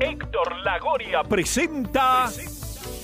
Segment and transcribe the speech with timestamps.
[0.00, 2.30] Héctor Lagoria presenta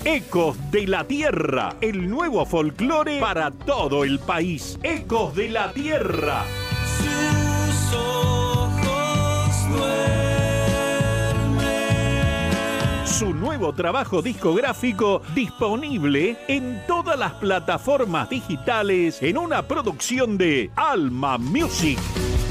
[0.04, 4.78] Ecos de la Tierra, el nuevo folclore para todo el país.
[4.82, 6.44] Ecos de la Tierra.
[13.50, 21.98] Nuevo trabajo discográfico disponible en todas las plataformas digitales en una producción de Alma Music.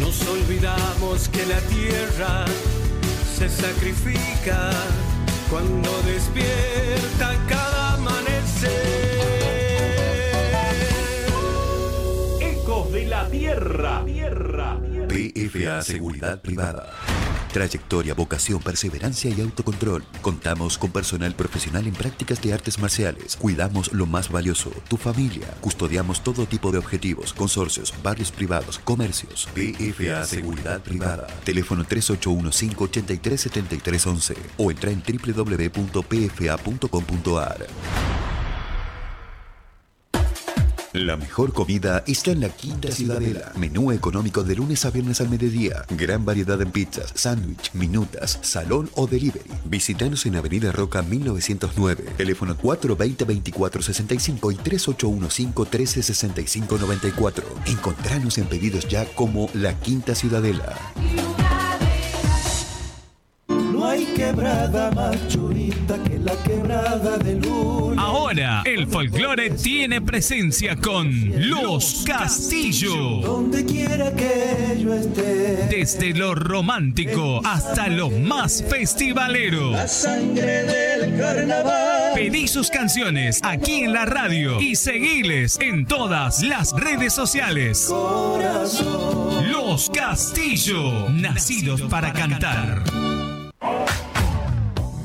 [0.02, 2.44] Nos olvidamos que la tierra
[3.34, 4.72] se sacrifica
[5.50, 8.70] cuando despierta cada amanecer.
[12.42, 14.04] Ecos de la Tierra.
[14.06, 14.78] Tierra.
[15.08, 16.92] PFA Seguridad Privada.
[17.52, 20.04] Trayectoria, vocación, perseverancia y autocontrol.
[20.22, 23.36] Contamos con personal profesional en prácticas de artes marciales.
[23.36, 25.48] Cuidamos lo más valioso, tu familia.
[25.62, 29.50] Custodiamos todo tipo de objetivos, consorcios, barrios privados, comercios.
[29.54, 31.28] PFA Seguridad Privada.
[31.44, 36.00] Teléfono 3815-837311 o entra en www.pfa.com.ar.
[40.94, 43.52] La mejor comida está en la Quinta Ciudadela.
[43.56, 45.86] Menú económico de lunes a viernes al mediodía.
[45.90, 49.52] Gran variedad en pizzas, sándwich, minutas, salón o delivery.
[49.66, 52.14] Visítanos en Avenida Roca 1909.
[52.18, 57.44] Teléfono 420-2465 y 3815-1365-94.
[57.68, 60.76] Encontranos en pedidos ya como La Quinta Ciudadela.
[63.90, 67.40] Hay quebrada más churita que la quebrada de.
[67.98, 71.10] Ahora el folclore tiene presencia con
[71.50, 72.96] Los Castillo.
[73.22, 75.68] Donde quiera que yo esté.
[75.72, 79.72] Desde lo romántico hasta lo más festivalero.
[79.72, 82.14] La sangre del carnaval.
[82.14, 87.88] Pedí sus canciones aquí en la radio y seguiles en todas las redes sociales.
[87.90, 89.52] Corazón.
[89.52, 92.84] Los Castillo, nacidos para cantar.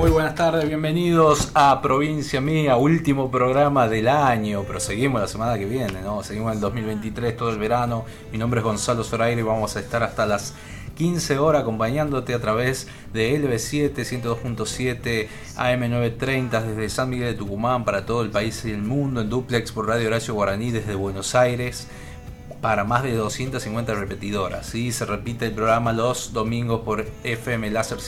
[0.00, 5.58] Muy buenas tardes, bienvenidos a Provincia Mía, último programa del año, pero seguimos la semana
[5.58, 6.22] que viene, ¿no?
[6.22, 8.06] Seguimos el 2023, todo el verano.
[8.32, 10.54] Mi nombre es Gonzalo Zoraire y vamos a estar hasta las
[10.96, 15.28] 15 horas acompañándote a través de LB7, 102.7,
[15.58, 19.70] AM930 desde San Miguel de Tucumán para todo el país y el mundo, en duplex
[19.70, 21.88] por Radio Horacio Guaraní desde Buenos Aires
[22.60, 24.66] para más de 250 repetidoras.
[24.66, 24.92] ¿sí?
[24.92, 28.00] Se repite el programa los domingos por FM Láser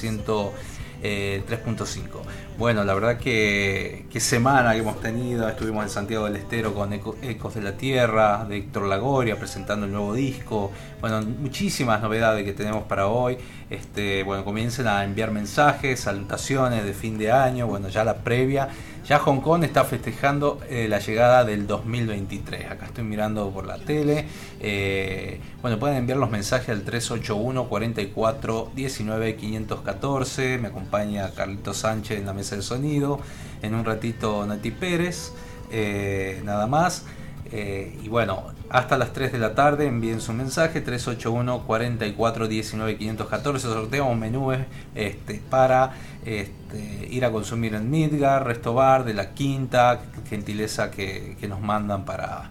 [1.03, 2.23] 103.5.
[2.59, 5.49] Bueno, la verdad que, que semana que hemos tenido.
[5.49, 9.87] Estuvimos en Santiago del Estero con Eco- Ecos de la Tierra, de Héctor Lagoria, presentando
[9.87, 10.71] el nuevo disco.
[11.01, 13.37] Bueno, muchísimas novedades que tenemos para hoy.
[13.71, 17.67] Este, bueno, comiencen a enviar mensajes, salutaciones de fin de año.
[17.67, 18.69] Bueno, ya la previa.
[19.05, 22.71] Ya Hong Kong está festejando eh, la llegada del 2023.
[22.71, 24.27] Acá estoy mirando por la tele.
[24.61, 30.59] Eh, bueno, pueden enviar los mensajes al 381 44 19 514.
[30.59, 33.19] Me acompaña Carlito Sánchez en la mesa de sonido.
[33.61, 35.33] En un ratito Nati Pérez,
[35.73, 37.05] eh, nada más.
[37.55, 42.97] Eh, y bueno, hasta las 3 de la tarde envíen su mensaje 381 44 19
[42.97, 44.53] 514 sorteamos un menú
[44.95, 45.93] este, para
[46.25, 50.01] este, ir a consumir en Midgar, Resto Bar de la Quinta,
[50.31, 52.51] gentileza que, que nos mandan para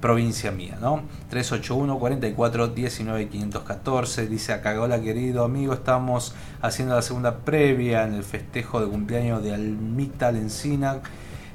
[0.00, 1.02] provincia mía, ¿no?
[1.30, 8.14] 381 44 19 514 dice acá, hola querido amigo, estamos haciendo la segunda previa en
[8.14, 11.00] el festejo de cumpleaños de Almita Lencina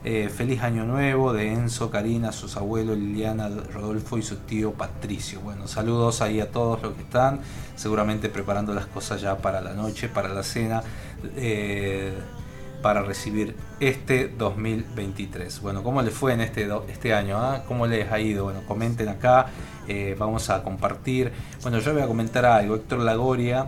[0.04, 5.42] eh, feliz año nuevo de Enzo, Karina, sus abuelos Liliana, Rodolfo y su tío Patricio.
[5.42, 7.42] Bueno, saludos ahí a todos los que están,
[7.76, 10.82] seguramente preparando las cosas ya para la noche, para la cena,
[11.36, 12.14] eh,
[12.82, 15.62] para recibir este 2023.
[15.62, 17.38] Bueno, ¿cómo les fue en este, este año?
[17.38, 17.64] Ah?
[17.68, 18.46] ¿Cómo les ha ido?
[18.46, 19.50] Bueno, comenten acá.
[19.88, 21.32] Eh, vamos a compartir.
[21.62, 22.74] Bueno, yo voy a comentar algo.
[22.74, 23.68] Héctor Lagoria,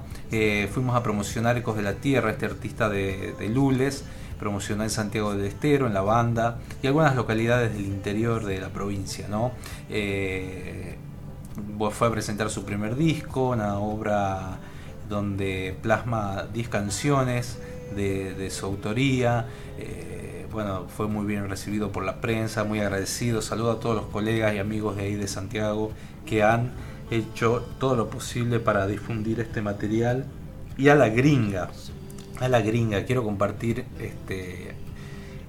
[0.72, 4.04] fuimos a promocionar Ecos de la Tierra, este artista de, de Lules
[4.44, 8.68] promocionó en Santiago del Estero, en La Banda y algunas localidades del interior de la
[8.68, 9.26] provincia.
[9.30, 9.54] ¿no?
[9.90, 10.98] Eh,
[11.92, 14.58] fue a presentar su primer disco, una obra
[15.08, 17.58] donde plasma 10 canciones
[17.96, 19.46] de, su autoría.
[19.78, 23.42] Eh, bueno, fue muy bien recibido por la prensa, muy agradecido.
[23.42, 25.94] Saludo a todos los colegas y amigos de ahí de Santiago
[26.26, 26.72] que han
[27.12, 30.26] hecho todo lo posible para difundir este material.
[30.78, 31.70] Y a la gringa,
[32.44, 33.06] a la gringa.
[33.06, 34.76] Quiero compartir este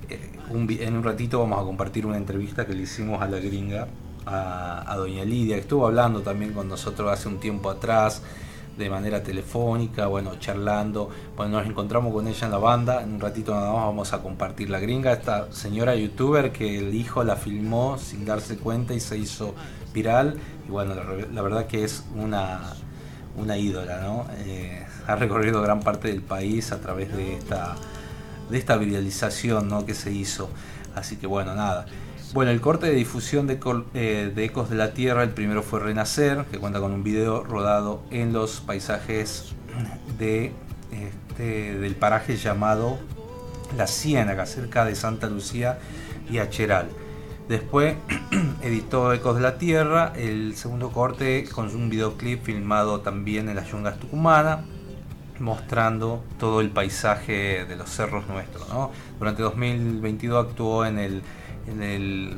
[0.09, 3.89] eh, en un ratito vamos a compartir una entrevista que le hicimos a la gringa,
[4.27, 8.23] a, doña Lidia, estuvo hablando también con nosotros hace un tiempo atrás
[8.77, 11.09] de manera telefónica, bueno, charlando.
[11.37, 13.03] Bueno, nos encontramos con ella en la banda.
[13.03, 16.93] En un ratito nada más vamos a compartir la gringa, esta señora youtuber que el
[16.95, 19.55] hijo la filmó sin darse cuenta y se hizo
[19.93, 20.39] viral.
[20.67, 22.63] Y bueno, la, verdad que es una,
[23.37, 24.27] una ídola, ¿no?
[24.39, 27.77] Eh, ha recorrido gran parte del país a través de esta,
[28.51, 29.85] de esta viralización ¿no?
[29.85, 30.51] que se hizo.
[30.95, 31.87] Así que bueno, nada.
[32.33, 33.61] Bueno, el corte de difusión de,
[33.95, 37.45] eh, de, Ecos de la Tierra, el primero fue Renacer, que cuenta con un video
[37.45, 39.55] rodado en los paisajes
[40.19, 40.53] de,
[40.91, 42.99] este, del paraje llamado
[43.77, 45.79] La Ciénaga, cerca de Santa Lucía
[46.29, 46.89] y Acheral.
[47.49, 47.97] Después
[48.63, 53.71] editó Ecos de la Tierra, el segundo corte con un videoclip filmado también en las
[53.71, 54.61] yungas tucumanas
[55.39, 58.67] mostrando todo el paisaje de los cerros nuestros.
[59.19, 61.23] Durante 2022 actuó en el,
[61.67, 62.37] en el,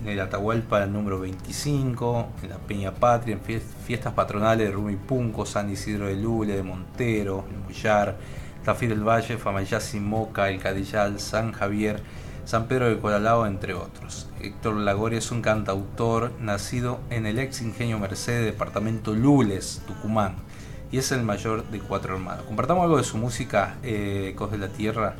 [0.00, 5.70] en el Atahualpa número 25, en la Peña Patria, en fiestas patronales de Rumipunco, San
[5.70, 8.16] Isidro de Lule, de Montero, en Mullar,
[8.64, 12.02] Tafí del Valle, Famayasi Moca, El Cadillal, San Javier,
[12.44, 14.28] San Pedro de Colalao, entre otros.
[14.40, 20.49] Héctor Lagoria es un cantautor nacido en el ex ingenio Mercedes, departamento Lules, Tucumán
[20.92, 22.44] y es el mayor de cuatro hermanos.
[22.44, 25.14] Compartamos algo de su música, eh, Ecos de la Tierra.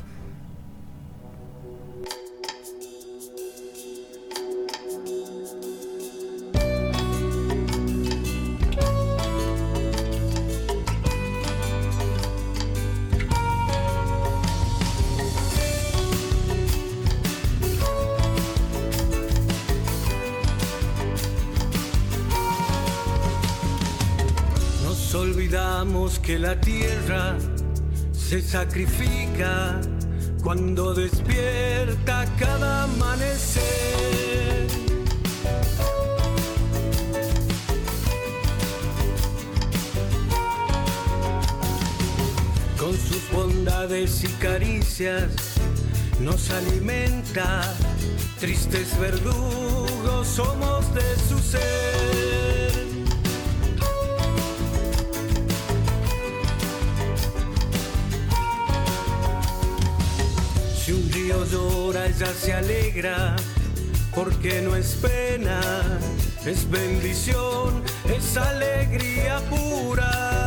[26.31, 27.35] Que la tierra
[28.13, 29.81] se sacrifica
[30.41, 33.61] cuando despierta cada amanecer.
[42.77, 45.33] Con sus bondades y caricias
[46.21, 47.61] nos alimenta,
[48.39, 52.30] tristes verdugos somos de su ser.
[62.27, 63.35] Se alegra,
[64.13, 65.59] porque no es pena,
[66.45, 70.40] es bendición, es alegría pura.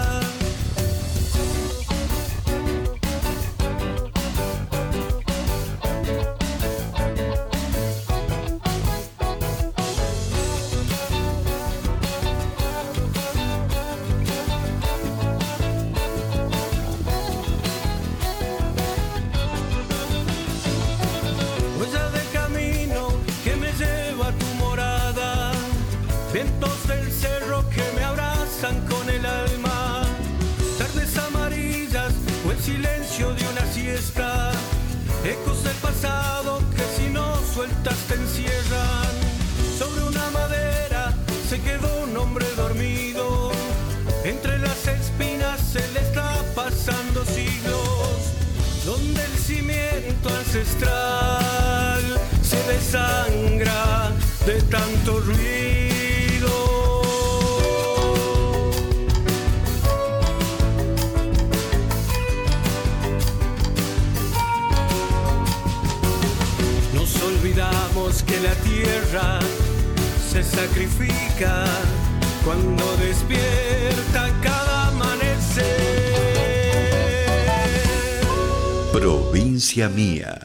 [79.75, 80.39] Mía.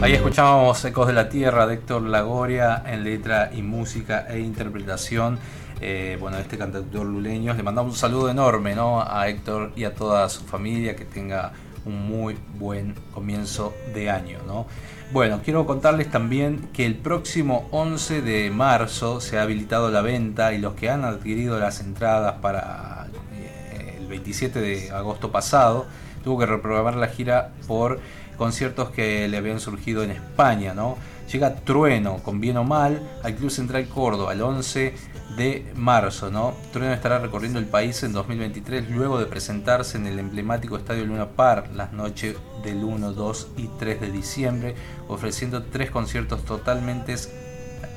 [0.00, 5.38] Ahí escuchábamos Ecos de la Tierra de Héctor Lagoria en letra y música e interpretación.
[5.82, 7.52] Eh, bueno, este cantautor luleño.
[7.52, 9.02] Le mandamos un saludo enorme ¿no?
[9.02, 10.96] a Héctor y a toda su familia.
[10.96, 11.52] Que tenga
[11.84, 14.38] un muy buen comienzo de año.
[14.46, 14.66] ¿no?
[15.10, 20.52] Bueno, quiero contarles también que el próximo 11 de marzo se ha habilitado la venta
[20.52, 25.86] y los que han adquirido las entradas para eh, el 27 de agosto pasado
[26.22, 28.00] tuvo que reprogramar la gira por
[28.36, 30.98] conciertos que le habían surgido en España, ¿no?
[31.32, 34.92] Llega Trueno, con bien o mal, al Club Central Córdoba el 11
[35.38, 36.52] de marzo, ¿no?
[36.72, 41.28] Trueno estará recorriendo el país en 2023 luego de presentarse en el emblemático Estadio Luna
[41.28, 44.74] Par las noches del 1, 2 y 3 de diciembre,
[45.06, 47.14] ofreciendo tres conciertos totalmente,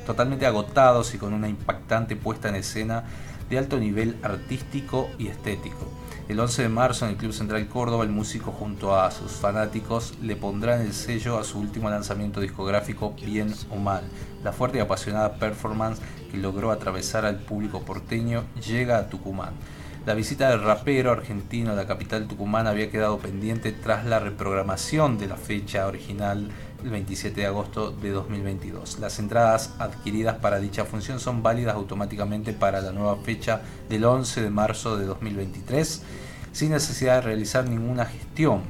[0.06, 3.04] totalmente agotados y con una impactante puesta en escena
[3.50, 6.01] de alto nivel artístico y estético.
[6.32, 10.14] El 11 de marzo en el Club Central Córdoba, el músico junto a sus fanáticos
[10.22, 14.02] le pondrán el sello a su último lanzamiento discográfico Bien o Mal.
[14.42, 19.52] La fuerte y apasionada performance que logró atravesar al público porteño llega a Tucumán.
[20.06, 25.18] La visita del rapero argentino a la capital tucumana había quedado pendiente tras la reprogramación
[25.18, 26.50] de la fecha original
[26.82, 28.98] el 27 de agosto de 2022.
[28.98, 34.42] Las entradas adquiridas para dicha función son válidas automáticamente para la nueva fecha del 11
[34.42, 36.02] de marzo de 2023
[36.52, 38.62] sin necesidad de realizar ninguna gestión.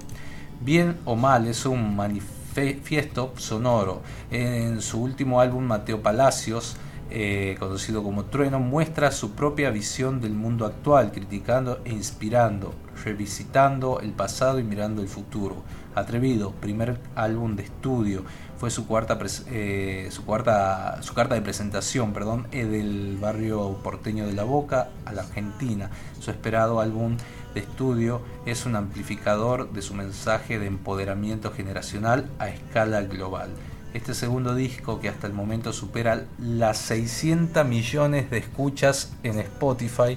[0.60, 4.02] Bien o mal es un manifiesto sonoro.
[4.30, 6.76] En su último álbum Mateo Palacios
[7.14, 12.72] eh, conocido como Trueno, muestra su propia visión del mundo actual, criticando e inspirando,
[13.04, 15.56] revisitando el pasado y mirando el futuro.
[15.94, 18.24] Atrevido, primer álbum de estudio,
[18.58, 19.18] fue su cuarta,
[19.48, 24.88] eh, su cuarta su carta de presentación, perdón, eh, del barrio porteño de La Boca
[25.04, 25.90] a la Argentina.
[26.20, 27.16] Su esperado álbum
[27.54, 33.50] de estudio es un amplificador de su mensaje de empoderamiento generacional a escala global.
[33.94, 40.16] Este segundo disco que hasta el momento supera las 600 millones de escuchas en Spotify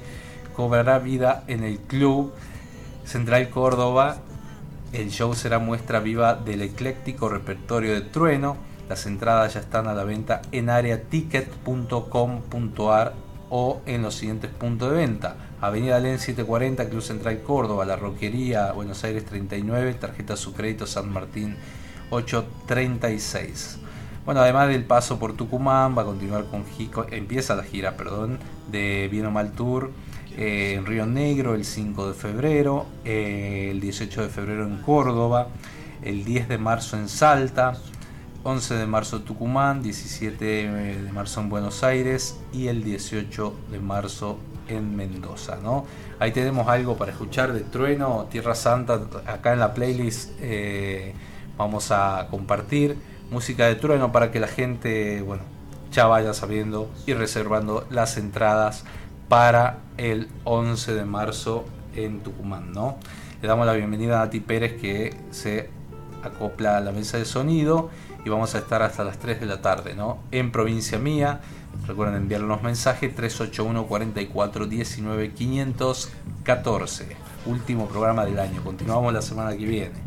[0.55, 2.31] cobrará vida en el Club
[3.05, 4.17] Central Córdoba.
[4.91, 8.57] El show será muestra viva del ecléctico repertorio de Trueno.
[8.89, 13.13] Las entradas ya están a la venta en areaticket.com.ar
[13.49, 15.35] o en los siguientes puntos de venta.
[15.61, 21.11] Avenida Len 740, Club Central Córdoba, La Roquería, Buenos Aires 39, tarjeta su crédito San
[21.11, 21.55] Martín
[22.09, 23.79] 836.
[24.25, 26.65] Bueno, además del paso por Tucumán, va a continuar con
[27.11, 28.39] empieza la gira, perdón,
[28.71, 29.91] de Bien o Mal Tour
[30.37, 35.47] eh, en Río Negro el 5 de febrero, eh, el 18 de febrero en Córdoba,
[36.01, 37.77] el 10 de marzo en Salta,
[38.43, 44.37] 11 de marzo Tucumán, 17 de marzo en Buenos Aires y el 18 de marzo
[44.67, 45.85] en Mendoza, ¿no?
[46.19, 50.31] Ahí tenemos algo para escuchar de Trueno, Tierra Santa, acá en la playlist.
[50.39, 51.13] Eh,
[51.57, 52.97] vamos a compartir
[53.31, 55.43] música de trueno para que la gente, bueno,
[55.91, 58.85] ya vaya sabiendo y reservando las entradas
[59.27, 61.65] para el 11 de marzo
[61.95, 62.97] en Tucumán, ¿no?
[63.41, 65.69] Le damos la bienvenida a Nati Pérez que se
[66.23, 67.89] acopla a la mesa de sonido
[68.25, 70.19] y vamos a estar hasta las 3 de la tarde, ¿no?
[70.31, 71.41] En provincia mía.
[71.87, 77.17] Recuerden enviarnos mensaje 381 44 19 514.
[77.45, 78.63] Último programa del año.
[78.63, 80.05] Continuamos la semana que viene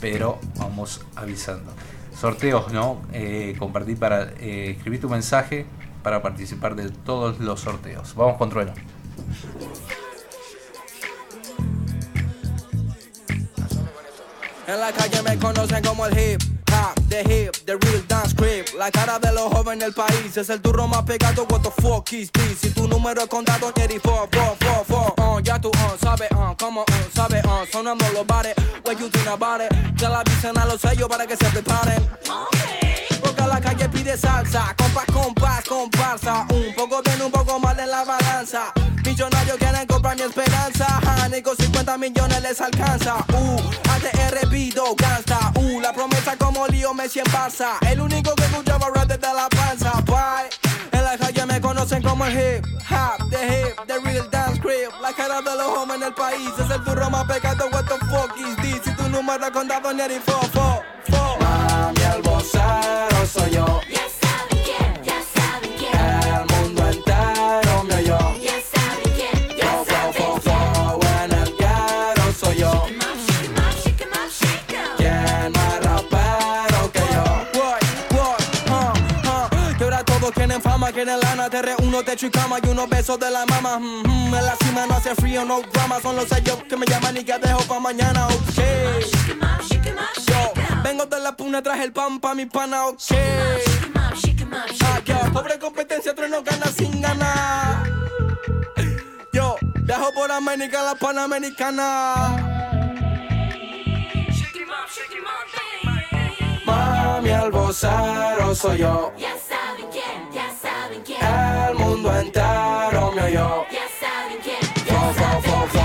[0.00, 1.72] pero vamos avisando.
[2.18, 3.02] Sorteos, ¿no?
[3.12, 5.66] Eh, compartir para eh, escribir tu mensaje
[6.02, 8.14] para participar de todos los sorteos.
[8.14, 8.72] Vamos con Trueno.
[14.66, 16.49] En la calle me conocen como el hip
[17.10, 18.66] the hip, the real dance creep.
[18.78, 21.44] La cara de los jóvenes del país es el turro más pegado.
[21.50, 22.58] What the fuck is this?
[22.60, 25.24] Si tu número es contado, 84, 4, 4, 4.
[25.26, 28.54] Uh, ya tú uh, sabes, uh, como uh, sabes, uh, sonando los bares.
[28.84, 29.72] What you think about it?
[29.96, 32.08] Ya la avisen a los sellos para que se preparen.
[33.20, 36.46] Porque la calle pide salsa, compás, compás, comparsa.
[36.50, 38.72] Un poco bien, un poco mal en la balanza.
[39.20, 40.98] Millonarios quieren comprar mi esperanza.
[41.04, 43.16] Honey, con 50 millones les alcanza.
[43.34, 43.60] Uh,
[43.90, 45.52] ATR Vido, gangsta.
[45.56, 47.76] Uh, la promesa como lío Messi en Barça.
[47.86, 49.92] El único que escuchaba rap desde la panza.
[50.06, 50.48] Bye.
[50.92, 54.88] En la calle me conocen como el hip hop, the hip, the real dance crib.
[55.02, 57.68] La cara de los hombres en el país es el turro más pecado.
[57.70, 58.80] What the fuck is this?
[58.84, 60.82] Si tu número contado ni fo,
[81.40, 83.78] lana, te reúno, techo y cama y unos besos de la mama.
[83.78, 87.16] Mm En la cima no hace frío, no drama, son los sellos que me llaman
[87.16, 88.58] y que dejo pa' mañana, ok.
[90.26, 93.00] Yo vengo de la puna, traje el pan pa' mi pana, ok.
[93.94, 97.84] Ah, pobre competencia, no gana sin ganar.
[99.32, 102.46] Yo dejo por América la panamericana.
[106.66, 109.12] Mami, el vocero soy yo.
[111.20, 113.64] El mundo entero me oyó.
[113.70, 114.60] Ya saben quién.
[114.86, 115.82] Fo, fo, fo, fo,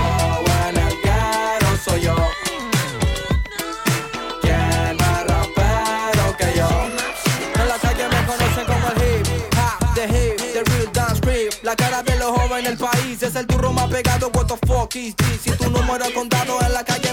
[0.68, 2.14] en el guero soy yo.
[4.40, 6.68] ¿Quién más rapero que yo?
[7.60, 9.26] En la calle me conocen como el hip
[9.56, 11.52] hop, the hip, the real dance creep.
[11.62, 14.30] La cara de los jóvenes en el país es el turro más pegado.
[14.34, 15.40] What the fuck is this?
[15.42, 17.05] Si tu número es contado en la calle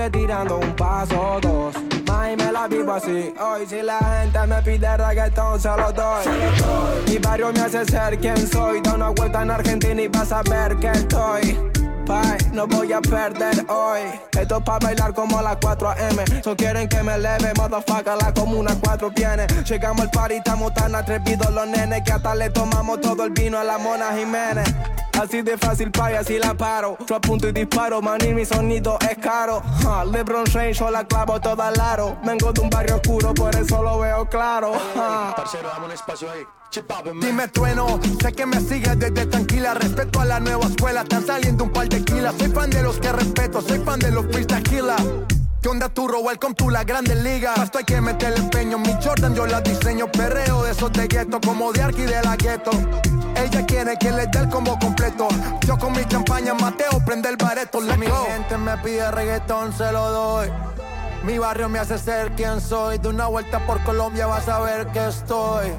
[0.00, 1.74] siempre tirando un paso, dos.
[2.10, 3.32] Ay, me la vivo así.
[3.38, 6.24] Hoy si la gente me pide reggaetón, se lo doy.
[7.08, 8.80] Mi barrio me hace ser quien soy.
[8.80, 11.70] Da una vuelta en Argentina y vas a ver que estoy
[12.52, 14.00] no voy a perder hoy.
[14.38, 16.42] Esto es pa' bailar como las 4 AM.
[16.42, 19.46] So quieren que me leve, motherfucker, la comuna 4 viene.
[19.64, 23.58] Llegamos al party, estamos tan atrevidos los nenes que hasta le tomamos todo el vino
[23.58, 24.68] a la Mona Jiménez.
[25.20, 26.96] Así de fácil, paya, así la paro.
[27.06, 29.62] Yo apunto y disparo, man, y mi sonido es caro.
[30.10, 32.16] LeBron James, yo la clavo toda al aro.
[32.24, 34.72] Vengo de un barrio oscuro, por eso lo veo claro.
[35.36, 36.40] Parcero, dame un espacio ahí.
[37.20, 39.74] Dime trueno, sé que me sigues desde tranquila.
[39.74, 42.34] Respeto a la nueva escuela, están saliendo un par de kilas.
[42.38, 44.62] Soy fan de los que respeto, soy fan de los freestyle
[45.60, 46.20] ¿Qué onda turro?
[46.20, 47.52] Welcome to la grande liga.
[47.62, 48.78] Esto hay que meter el empeño.
[48.78, 50.10] Mi Jordan yo la diseño.
[50.10, 52.70] Perreo de esos de gueto, como de Arqui de la gueto.
[53.42, 55.28] Ella quiere que le dé el combo completo.
[55.66, 57.80] Yo con mi champaña Mateo prende el bareto.
[57.80, 60.48] La mi gente me pide reggaetón, se lo doy.
[61.24, 62.98] Mi barrio me hace ser quien soy.
[62.98, 65.72] De una vuelta por Colombia vas a ver que estoy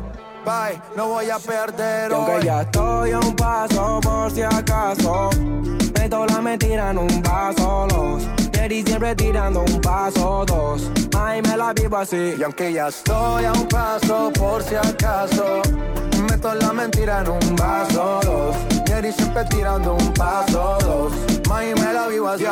[0.46, 2.12] bye, no voy a perder.
[2.12, 5.30] Y aunque ya estoy a un paso por si acaso,
[6.00, 10.90] meto la mentira en un vaso, los y siempre tirando un paso, dos.
[11.18, 12.36] Ay, me la vivo así.
[12.38, 15.62] Y aunque ya estoy a un paso por si acaso,
[16.42, 18.56] meto la mentira en un vaso, dos.
[19.04, 21.14] Y siempre tirando un paso, dos.
[21.50, 22.46] May me la vivo así.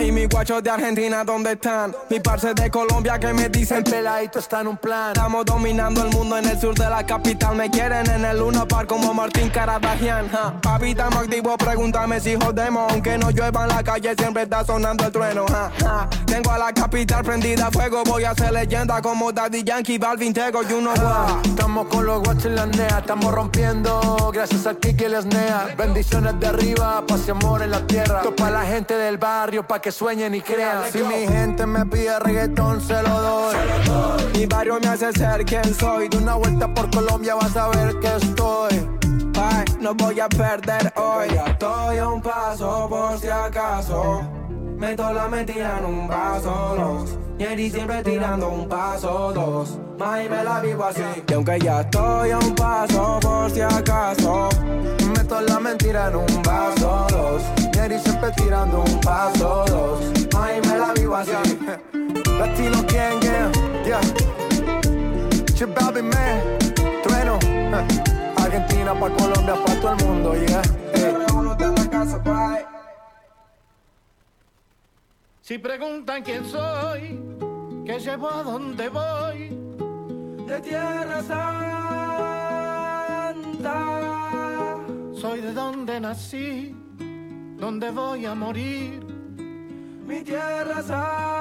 [0.00, 1.94] y mis guachos de Argentina, ¿dónde están?
[2.10, 5.12] Mi parce de Colombia que me dicen peladito está en un plan.
[5.12, 7.56] Estamos dominando el mundo en el sur de la capital.
[7.56, 10.28] Me quieren en el Luna Park como Martín Caradagian.
[10.60, 12.92] Papi, estamos activos, pregúntame si jodemos.
[12.92, 15.46] Aunque no llueva en la calle, siempre está sonando el trueno.
[16.26, 18.02] Tengo a la capital prendida a fuego.
[18.04, 20.92] Voy a hacer leyenda como Daddy Yankee, Balvin, Tego y uno
[21.44, 22.52] Estamos con los guachos
[22.98, 24.30] estamos rompiendo.
[24.32, 25.74] Gracias a Kiki y el SNEA.
[25.76, 29.80] Bendiciones de arriba, paz y amor en la tierra para la gente del barrio, pa'
[29.80, 30.82] que sueñen y crean.
[30.92, 33.56] Si mi gente me pide reggaetón, se lo doy.
[34.34, 36.08] Mi barrio me hace ser quien soy.
[36.08, 38.88] De una vuelta por Colombia vas a ver que estoy.
[39.36, 41.28] Ay, no voy a perder hoy.
[41.46, 44.43] Estoy a un paso por si acaso.
[44.76, 47.18] Meto la mentira en un vaso, dos.
[47.38, 49.78] Y siempre tirando un paso, dos.
[49.98, 51.02] May me la vivo así.
[51.28, 54.48] Y aunque ya estoy a un paso por si acaso.
[55.16, 57.42] Meto la mentira en un vaso, dos.
[57.60, 60.00] Y siempre tirando un paso, dos.
[60.32, 61.32] May me la vivo así.
[62.38, 63.52] Latino gang, yeah,
[63.84, 64.00] yeah.
[65.54, 66.40] Chibabi man,
[68.36, 70.62] Argentina pa' Colombia, pa' todo el mundo, yeah.
[75.46, 77.20] Si preguntan quién soy,
[77.84, 79.50] qué llevo a dónde voy,
[80.46, 81.68] de Tierra Santa.
[85.12, 86.74] Soy de donde nací,
[87.58, 89.04] donde voy a morir.
[90.06, 91.33] Mi Tierra Santa.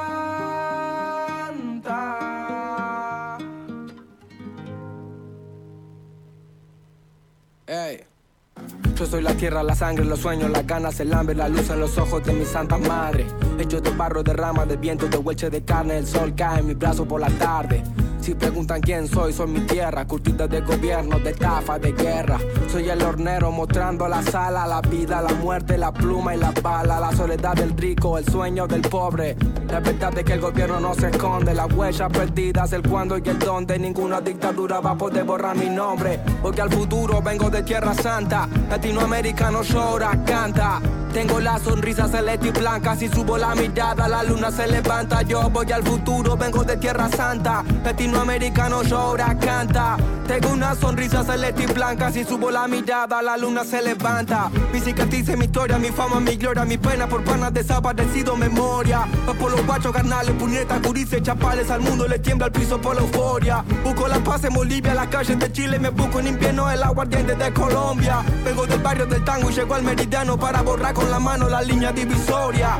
[9.14, 12.00] Soy la tierra, la sangre, los sueños, las ganas, el hambre, la luz en los
[12.00, 13.28] ojos de mi santa madre.
[13.60, 16.68] Hecho de barro, de rama, de viento, de hueche de carne, el sol cae en
[16.70, 17.84] mi brazo por la tarde.
[18.24, 22.40] Si preguntan quién soy, soy mi tierra, curtida de gobierno, de estafa, de guerra.
[22.72, 27.02] Soy el hornero mostrando la sala, la vida, la muerte, la pluma y la bala,
[27.02, 29.36] la soledad del rico, el sueño del pobre.
[29.68, 33.28] La verdad es que el gobierno no se esconde, las huellas perdidas, el cuándo y
[33.28, 33.78] el dónde.
[33.78, 38.48] Ninguna dictadura va a poder borrar mi nombre, porque al futuro vengo de Tierra Santa.
[38.70, 40.82] Latinoamericano llora, canta.
[41.14, 45.22] Tengo la sonrisa celeste y blanca, si subo la mirada la luna se levanta.
[45.22, 47.64] Yo voy al futuro, vengo de Tierra Santa.
[47.84, 49.96] Latinoamericano llora, canta.
[50.28, 54.50] Tengo una sonrisa celeste y blanca, si subo la mirada la luna se levanta.
[54.72, 59.06] Mi cicatriz mi historia, mi fama, mi gloria, mi pena por panas desaparecido, memoria.
[59.30, 62.96] Va por los guachos carnales, puñetas, curices, chapales, al mundo le tiembla el piso por
[62.96, 63.64] la euforia.
[63.84, 67.36] Busco la paz en Bolivia, las calles de Chile, me busco en invierno el aguardiente
[67.36, 68.24] de Colombia.
[68.44, 71.62] Vengo del barrio del tango y llego al meridiano para borrar con la mano la
[71.62, 72.80] línea divisoria.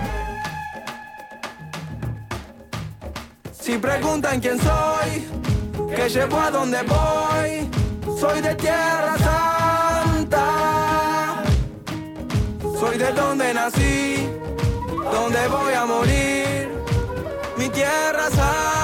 [3.52, 5.10] Si preguntan quién soy,
[5.96, 7.70] que llevo a donde voy,
[8.20, 10.48] soy de Tierra Santa.
[12.80, 14.30] Soy de donde nací,
[15.16, 16.70] donde voy a morir,
[17.58, 18.83] mi Tierra Santa.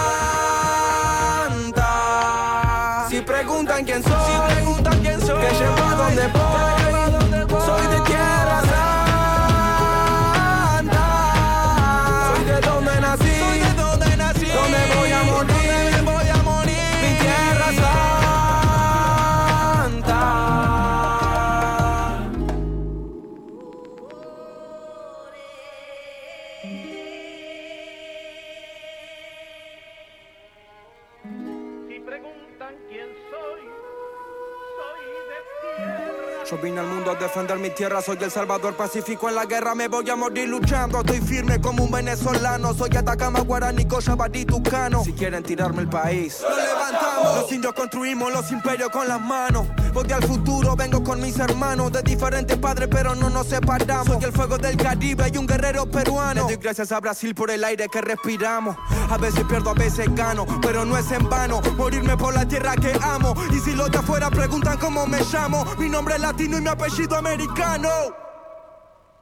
[37.17, 40.99] Defender mi tierra, soy el salvador pacífico en la guerra, me voy a morir luchando,
[40.99, 45.03] estoy firme como un venezolano, soy Atacama, Guaraní, Cochabamba, Tucano.
[45.03, 47.35] Si quieren tirarme el país, lo levantamos.
[47.41, 49.65] Los indios construimos los imperios con las manos.
[49.93, 54.07] Voy al futuro, vengo con mis hermanos de diferentes padres, pero no nos separamos.
[54.07, 56.47] Soy el fuego del Caribe y un guerrero peruano.
[56.47, 58.75] Le doy gracias a Brasil por el aire que respiramos.
[59.09, 61.61] A veces pierdo, a veces gano, pero no es en vano.
[61.75, 63.33] Morirme por la tierra que amo.
[63.51, 66.69] Y si los de afuera preguntan cómo me llamo, mi nombre es latino y mi
[66.69, 67.89] apellido americano.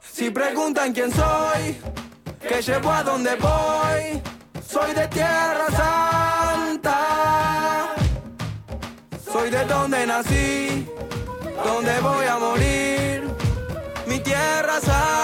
[0.00, 1.80] Si preguntan quién soy,
[2.40, 4.20] que llevo a donde voy,
[4.66, 6.98] soy de Tierra Santa.
[9.32, 10.88] Soy de donde nací,
[11.64, 13.30] donde voy a morir,
[14.06, 15.22] mi Tierra Santa.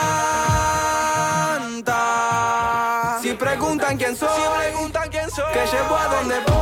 [3.20, 6.53] Si preguntan quién soy, preguntan quién soy, que llevo a donde voy,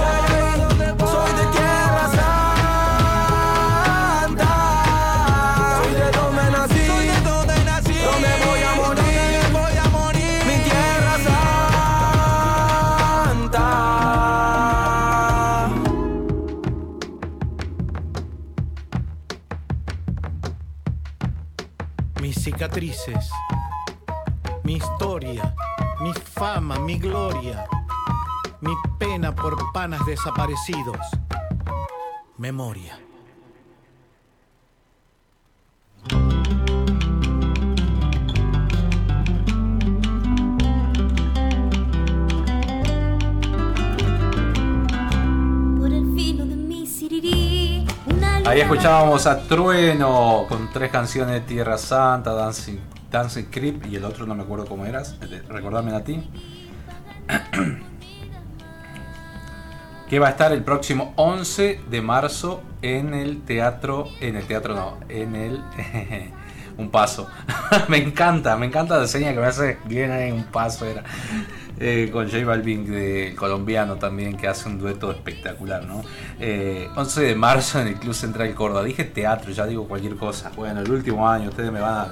[22.62, 23.28] cicatrices,
[24.62, 25.52] mi historia,
[26.00, 27.66] mi fama, mi gloria,
[28.60, 31.04] mi pena por panas desaparecidos.
[32.38, 33.00] Memoria.
[48.52, 52.76] Ahí escuchábamos a Trueno con tres canciones de Tierra Santa, Dancing,
[53.10, 55.16] Dancing Creep y el otro no me acuerdo cómo eras.
[55.48, 56.22] Recordame a ti.
[60.10, 64.74] que va a estar el próximo 11 de marzo en el teatro, en el teatro
[64.74, 65.62] no, en el
[66.76, 67.30] un paso.
[67.88, 71.04] me encanta, me encanta la seña que me hace bien ahí un paso era.
[71.84, 76.02] Eh, con J Balvin de colombiano también que hace un dueto espectacular, ¿no?
[76.38, 78.84] Eh, 11 de marzo en el Club Central Córdoba.
[78.84, 80.52] Dije teatro, ya digo cualquier cosa.
[80.54, 82.06] Bueno, el último año ustedes me van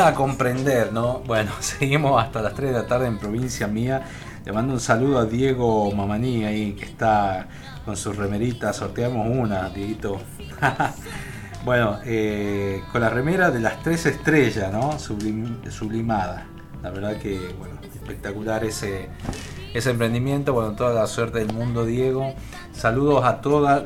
[0.00, 1.18] a, comprender, ¿no?
[1.26, 4.02] Bueno, seguimos hasta las 3 de la tarde en provincia mía.
[4.46, 7.48] Le mando un saludo a Diego Mamaní ahí que está
[7.84, 8.76] con sus remeritas.
[8.76, 10.22] Sorteamos una, Dieguito.
[11.66, 14.98] bueno, eh, con la remera de las tres estrellas, ¿no?
[14.98, 16.46] sublimada.
[16.82, 17.81] La verdad que, bueno,
[18.12, 19.08] espectacular ese,
[19.74, 20.52] ese emprendimiento.
[20.52, 22.34] Bueno, toda la suerte del mundo, Diego.
[22.72, 23.84] Saludos a toda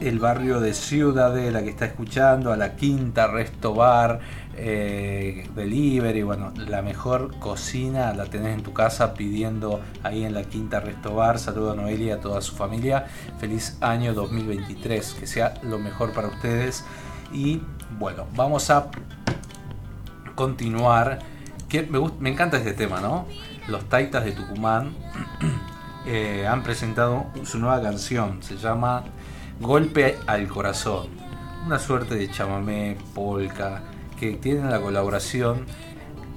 [0.00, 4.20] el barrio de Ciudadela que está escuchando, a la Quinta Resto Bar,
[4.56, 10.44] eh, delivery, bueno, la mejor cocina la tenés en tu casa pidiendo ahí en la
[10.44, 11.38] Quinta Resto Bar.
[11.38, 13.06] Saludo a Noelia y a toda su familia.
[13.38, 16.84] Feliz año 2023, que sea lo mejor para ustedes.
[17.32, 17.62] Y
[17.98, 18.90] bueno, vamos a
[20.34, 21.20] continuar.
[21.68, 23.26] Que me, me encanta este tema, ¿no?
[23.68, 24.94] Los Taitas de Tucumán
[26.06, 28.42] eh, han presentado su nueva canción.
[28.42, 29.04] Se llama
[29.60, 31.08] Golpe al Corazón.
[31.66, 33.82] Una suerte de chamamé, polka
[34.18, 35.66] que tienen la colaboración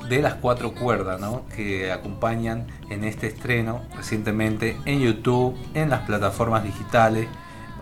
[0.09, 1.45] de las cuatro cuerdas ¿no?
[1.55, 7.27] que acompañan en este estreno recientemente en YouTube, en las plataformas digitales.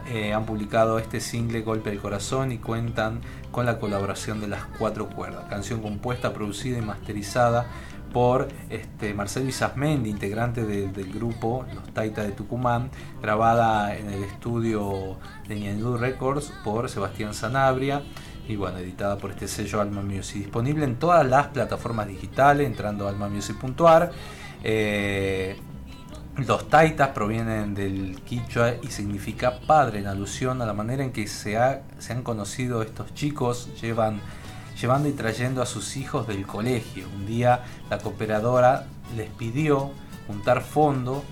[0.10, 4.64] Eh, han publicado este single Golpe del Corazón y cuentan con la colaboración de las
[4.78, 5.46] cuatro cuerdas.
[5.50, 7.66] Canción compuesta, producida y masterizada
[8.14, 12.90] por este, Marcelo Isasmendi, integrante del grupo Los Taita de Tucumán,
[13.22, 15.18] grabada en el estudio
[15.48, 18.04] de Ñandú Records por Sebastián Sanabria
[18.48, 20.44] y bueno, editada por este sello Alma Music.
[20.44, 24.12] Disponible en todas las plataformas digitales, entrando a almamusic.ar.
[24.64, 25.58] Eh,
[26.38, 31.28] los taitas provienen del quichua y significa padre, en alusión a la manera en que
[31.28, 31.58] se,
[31.98, 34.22] se han conocido estos chicos, llevan,
[34.80, 37.08] llevando y trayendo a sus hijos del colegio.
[37.16, 39.92] Un día la cooperadora les pidió
[40.28, 41.24] juntar fondo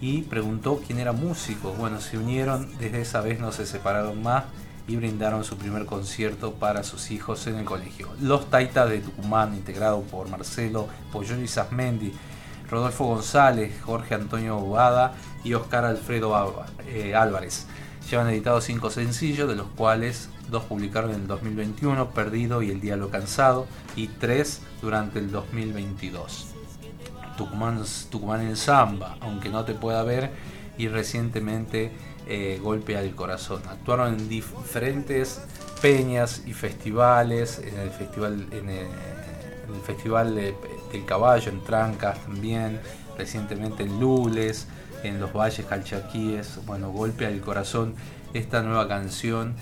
[0.00, 1.72] y preguntó quién era músico.
[1.72, 4.44] Bueno, se unieron, desde esa vez no se separaron más
[4.88, 8.08] y brindaron su primer concierto para sus hijos en el colegio.
[8.20, 10.88] Los Taitas de Tucumán, integrado por Marcelo
[11.42, 12.12] y Sasmendi,
[12.68, 17.66] Rodolfo González, Jorge Antonio Bobada y Oscar Alfredo eh, Álvarez.
[18.10, 22.80] Llevan editados cinco sencillos, de los cuales dos publicaron en el 2021, Perdido y El
[22.80, 26.48] Diablo Cansado, y tres durante el 2022.
[27.36, 30.30] Tucumán, Tucumán en Samba, aunque no te pueda ver,
[30.78, 31.92] y recientemente
[32.26, 33.62] eh, golpe al corazón.
[33.68, 35.42] Actuaron en diferentes
[35.80, 38.86] peñas y festivales, en el festival, en el,
[39.84, 42.80] festival del caballo, en Trancas también,
[43.16, 44.68] recientemente en Lules,
[45.02, 46.60] en los valles calchaquíes.
[46.66, 47.94] Bueno, golpe al corazón,
[48.34, 49.54] esta nueva canción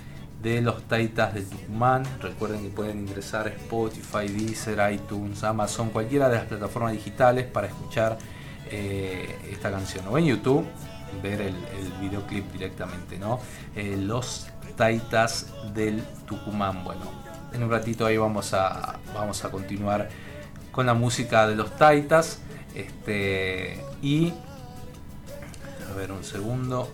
[0.43, 2.05] de los Taitas de Tucumán.
[2.21, 7.67] Recuerden que pueden ingresar a Spotify, Deezer, iTunes, Amazon, cualquiera de las plataformas digitales para
[7.67, 8.19] escuchar
[8.71, 10.07] eh, esta canción.
[10.09, 10.67] O en YouTube
[11.23, 11.55] ver el,
[12.01, 13.41] videoclip directamente, ¿no?
[13.75, 16.85] Eh, los Taitas del Tucumán.
[16.85, 17.03] Bueno,
[17.53, 20.09] en un ratito ahí vamos a, vamos a continuar
[20.71, 22.41] con la música de los Taitas.
[22.75, 24.33] Este, y,
[25.91, 26.89] a ver un segundo,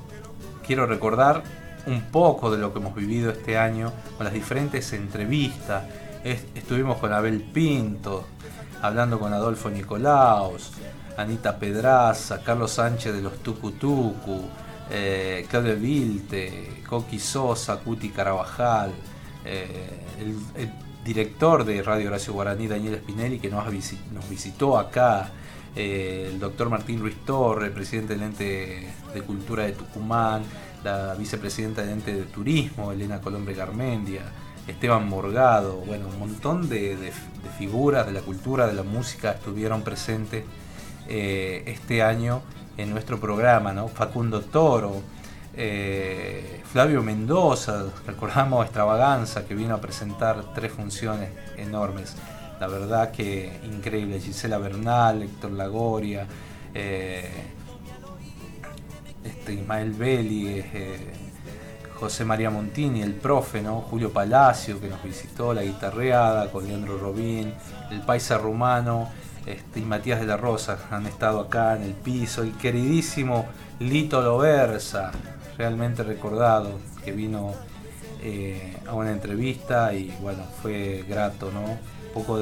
[0.66, 1.42] quiero recordar
[1.86, 5.84] un poco de lo que hemos vivido este año con las diferentes entrevistas.
[6.24, 8.26] estuvimos con Abel Pinto,
[8.82, 10.72] hablando con Adolfo Nicolaos,
[11.16, 14.42] Anita Pedraza, Carlos Sánchez de los Tucutucu,
[14.90, 18.92] eh, Claudio Vilte, Coqui Sosa, Cuti Carabajal,
[19.44, 20.72] eh, el,
[21.04, 25.30] director de Radio Horacio Guaraní, Daniel Spinelli, que nos, nos visitó acá,
[25.76, 30.42] eh, el doctor Martín Ruiz Torre, presidente del ente de cultura de Tucumán,
[30.82, 34.22] la vicepresidenta del ente de turismo, Elena Colombre Garmendia,
[34.66, 37.12] Esteban Morgado, bueno, un montón de
[37.58, 40.44] figuras de la cultura, de la música estuvieron presentes
[41.08, 42.42] eh, este año
[42.76, 43.86] en nuestro programa, ¿no?
[43.86, 45.02] Facundo Toro,
[45.54, 52.16] eh, Flavio Mendoza, recordamos Extravaganza, que vino a presentar tres funciones enormes.
[52.60, 56.26] La verdad que increíble, Gisela Bernal, Héctor Lagoria,
[56.74, 57.28] eh,
[59.24, 60.62] este Ismael Belli,
[61.98, 63.80] José María Montini, el profe, ¿no?
[63.80, 67.54] Julio Palacio, que nos visitó, la guitarreada, con Leandro Robín,
[67.90, 69.08] el paisa rumano,
[69.46, 73.46] este, y Matías de la Rosa han estado acá en el piso, el queridísimo
[73.78, 75.12] Lito Loversa,
[75.56, 77.52] realmente recordado, que vino
[78.22, 81.95] eh, a una entrevista y bueno, fue grato, ¿no?
[82.16, 82.40] Poco,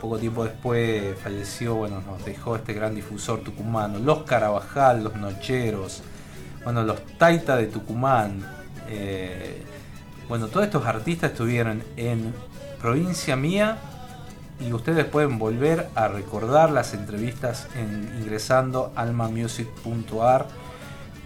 [0.00, 6.04] poco tiempo después falleció, bueno, nos dejó este gran difusor tucumano, los Carabajal, los Nocheros,
[6.62, 8.46] bueno, los Taita de Tucumán,
[8.88, 9.64] eh,
[10.28, 12.32] bueno, todos estos artistas estuvieron en
[12.80, 13.78] provincia mía
[14.60, 20.46] y ustedes pueden volver a recordar las entrevistas en, ingresando almamusic.ar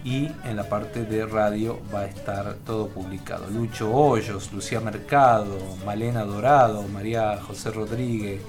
[0.05, 3.49] y en la parte de radio va a estar todo publicado.
[3.49, 8.39] Lucho Hoyos, Lucía Mercado, Malena Dorado, María José Rodríguez,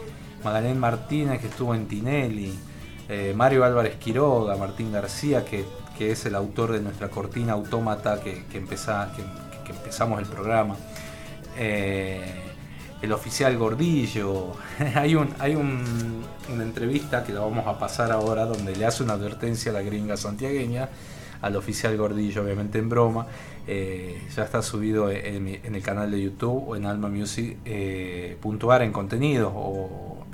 [0.44, 2.56] Magdalena Martínez que estuvo en Tinelli,
[3.08, 5.64] eh, Mario Álvarez Quiroga, Martín García, que,
[5.96, 10.76] que es el autor de nuestra cortina autómata que, que, empezamos el programa.
[11.58, 12.22] Eh,
[13.02, 14.52] el oficial Gordillo.
[14.94, 19.02] hay un, hay un- una entrevista que la vamos a pasar ahora donde le hace
[19.02, 20.88] una advertencia a la gringa santiagueña,
[21.40, 23.26] al oficial Gordillo, obviamente en broma.
[23.68, 28.92] Eh, ya está subido en, el canal de YouTube o en Alma Music eh, en
[28.92, 30.24] contenidos o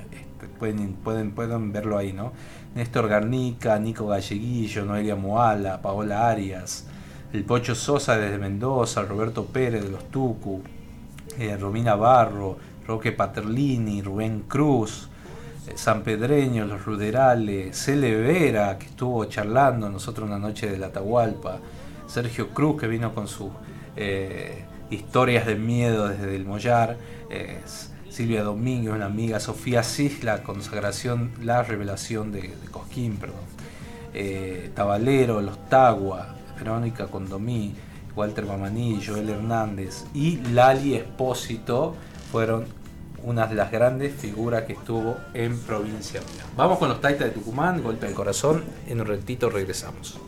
[0.43, 2.31] este, pueden, pueden, pueden verlo ahí, ¿no?
[2.75, 6.85] Néstor Garnica, Nico Galleguillo, Noelia Moala, Paola Arias,
[7.31, 10.61] el Pocho Sosa desde Mendoza, Roberto Pérez de los Tucu,
[11.37, 15.09] eh, Romina Barro, Roque Paterlini, Rubén Cruz,
[15.67, 20.87] eh, San Pedreño, Los Ruderales, Cele Vera, que estuvo charlando nosotros una noche de la
[20.87, 21.59] Atahualpa,
[22.07, 23.51] Sergio Cruz, que vino con sus
[23.95, 26.97] eh, historias de miedo desde el Mollar,
[27.29, 27.59] eh,
[28.09, 33.41] Silvia Domínguez, una amiga, Sofía Cis, la consagración, la revelación de, Cosquín, perdón,
[34.75, 37.73] Tabalero, Los Tagua, Verónica Condomí,
[38.15, 41.95] Walter Mamaní, Joel Hernández y Lali Espósito
[42.31, 42.65] fueron
[43.23, 46.21] unas de las grandes figuras que estuvo en Provincia.
[46.55, 50.19] Vamos con los Taitas de Tucumán, golpe de corazón, en un ratito regresamos.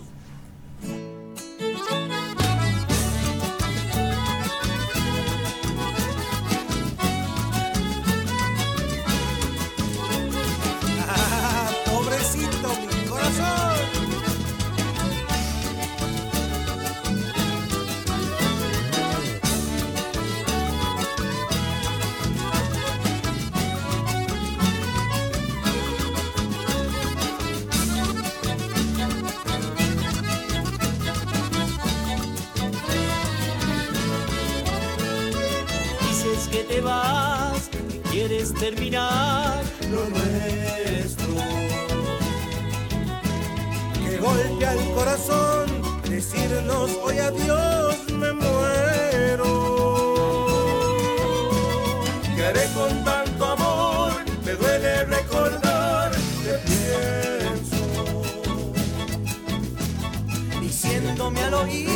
[47.04, 49.52] Hoy adiós me muero.
[52.36, 54.12] ¿Qué haré con tanto amor?
[54.46, 56.12] Me duele recordar,
[56.44, 57.82] te pienso.
[60.62, 61.95] diciéndome al oído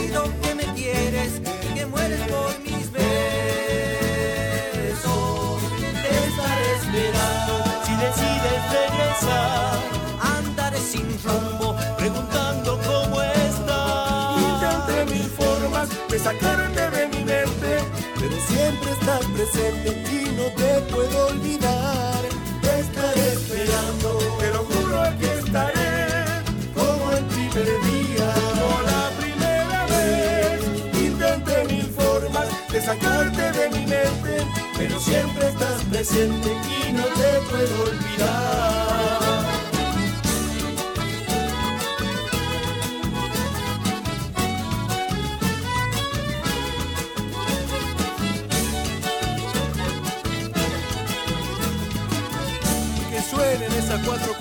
[32.89, 39.19] sacarte de mi mente, pero siempre estás presente y no te puedo olvidar.
[53.11, 54.38] que suenen esas cuatro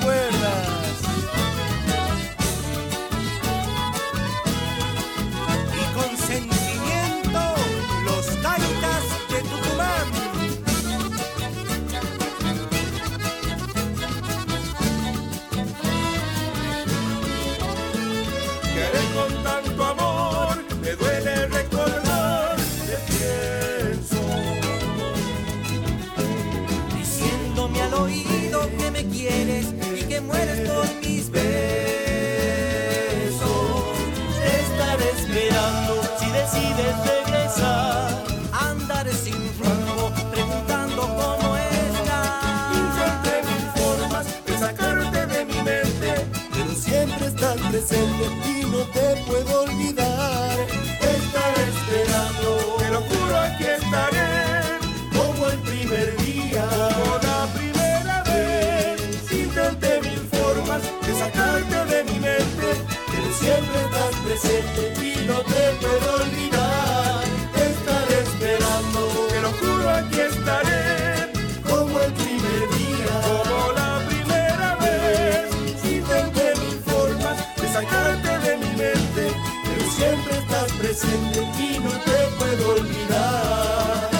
[81.08, 84.10] y no te puedo olvidar.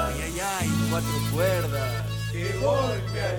[0.09, 1.93] Ay, ay, ay, cuatro cuerdas.
[2.33, 3.39] Que golpe al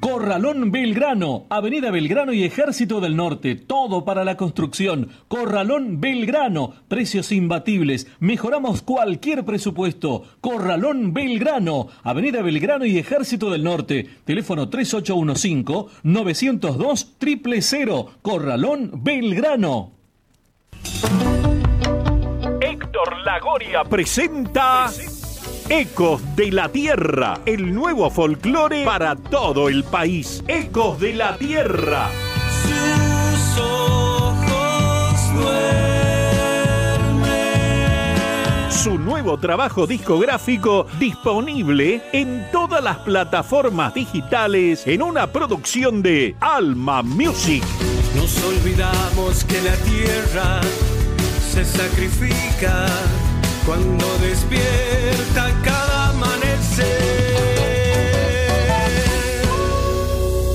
[0.00, 5.08] Corralón Belgrano, Avenida Belgrano y Ejército del Norte, todo para la construcción.
[5.26, 10.22] Corralón Belgrano, precios imbatibles, mejoramos cualquier presupuesto.
[10.40, 18.10] Corralón Belgrano, Avenida Belgrano y Ejército del Norte, teléfono 3815-902 000.
[18.22, 19.90] Corralón Belgrano.
[22.60, 24.88] Héctor Lagoria presenta
[25.72, 30.42] Ecos de la Tierra, el nuevo folclore para todo el país.
[30.48, 32.08] Ecos de la Tierra.
[32.64, 37.30] Sus ojos duermen.
[38.68, 47.04] Su nuevo trabajo discográfico disponible en todas las plataformas digitales en una producción de Alma
[47.04, 47.62] Music.
[48.16, 50.62] Nos olvidamos que la tierra
[51.48, 52.88] se sacrifica
[53.70, 56.86] cuando despierta cada amanecer.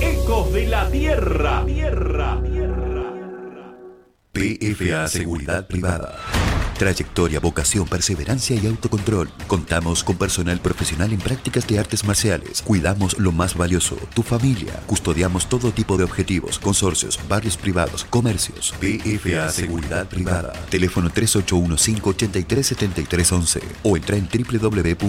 [0.02, 1.64] Ecos de la Tierra.
[1.66, 2.42] Tierra.
[4.34, 6.20] PFA Seguridad Privada.
[6.78, 9.30] Trayectoria, vocación, perseverancia y autocontrol.
[9.48, 12.62] Contamos con personal profesional en prácticas de artes marciales.
[12.62, 14.74] Cuidamos lo más valioso, tu familia.
[14.86, 18.76] Custodiamos todo tipo de objetivos, consorcios, barrios privados, comercios.
[18.80, 20.54] PFA Seguridad Privada.
[20.70, 25.06] Teléfono 3815-837311 o entra en www.pfa.com.ar.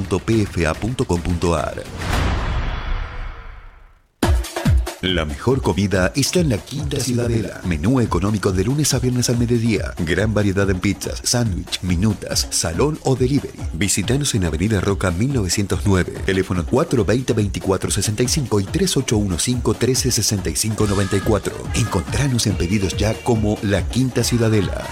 [5.03, 7.61] La mejor comida está en la Quinta Ciudadela.
[7.65, 9.93] Menú económico de lunes a viernes al mediodía.
[9.99, 13.59] Gran variedad en pizzas, sándwich, minutas, salón o delivery.
[13.75, 16.15] Visítanos en Avenida Roca 1909.
[16.25, 21.53] Teléfono 420-2465 y 3815-136594.
[21.75, 24.83] Encontranos en pedidos ya como La Quinta Ciudadela.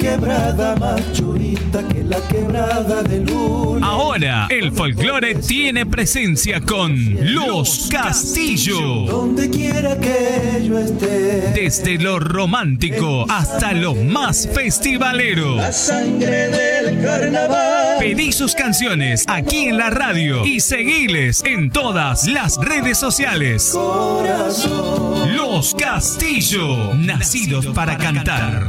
[0.00, 3.86] Quebrada más churita que la quebrada de luna.
[3.86, 6.94] Ahora, el folclore tiene presencia con
[7.34, 8.80] Los Castillo.
[9.06, 11.52] Donde quiera que yo esté.
[11.54, 15.56] Desde lo romántico hasta lo más festivalero.
[15.56, 17.98] La sangre del carnaval.
[17.98, 23.70] Pedí sus canciones aquí en la radio y seguiles en todas las redes sociales.
[23.74, 25.36] Corazón.
[25.36, 28.68] Los Castillo, nacidos para cantar.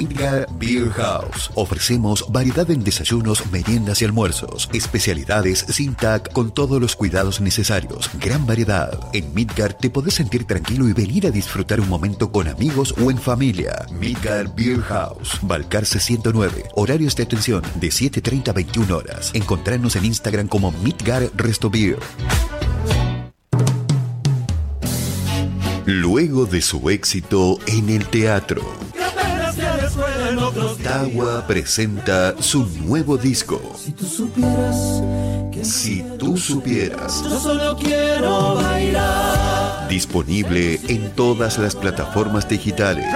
[0.00, 1.50] Midgar Beer House.
[1.54, 4.70] Ofrecemos variedad en desayunos, meriendas y almuerzos.
[4.72, 8.10] Especialidades sin TAC con todos los cuidados necesarios.
[8.18, 8.98] Gran variedad.
[9.12, 13.10] En Midgar te podés sentir tranquilo y venir a disfrutar un momento con amigos o
[13.10, 13.84] en familia.
[13.92, 15.38] Midgar Beer House.
[15.42, 16.70] Balcarce 109.
[16.76, 19.32] Horarios de atención de 7.30 a 21 horas.
[19.34, 21.98] Encontrarnos en Instagram como Midgar Resto Beer.
[25.84, 28.62] Luego de su éxito en el teatro,
[30.36, 33.60] Tawa presenta su nuevo disco.
[33.76, 34.76] Si tú supieras
[35.52, 39.88] que Si tú supieras, yo solo quiero bailar.
[39.88, 43.12] disponible en todas las plataformas digitales.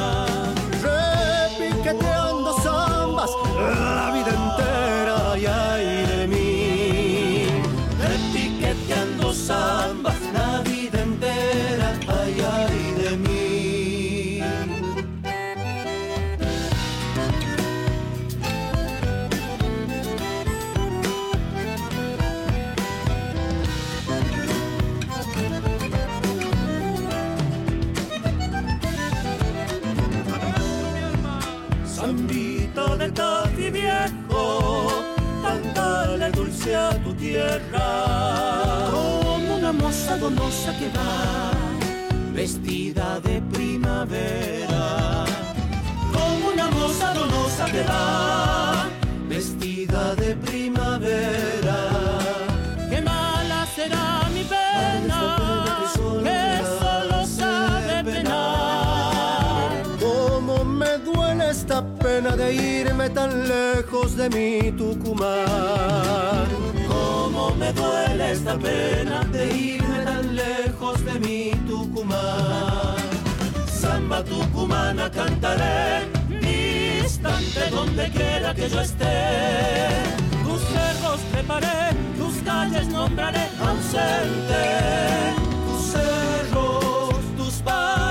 [32.99, 34.89] De Tati viejo,
[35.43, 38.91] cántale dulce a tu tierra.
[38.91, 41.53] Como una moza donosa que va,
[42.33, 45.25] vestida de primavera.
[46.13, 48.68] Como una moza donosa que va,
[62.39, 66.47] de irme tan lejos de mi Tucumán.
[66.87, 72.97] Cómo me duele esta pena de irme tan lejos de mi Tucumán.
[73.67, 76.07] Samba tucumana cantaré,
[76.41, 79.17] distante donde quiera que yo esté.
[80.45, 81.81] Tus cerros preparé,
[82.19, 84.65] tus calles nombraré ausente.
[85.67, 88.08] Tus cerros, tus valles,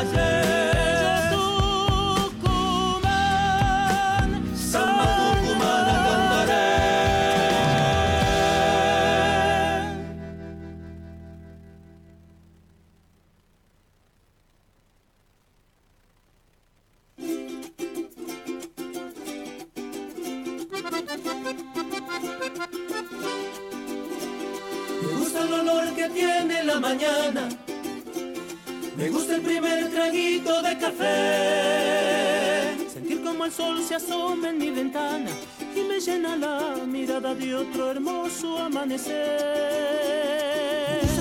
[30.87, 32.77] café.
[32.93, 35.31] Sentir como el sol se asoma en mi ventana
[35.75, 39.15] y me llena la mirada de otro hermoso amanecer.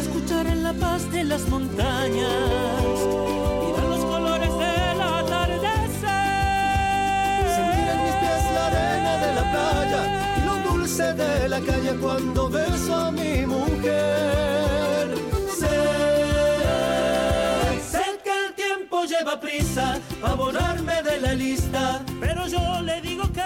[0.02, 2.30] Escuchar en la paz de las montañas
[3.74, 6.10] ver los colores del atardecer.
[7.56, 10.02] Sentir en mis pies la arena de la playa
[10.38, 14.45] y lo dulce de la calle cuando beso a mi mujer.
[19.18, 23.40] Lleva prisa a borrarme de la lista, pero yo le digo que.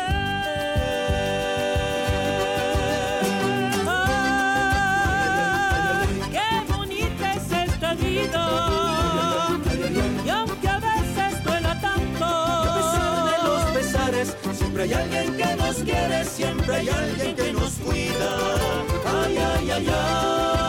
[5.12, 8.42] Ay, qué bonita es esta vida.
[10.24, 15.56] Y aunque a veces duela tanto, A pesar de los pesares, siempre hay alguien que
[15.56, 18.30] nos quiere, siempre hay alguien que nos cuida.
[19.24, 20.59] Ay, ay, ay, ay,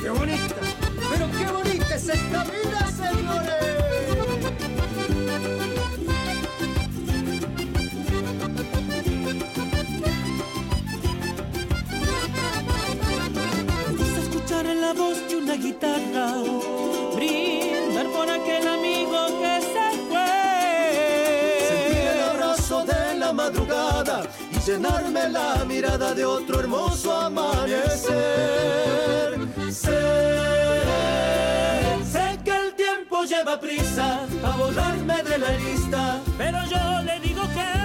[0.00, 0.60] ¡Qué bonita!
[1.10, 3.68] ¡Pero qué bonita es esta vida, señores!
[14.74, 16.34] la voz de una guitarra,
[24.68, 28.12] llenarme la mirada de otro hermoso amanecer.
[29.70, 29.98] Sé,
[32.12, 37.42] sé que el tiempo lleva prisa a borrarme de la lista, Pero yo le digo
[37.54, 37.77] que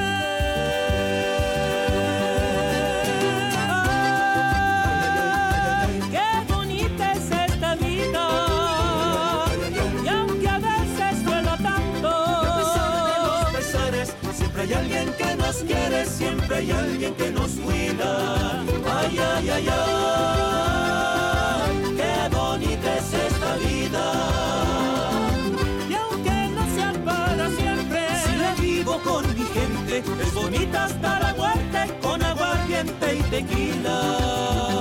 [16.63, 18.63] hay alguien que nos cuida.
[18.95, 19.73] Ay, ay, ay, ay,
[21.97, 24.03] qué bonita es esta vida.
[25.89, 31.33] Y aunque no sea para siempre Si vivo con mi gente, es bonita hasta la
[31.33, 34.72] muerte, con aguardiente y tequila.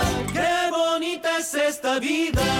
[0.00, 2.51] Ay, qué bonita es esta vida.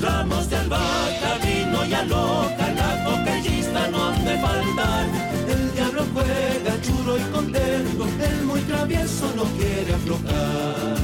[0.00, 5.06] Ramos de albahaca, vino y aloca, la coquellista no han de faltar.
[5.48, 10.96] El diablo juega churo y contento, el muy travieso no quiere aflojar.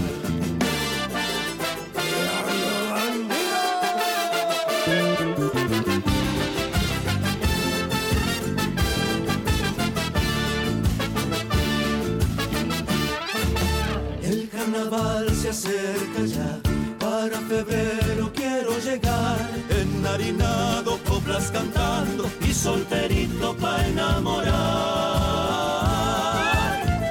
[14.52, 16.60] Carnaval se acerca ya,
[16.98, 18.01] para febrero
[20.22, 24.52] enharinado, coplas cantando y solterito pa' enamorar.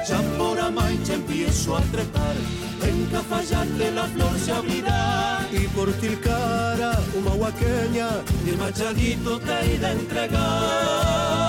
[0.08, 2.34] Ya por Amaiche empiezo a trepar,
[2.82, 5.46] en Cafayate la flor se abrirá.
[5.52, 8.08] y por Tilcara, huaqueña,
[8.46, 11.41] Y Machadito te iré a entregar.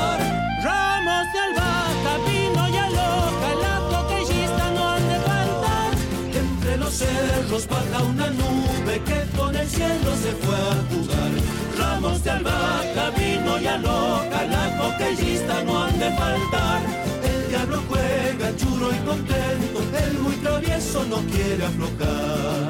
[6.93, 11.31] Los cerros baja una nube que con el cielo se fue a jugar.
[11.77, 16.81] Ramos de albahaca, vino y aloca, la coquellista no han de faltar.
[17.23, 22.62] El diablo juega churo y contento, el muy travieso no quiere aflojar.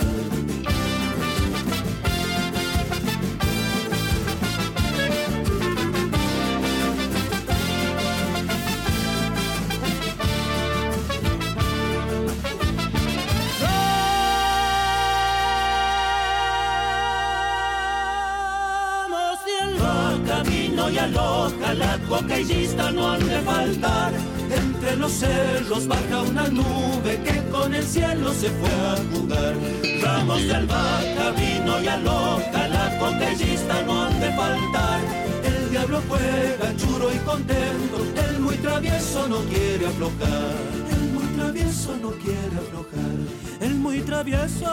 [21.03, 24.13] Aloca, la coquellista no han de faltar.
[24.49, 29.53] Entre los cerros baja una nube que con el cielo se fue a jugar.
[30.01, 34.99] Ramos de albahaca, vino y aloca, la coquellista no han de faltar.
[35.43, 37.97] El diablo juega churo y contento,
[38.29, 40.55] el muy travieso no quiere aflojar.
[40.91, 43.13] El muy travieso no quiere aflojar.
[43.61, 44.65] el muy travieso.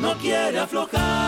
[0.00, 1.19] No quiere aflojar.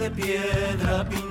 [0.00, 1.29] De piedra pintada,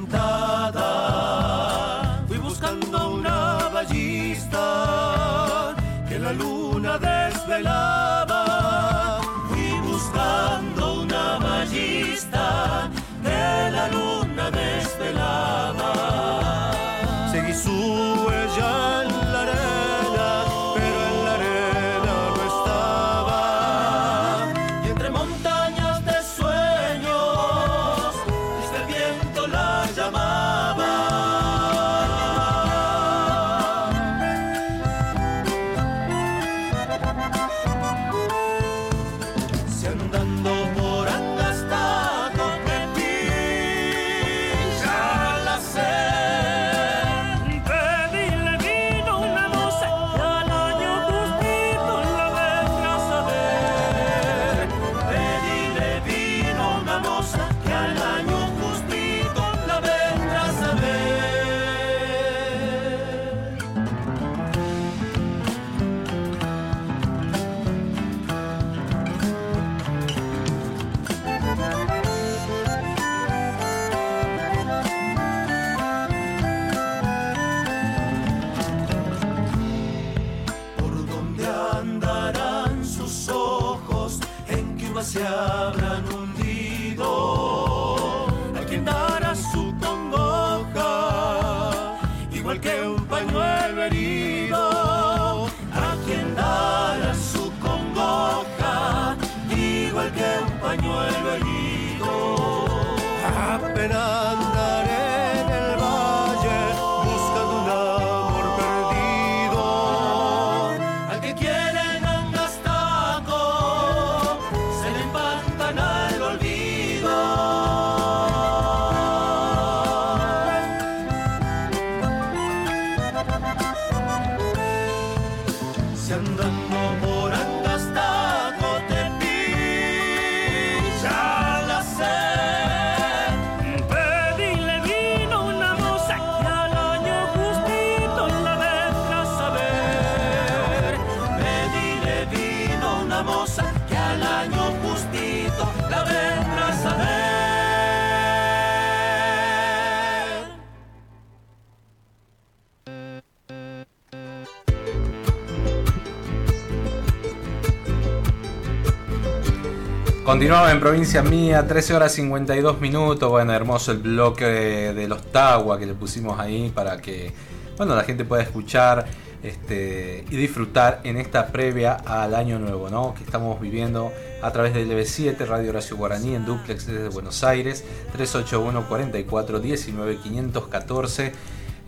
[160.40, 163.30] Continuamos en provincia mía, 13 horas 52 minutos.
[163.30, 167.34] Bueno, hermoso el bloque de, los Tagua que le pusimos ahí para que
[167.76, 169.06] bueno, la gente pueda escuchar
[169.44, 173.14] este, y disfrutar en esta previa al año nuevo, ¿no?
[173.16, 177.84] Que estamos viviendo a través del LB7, Radio Horacio Guaraní, en duplex desde Buenos Aires,
[178.14, 181.34] 381 44 19 514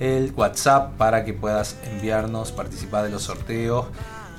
[0.02, 3.86] el WhatsApp para que puedas enviarnos, participar de los sorteos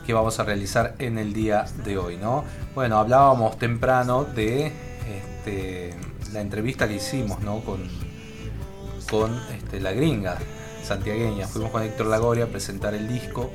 [0.06, 2.44] que vamos a realizar en el día de hoy, ¿no?
[2.74, 4.72] Bueno, hablábamos temprano de
[5.06, 5.94] este,
[6.32, 7.60] la entrevista que hicimos, ¿no?
[7.60, 7.88] Con,
[9.10, 10.38] con este, la gringa
[10.82, 11.46] santiagueña.
[11.46, 13.50] Fuimos con Héctor Lagoria a presentar el disco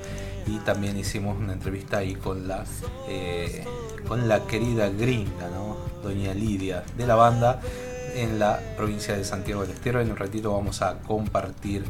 [0.45, 2.63] y también hicimos una entrevista ahí con la,
[3.09, 3.65] eh,
[4.07, 5.77] con la querida gringa, ¿no?
[6.01, 7.59] Doña Lidia, de la banda
[8.15, 9.99] en la provincia de Santiago del Estero.
[9.99, 11.83] En un ratito vamos a compartir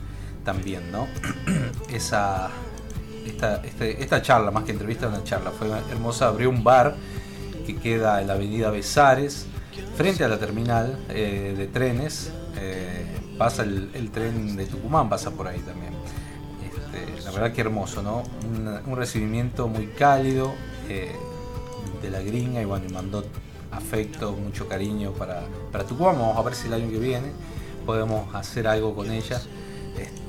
[0.43, 1.07] también, ¿no?
[1.89, 2.49] Esa,
[3.27, 6.27] esta, este, esta charla, más que entrevista, una charla, fue hermosa.
[6.27, 6.95] Abrió un bar
[7.65, 9.45] que queda en la avenida Besares,
[9.95, 12.31] frente a la terminal eh, de trenes.
[12.59, 13.05] Eh,
[13.37, 15.93] pasa el, tren de Tucumán, pasa por ahí también.
[16.63, 18.23] Este, la verdad que hermoso, ¿no?
[18.85, 20.53] Un, recibimiento muy cálido
[20.89, 21.15] eh,
[22.01, 23.23] de la gringa y bueno, mandó
[23.71, 26.17] afecto, mucho cariño para, para Tucumán.
[26.17, 27.31] Vamos a ver si el año que viene
[27.85, 29.41] podemos hacer algo con ella.
[29.97, 30.26] Este,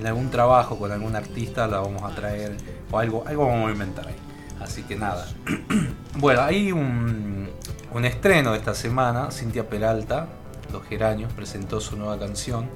[0.00, 2.56] en algún trabajo con algún artista la vamos a traer
[2.90, 4.16] o algo, algo vamos a inventar ahí.
[4.60, 5.26] Así que nada.
[6.18, 7.48] bueno, hay un,
[7.92, 10.26] un estreno de esta semana, Cintia Peralta,
[10.72, 12.68] Los Geranios, presentó su nueva canción.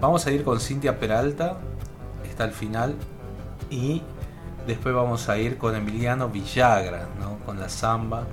[0.00, 1.58] Vamos a ir con Cintia Peralta,
[2.28, 2.94] está al final,
[3.70, 4.02] y
[4.66, 7.38] después vamos a ir con Emiliano Villagra, ¿no?
[7.44, 8.26] con la samba.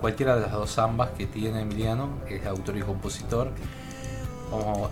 [0.00, 3.52] Cualquiera de las dos zambas que tiene Emiliano, que es autor y compositor,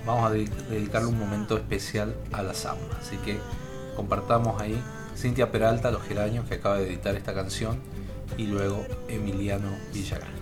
[0.06, 2.98] vamos, a dedicarle un momento especial a la samba.
[3.00, 3.38] Así que
[3.96, 4.80] compartamos ahí
[5.16, 7.78] Cintia Peralta, Los Geranios, que acaba de editar esta canción,
[8.36, 10.41] y luego Emiliano Villagra.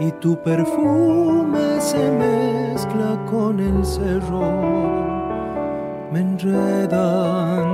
[0.00, 4.50] Y tu perfume se mezcla con el cerro.
[6.10, 7.66] Me enredan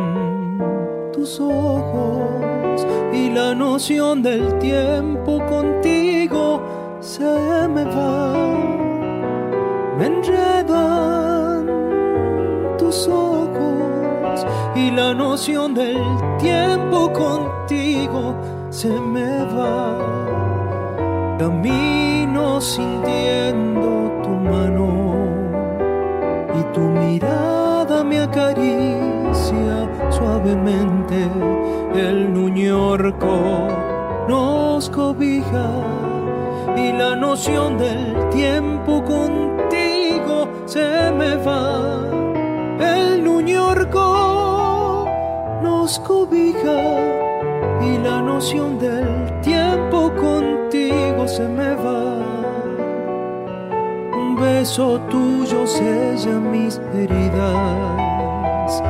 [1.13, 6.61] tus ojos y la noción del tiempo contigo
[6.99, 8.33] se me va.
[9.99, 11.67] Me enredan
[12.77, 14.45] tus ojos
[14.75, 16.03] y la noción del
[16.39, 18.42] tiempo contigo
[18.83, 19.97] se me va.
[21.39, 24.89] Camino sintiendo tu mano
[26.59, 29.75] y tu mirada me acaricia
[30.11, 31.19] suavemente.
[31.95, 33.37] El nuñorco
[34.29, 35.69] nos cobija
[36.77, 42.01] y la noción del tiempo contigo se me va.
[42.81, 45.07] El nuñorco
[45.63, 47.22] nos cobija
[47.85, 52.19] y la noción del tiempo contigo se me va.
[54.15, 58.83] Un beso tuyo sella mis heridas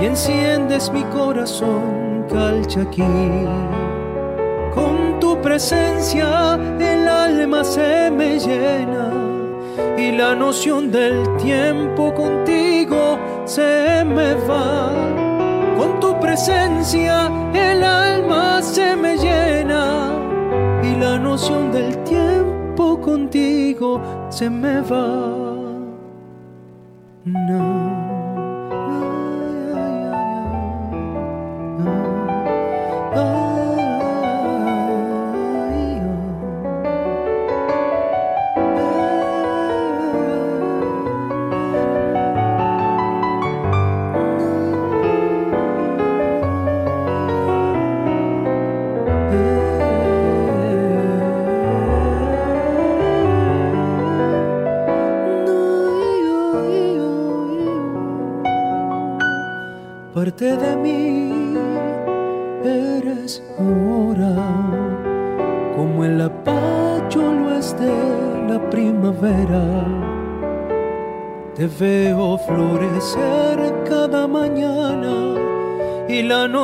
[0.00, 3.46] y enciendes mi corazón calchaquí.
[4.74, 9.10] Con tu presencia el alma se me llena
[9.98, 15.31] y la noción del tiempo contigo se me va.
[15.76, 20.12] Con tu presencia el alma se me llena
[20.82, 24.00] y la noción del tiempo contigo
[24.30, 25.42] se me va.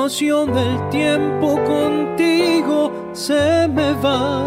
[0.03, 4.47] Noción del tiempo contigo se me va.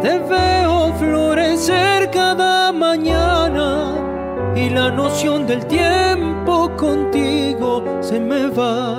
[0.00, 3.96] Te veo florecer cada mañana
[4.54, 8.96] y la noción del tiempo contigo se me va.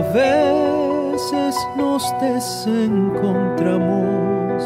[0.00, 4.62] A veces nos desencontramos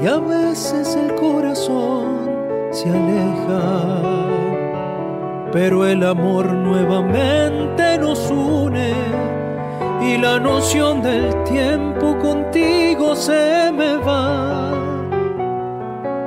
[0.00, 2.30] y a veces el corazón
[2.70, 4.39] se aleja.
[5.52, 8.92] Pero el amor nuevamente nos une
[10.00, 14.70] y la noción del tiempo contigo se me va.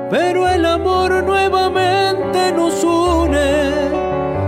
[0.10, 3.72] Pero el amor nuevamente nos une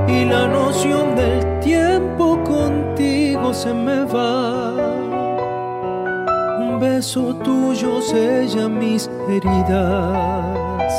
[0.10, 4.74] y la noción del tiempo contigo se me va.
[6.60, 10.92] Un beso tuyo sella mis heridas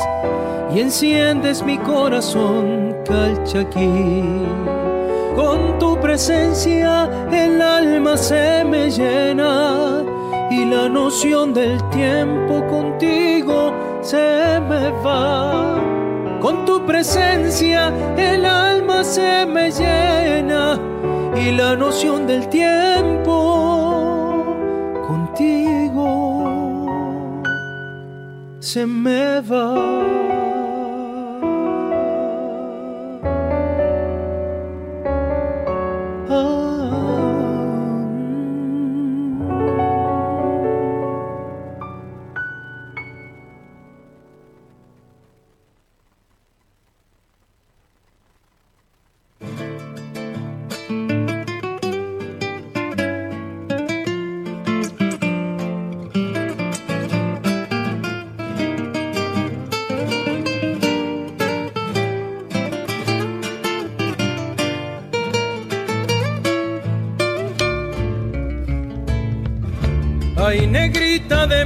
[0.73, 4.23] y enciendes mi corazón calchaquí.
[5.35, 10.03] Con tu presencia el alma se me llena
[10.49, 15.79] y la noción del tiempo contigo se me va.
[16.41, 20.79] Con tu presencia el alma se me llena
[21.35, 23.35] y la noción del tiempo
[25.07, 26.07] contigo
[28.59, 30.46] se me va.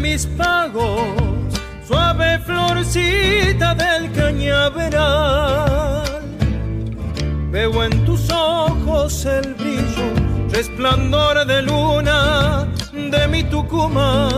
[0.02, 1.14] Mis pagos,
[1.88, 6.04] suave florcita del cañaveral.
[7.52, 10.08] Veo en tus ojos el brillo,
[10.52, 14.32] resplandor de luna de mi Tucumán.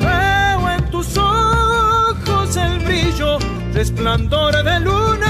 [0.00, 3.38] Veo en tus ojos el brillo,
[3.72, 5.25] resplandor de luna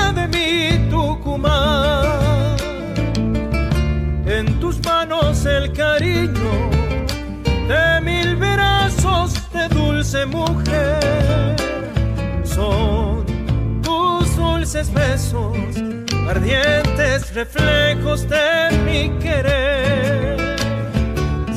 [12.44, 13.24] Son
[13.82, 15.56] tus dulces besos,
[16.28, 20.56] ardientes reflejos de mi querer.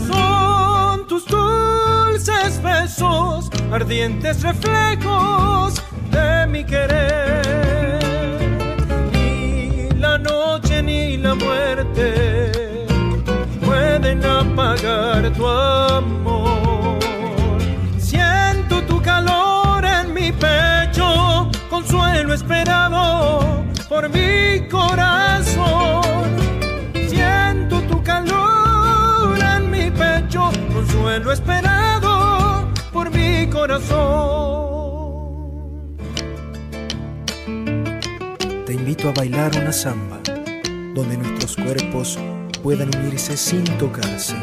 [0.07, 7.99] Son tus dulces besos, ardientes reflejos de mi querer.
[9.13, 12.87] Ni la noche ni la muerte
[13.65, 16.38] pueden apagar tu amor.
[21.89, 26.03] Consuelo esperado por mi corazón.
[27.07, 34.69] Siento tu calor en mi pecho, consuelo esperado por mi corazón.
[38.65, 40.19] Te invito a bailar una samba,
[40.93, 42.19] donde nuestros cuerpos
[42.61, 44.35] puedan unirse sin tocarse,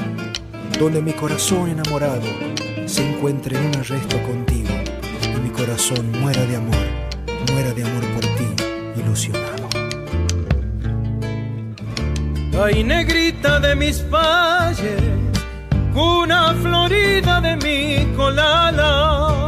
[0.81, 2.27] donde mi corazón enamorado
[2.87, 4.71] se encuentre en un arresto contigo
[5.23, 7.06] y mi corazón muera de amor,
[7.53, 8.49] muera de amor por ti,
[8.97, 9.69] ilusionado.
[12.65, 15.03] Ay, negrita de mis valles,
[15.93, 19.47] cuna florida de mi colada.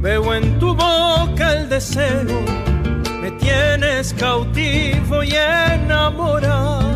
[0.00, 2.40] Veo en tu boca el deseo,
[3.20, 6.94] me tienes cautivo y enamorado.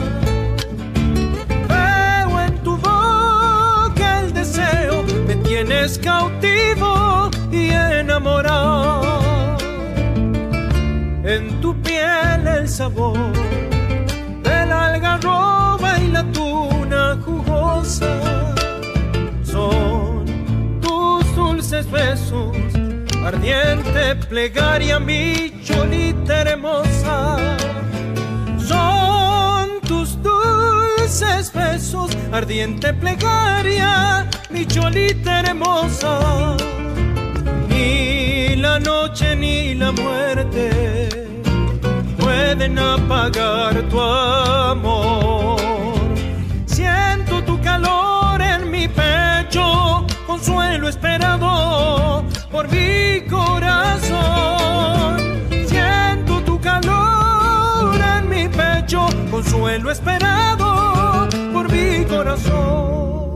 [1.69, 9.00] Veo en tu boca el deseo, me tienes cautivo y enamorado.
[12.71, 13.19] Sabor
[14.45, 18.55] de la algarroba y la tuna jugosa
[19.43, 20.25] son
[20.81, 22.57] tus dulces besos,
[23.25, 27.37] ardiente plegaria, mi cholita hermosa.
[28.59, 36.57] Son tus dulces besos, ardiente plegaria, mi cholita hermosa.
[37.69, 41.10] Ni la noche ni la muerte
[42.51, 45.61] pueden apagar tu amor.
[46.67, 55.17] Siento tu calor en mi pecho, consuelo esperado por mi corazón.
[55.69, 63.30] Siento tu calor en mi pecho, consuelo esperado por mi corazón.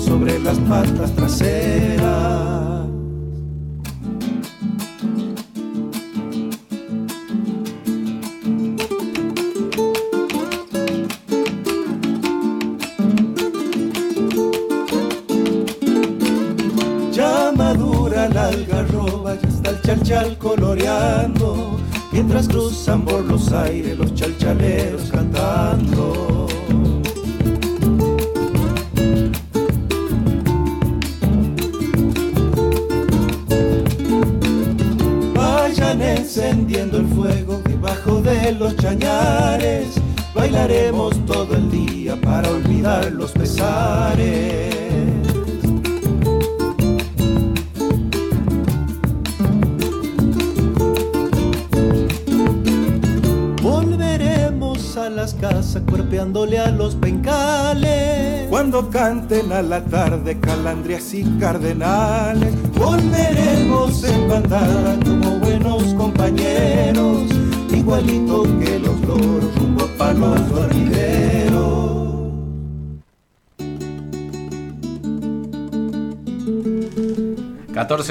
[0.00, 1.61] sobre las patas traseras.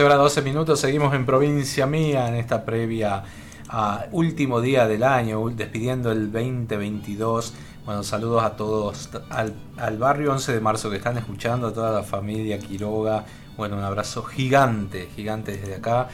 [0.01, 3.23] 14 horas 12 minutos, seguimos en provincia mía en esta previa
[3.69, 7.53] a último día del año, despidiendo el 2022.
[7.85, 11.91] Bueno, saludos a todos, al, al barrio 11 de marzo que están escuchando, a toda
[11.91, 13.25] la familia Quiroga.
[13.57, 16.07] Bueno, un abrazo gigante, gigante desde acá.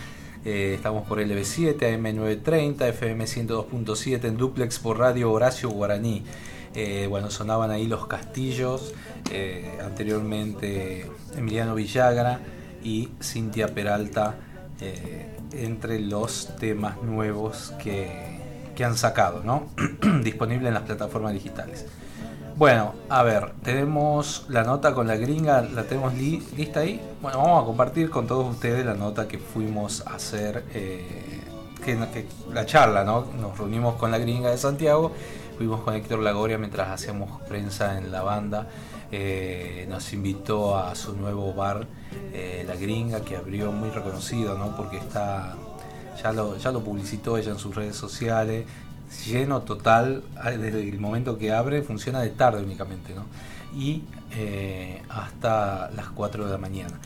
[0.44, 6.24] Eh, estamos por LB7, AM930, FM 102.7 en duplex por Radio Horacio Guaraní.
[6.76, 8.94] Eh, bueno, sonaban ahí los castillos,
[9.32, 12.42] eh, anteriormente Emiliano Villagra
[12.84, 14.36] y Cintia Peralta
[14.82, 18.40] eh, entre los temas nuevos que,
[18.76, 19.68] que han sacado, ¿no?
[20.24, 21.86] disponible en las plataformas digitales.
[22.56, 27.00] Bueno, a ver, tenemos la nota con la gringa, la tenemos li- lista ahí.
[27.22, 31.42] Bueno, vamos a compartir con todos ustedes la nota que fuimos a hacer, eh,
[31.86, 33.28] que- la charla, ¿no?
[33.40, 35.12] Nos reunimos con la gringa de Santiago,
[35.58, 38.68] fuimos con Héctor Lagoria mientras hacíamos prensa en la banda.
[39.12, 41.88] Eh, nos invitó a su nuevo bar,
[42.34, 44.76] eh, La Gringa, que abrió muy reconocido, ¿no?
[44.76, 45.56] Porque está
[46.22, 48.66] ya lo, ya lo publicitó ella en sus redes sociales,
[49.26, 53.26] lleno total, ah, desde el momento que abre, funciona de tarde únicamente, ¿no?
[53.76, 57.00] Y eh, hasta las 4 de la mañana.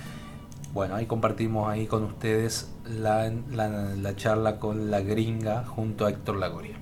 [0.73, 6.09] Bueno, ahí compartimos ahí con ustedes la, la, la charla con la gringa junto a
[6.09, 6.80] Héctor Lagoria.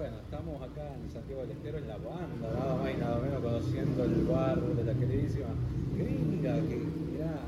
[0.00, 3.42] Bueno, estamos acá en Santiago del Estero en la banda, nada más y nada menos
[3.44, 5.52] conociendo el bar de la queridísima
[5.92, 7.44] gringa, que mirá,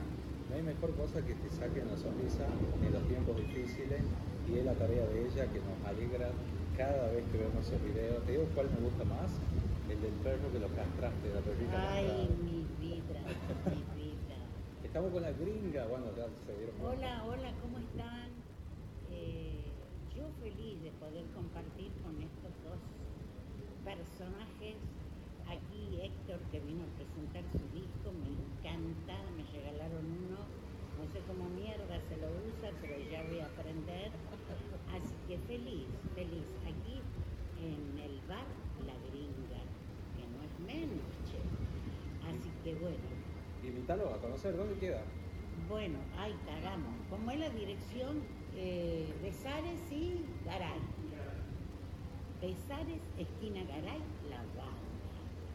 [0.50, 4.04] no hay mejor cosa que te saquen la sonrisa en los tiempos difíciles
[4.52, 6.28] y es la tarea de ella que nos alegra
[6.76, 8.20] cada vez que vemos esos videos.
[8.26, 9.32] Te digo cuál me gusta más,
[9.88, 12.36] el del perro que lo castraste, la perrita Ay, castrada.
[12.36, 13.20] mi vida,
[13.64, 14.36] mi vida.
[14.84, 16.76] Estamos con la gringa, bueno, ya se dieron.
[16.84, 18.31] Hola, hola, ¿cómo están?
[20.42, 22.80] Feliz de poder compartir con estos dos
[23.84, 24.74] personajes.
[25.46, 30.38] Aquí Héctor que vino a presentar su disco, me encanta, me regalaron uno,
[30.98, 34.10] no sé cómo mierda se lo usa, pero ya voy a aprender.
[34.90, 36.46] Así que feliz, feliz.
[36.66, 36.98] Aquí
[37.62, 38.46] en el bar
[38.86, 39.62] La Gringa,
[40.18, 41.38] que no es menos, che.
[42.26, 42.98] Así que bueno,
[43.62, 45.02] Invítalo a conocer, ¿dónde queda?
[45.68, 46.94] bueno, ay, cagamos.
[47.10, 48.41] ¿Cómo es la dirección?
[48.56, 50.80] Eh, Besares y Garay.
[52.40, 54.82] Besares, esquina Garay, La Banda.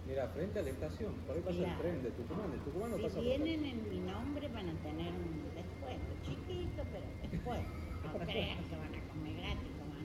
[0.08, 2.98] Mira, frente a la estación, por ahí pasa el tren de Tucumán, de Tucumán no
[2.98, 7.60] Si pasa por vienen en mi nombre van a tener un descuento, chiquito, pero después.
[8.04, 9.98] No crean que van a comer gratis como.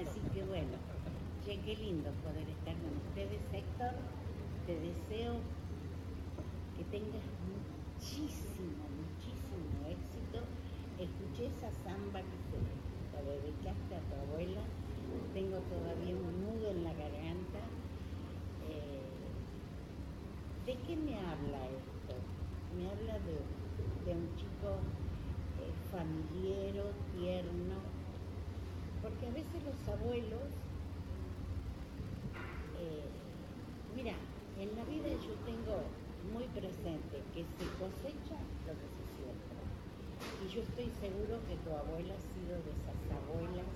[0.00, 0.78] Así que bueno,
[1.44, 3.94] che, qué lindo poder estar con ustedes, Héctor.
[4.66, 5.34] Te deseo
[6.76, 8.85] que tengas muchísimo.
[11.38, 12.58] Esa samba que se
[13.12, 14.62] la dedicaste a tu abuela.
[15.34, 17.60] Tengo todavía un nudo en la garganta.
[18.60, 19.02] Eh,
[20.64, 22.14] ¿De qué me habla esto?
[22.74, 23.36] Me habla de,
[24.04, 24.80] de un chico
[25.58, 27.76] eh, familiero, tierno,
[29.00, 30.42] porque a veces los abuelos,
[32.74, 33.10] eh,
[33.94, 34.14] mira,
[34.56, 35.76] en la vida yo tengo
[36.22, 39.62] muy presente que se cosecha lo que se siembra.
[40.38, 43.66] Y yo estoy seguro que tu abuela ha sido de esas abuelas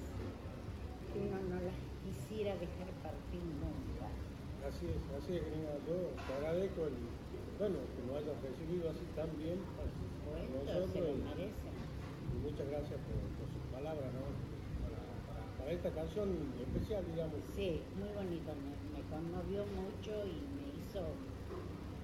[1.13, 4.11] que uno no las quisiera dejar partir nunca.
[4.63, 5.79] Así es, así es, Gringa.
[5.87, 5.95] Yo
[6.27, 6.95] te agradezco el,
[7.59, 11.73] bueno, que nos hayas recibido así tan bien a supuesto, se lo merecen.
[12.31, 14.21] Y muchas gracias por, por sus palabras, ¿no?
[14.83, 16.29] Para, para- para esta canción
[16.59, 17.41] especial, digamos.
[17.55, 21.01] Sí, muy bonito, me, me conmovió mucho y me hizo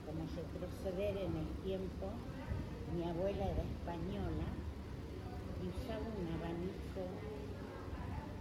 [0.05, 2.07] como retroceder en el tiempo.
[2.97, 4.49] Mi abuela era española
[5.61, 7.05] y usaba un abanico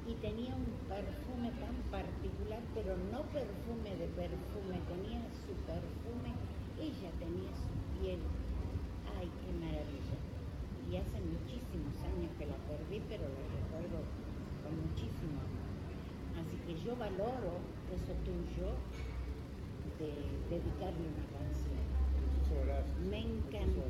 [0.07, 6.31] y tenía un perfume tan particular, pero no perfume de perfume, tenía su perfume,
[6.79, 8.23] ella tenía su piel.
[9.19, 10.17] Ay, qué maravilla.
[10.87, 14.07] Y hace muchísimos años que la perdí, pero la recuerdo
[14.63, 15.67] con muchísimo amor.
[16.39, 17.59] Así que yo valoro
[17.91, 18.71] eso tuyo
[19.99, 20.15] de
[20.47, 21.34] dedicarle una.
[23.09, 23.81] Me encantó.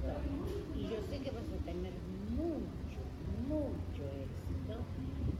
[0.75, 1.93] Y yo sé que vas a tener
[2.35, 2.99] mucho,
[3.47, 4.73] mucho éxito,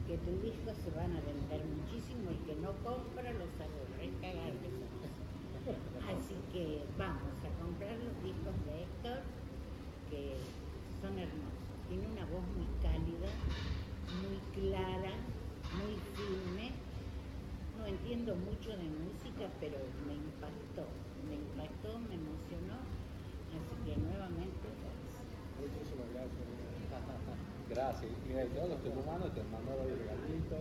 [0.06, 2.30] que tus discos se van a vender muchísimo.
[2.30, 4.86] El que no compra los de feliz.
[6.06, 9.18] Así que vamos a comprar los discos de Héctor,
[10.08, 10.36] que
[11.00, 11.66] son hermosos.
[11.88, 13.28] Tiene una voz muy cálida,
[14.22, 15.12] muy clara,
[15.72, 16.70] muy firme.
[17.76, 19.76] No entiendo mucho de música, pero
[20.06, 20.86] me impactó,
[21.28, 22.45] me impactó, me emocionó.
[23.86, 24.66] Que nuevamente,
[25.62, 26.42] Muchísimas gracias.
[27.70, 28.10] Gracias.
[28.10, 30.56] Y todos los tucumanos te mandaron el regalito.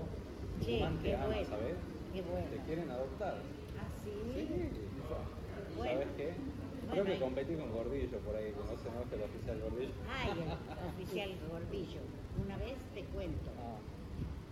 [0.62, 1.76] Che, Tucumán te qué ama, bueno, ¿sabes?
[2.14, 2.48] qué bueno.
[2.54, 3.36] Te quieren adoptar.
[3.82, 4.14] ¿Ah, sí?
[4.46, 6.12] ¿Sabes Bueno.
[6.18, 6.34] qué?
[6.86, 9.94] Bueno, Creo que competí con Gordillo por ahí, enoje el oficial Gordillo.
[10.08, 12.02] Ay, el oficial Gordillo.
[12.46, 13.50] Una vez te cuento.
[13.58, 13.78] Ah.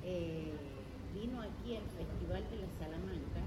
[0.04, 0.52] eh,
[1.14, 3.42] vino aquí al Festival de la Salamanca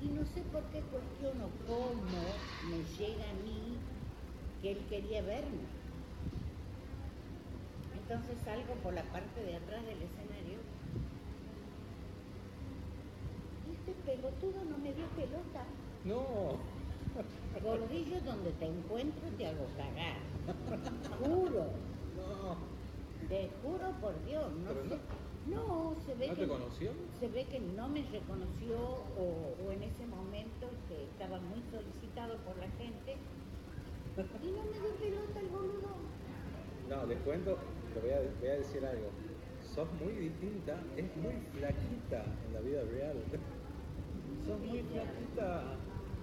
[0.00, 2.22] y no sé por qué cuestión o cómo
[2.70, 3.53] me llega a mí
[4.64, 5.60] que él quería verme.
[8.00, 10.58] Entonces salgo por la parte de atrás del escenario
[13.68, 15.64] y este pelotudo no me dio pelota.
[16.04, 16.56] No.
[17.62, 20.16] Gordillo, donde te encuentro te hago cagar.
[21.20, 21.66] Juro.
[22.16, 22.56] No.
[23.28, 24.98] Te juro por Dios, no Pero sé.
[25.46, 26.90] No, se ve ¿No que te conoció?
[27.20, 32.36] se ve que no me reconoció o, o en ese momento que estaba muy solicitado
[32.38, 33.16] por la gente
[34.16, 35.88] y no me dio pelota el boludo.
[36.88, 37.56] No, les cuento,
[37.92, 39.10] te voy a, voy a decir algo.
[39.74, 43.16] Sos muy distinta, es muy flaquita en la vida real.
[44.46, 45.76] Sos muy flaquita.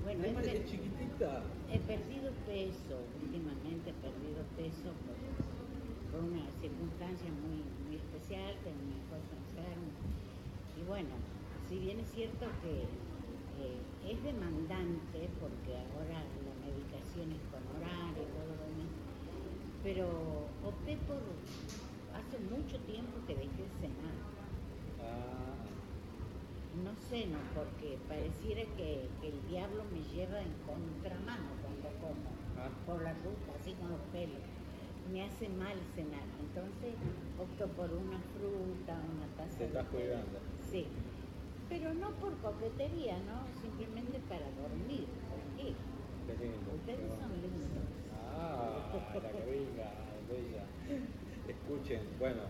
[0.03, 1.43] Bueno, es, que- chiquitita.
[1.69, 5.15] He perdido peso, últimamente he perdido peso por,
[6.11, 9.91] por una circunstancia muy, muy especial, tengo mi esposo enfermo.
[10.76, 11.09] Y bueno,
[11.68, 12.84] si bien es cierto que
[13.57, 16.53] eh, es demandante, porque ahora la
[16.85, 18.89] con horario y todo lo demás,
[19.83, 20.07] pero
[20.63, 21.19] opté por,
[22.15, 24.15] hace mucho tiempo que dejé de cenar.
[24.99, 25.55] Ah,
[26.83, 32.31] No sé, no, porque pareciera que, que el diablo me lleva en contramano cuando como,
[32.57, 32.69] Ah.
[32.85, 34.41] por la ruta, así con los pelos.
[35.11, 36.95] Me hace mal cenar, entonces
[37.37, 40.39] opto por una fruta, una taza te estás de cuidando.
[40.71, 40.87] Sí,
[41.69, 43.45] pero no por coquetería, ¿no?
[43.61, 45.07] Simplemente para dormir.
[46.49, 47.69] Ustedes son lindos.
[48.34, 49.91] Ah, la que venga,
[50.27, 50.65] bella.
[51.47, 52.41] Escuchen, bueno,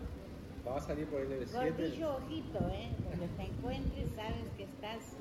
[0.65, 1.51] va a salir por el LB7.
[1.51, 2.89] Gordillo, ojito, ¿eh?
[3.09, 5.17] Donde te encuentres sabes que estás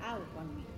[0.00, 0.68] out conmigo.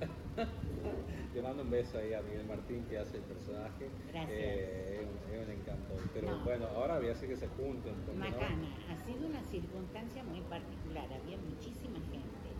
[1.35, 3.89] Le mando un beso ahí a Miguel Martín que hace el personaje.
[4.11, 4.31] Gracias.
[4.33, 5.95] Eh, es, un, es un encanto.
[6.13, 6.45] Pero No.
[6.45, 7.95] bueno, ahora voy a hacer que se junten.
[8.09, 12.51] no- Macana, ha sido una circunstancia muy particular, había muchísima gente.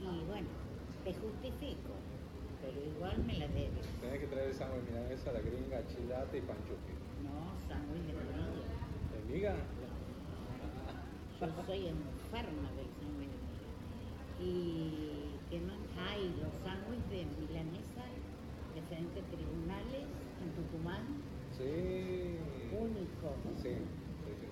[0.00, 0.48] Y bueno,
[1.04, 1.94] te justifico,
[2.62, 3.86] pero igual me la debes.
[4.00, 6.94] Tenés que traer sándwich milanesa, la gringa, chilate y panchuque.
[7.26, 8.46] No, sándwich de miga.
[9.12, 9.54] ¿De miga?
[11.40, 13.38] Yo soy enferma del sándwich de miga.
[14.40, 18.04] Y que no hay los sándwiches de milanesa,
[18.74, 20.06] diferentes tribunales
[20.42, 21.02] en Tucumán,
[21.52, 22.38] Sí.
[22.72, 23.28] único.
[23.60, 24.46] Sí, sí, sí.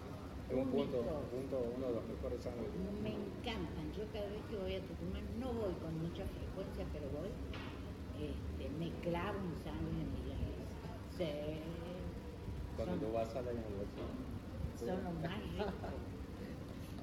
[0.51, 2.77] Es un punto, un punto, uno de los mejores sándwiches.
[3.03, 3.87] Me encantan.
[3.97, 7.31] Yo cada vez que voy a Tucumán, no voy con mucha frecuencia, pero voy,
[8.21, 10.91] este, me clavo un sándwich de milanesa.
[11.17, 11.25] Sí.
[12.77, 14.07] Cuando Son- tú vas a la inauguración.
[14.79, 15.67] Son los más ricos.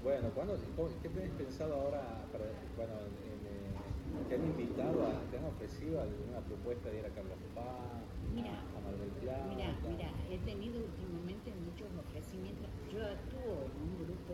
[0.03, 0.55] Bueno, ¿cuándo,
[1.01, 1.99] ¿qué tienes pensado ahora?
[2.31, 2.45] Para,
[2.77, 3.73] bueno, en, eh,
[4.29, 8.61] ¿te han invitado, a, te han ofrecido alguna propuesta de ir a Carlos Paz, Mira,
[8.75, 9.47] a Mar del Plata?
[9.49, 12.69] Mira, mira, he tenido últimamente muchos ofrecimientos.
[12.91, 14.33] Yo actúo en un grupo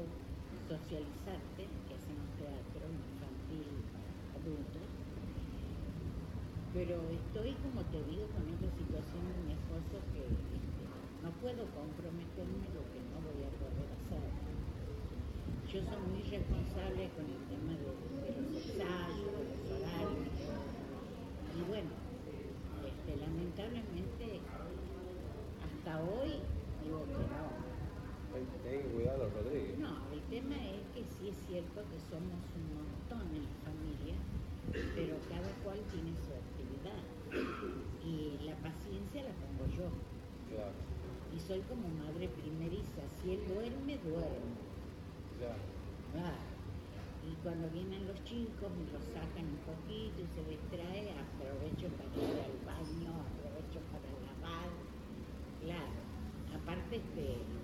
[0.68, 4.82] socializante que hacemos teatro infantil para adultos.
[6.74, 10.58] Pero estoy, como te digo, con esta situación de mi esposo que este,
[11.22, 14.24] no puedo comprometerme lo que no voy a poder hacer.
[15.70, 20.34] Yo soy muy responsable con el tema de, de los ensayos, de los horarios.
[21.54, 21.94] Y bueno,
[22.82, 24.42] este, lamentablemente
[25.62, 26.42] hasta hoy
[26.84, 27.64] digo que no.
[28.34, 29.78] A los Rodríguez.
[29.78, 34.16] No, el tema es que sí es cierto que somos un montón en la familia,
[34.96, 37.04] pero cada cual tiene su actividad.
[38.04, 39.92] Y la paciencia la pongo yo.
[40.50, 40.74] Claro,
[41.30, 43.04] Y soy como madre primeriza.
[43.20, 44.00] Si él duerme,
[45.40, 45.56] ya.
[46.14, 46.54] Claro.
[47.24, 52.12] Y cuando vienen los chicos, me los sacan un poquito y se distrae, aprovecho para
[52.20, 54.72] ir al baño, aprovecho para lavar.
[55.64, 56.04] Claro.
[56.56, 57.64] Aparte, este, eh,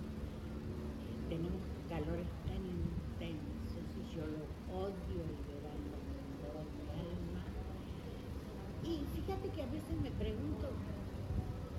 [1.28, 4.44] tenemos calores tan intensos y yo lo
[4.76, 7.42] odio el verano con toda mi alma.
[8.82, 10.72] Y fíjate que a veces me pregunto,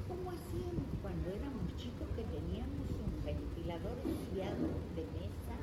[0.08, 3.98] ¿cómo hacíamos cuando éramos chicos que teníamos un ventilador
[4.30, 5.56] fiado de mesa?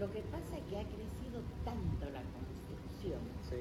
[0.00, 3.20] Lo que pasa es que ha crecido tanto la construcción,
[3.50, 3.60] Sí,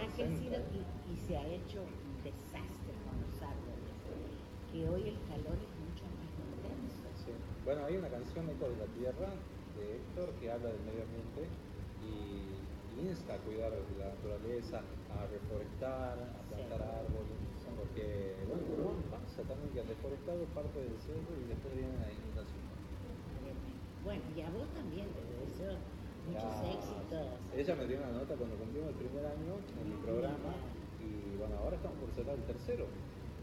[0.00, 3.92] ha crecido y, y se ha hecho un desastre con los árboles,
[4.72, 7.04] que hoy el calor es mucho más intenso.
[7.20, 7.32] Sí.
[7.66, 9.28] Bueno, hay una canción Eco de la Tierra
[9.76, 11.46] de Héctor que habla del medio ambiente
[12.00, 14.80] y insta a cuidar la naturaleza,
[15.10, 17.36] a reforestar, a plantar árboles,
[17.76, 18.64] porque bueno,
[19.10, 22.31] pasa también que han deforestado parte del cerro y después viene la inundación.
[24.04, 25.78] Bueno, y a vos también te deseo
[26.26, 27.26] muchos Ya, éxitos.
[27.54, 30.54] Ella me dio una nota cuando cumplimos el primer año en mi programa
[31.00, 32.86] y bueno, ahora estamos por cerrar el tercero.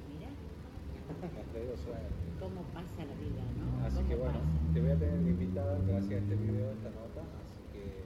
[0.07, 0.29] Mira
[1.53, 2.05] digo suerte.
[2.39, 3.85] cómo pasa la vida, ¿no?
[3.85, 4.73] Así ¿Cómo que bueno, pasa?
[4.73, 8.03] te voy a tener invitada gracias a este video, a esta nota, así que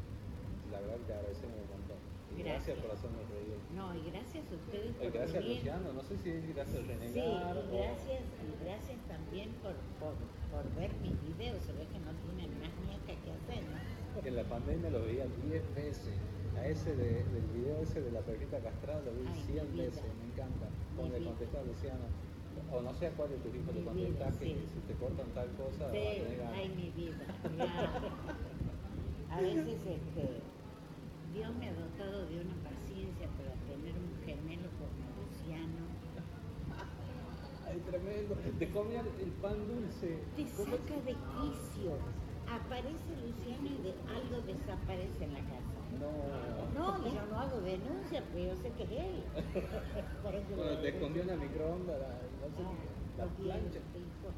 [0.71, 1.97] la verdad te agradecemos un montón.
[2.33, 2.79] Y gracias, Gracias.
[2.79, 3.57] por hacernos reír.
[3.75, 5.57] No, y gracias a ustedes Eh, por gracias venir.
[5.57, 9.75] Luciano, no sé si es gracias Sí, Renegar y o- gracias, y gracias también por,
[9.99, 10.15] por,
[10.53, 11.57] por ver mis videos.
[11.65, 14.21] Se ve que no tienen más ñaca que hacer, ¿no?
[14.21, 16.13] En la pandemia lo veía 10 veces.
[16.55, 19.71] A ese de- del video ese de la perrita castrada lo vi Ay, 100 mi
[19.73, 19.85] vida.
[19.89, 20.69] veces, me encanta.
[20.95, 22.05] Cuando le a Luciano,
[22.71, 24.55] o no sé a cuál de tus hijos le contestas que sí.
[24.73, 25.97] si te cortan tal cosa, Sí,
[26.37, 27.25] va a ay, mi vida.
[27.57, 27.73] ya.
[29.33, 30.23] A veces este,
[31.33, 35.89] Dios me ha dotado de una paciencia para tener un gemelo como Luciano.
[37.73, 38.35] Ay, tremendo.
[38.59, 40.19] Te comía el pan dulce.
[40.35, 41.97] Te saca de quicio.
[42.45, 45.81] Aparece Luciano y de algo desaparece en la casa.
[45.99, 46.11] No.
[46.73, 49.23] No, yo no hago denuncia, pero yo sé que es él.
[50.21, 53.69] Por eso Bueno, te escondió la microondas, la, no sé, Ah, la los plancha.
[53.69, 53.81] dientes.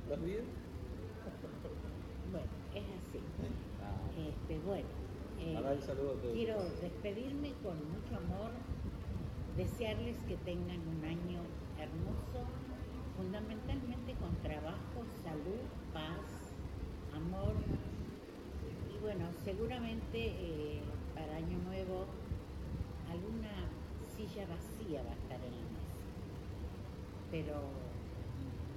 [0.10, 0.54] ¿Los dientes?
[2.32, 3.20] Bueno, es así.
[3.82, 4.12] Ah.
[4.16, 4.88] Este, bueno,
[5.40, 6.34] eh, el saludo a todos.
[6.34, 8.52] quiero despedirme con mucho amor,
[9.58, 11.42] desearles que tengan un año
[11.80, 12.46] hermoso,
[13.16, 15.64] fundamentalmente con trabajo, salud,
[15.94, 16.54] paz,
[17.14, 17.54] amor.
[18.94, 20.82] Y bueno, seguramente eh,
[21.14, 22.06] para Año Nuevo
[23.10, 23.70] alguna
[24.16, 25.96] silla vacía va a estar en la mesa.
[27.32, 27.56] Pero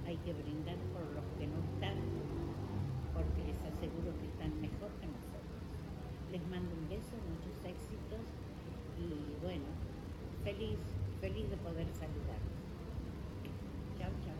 [0.05, 1.97] hay que brindar por los que no están,
[3.13, 5.61] porque les aseguro que están mejor que nosotros.
[6.31, 8.23] Les mando un beso, muchos éxitos
[8.97, 9.65] y bueno,
[10.43, 10.79] feliz,
[11.21, 12.59] feliz de poder saludarlos.
[13.97, 14.39] Chao, chao.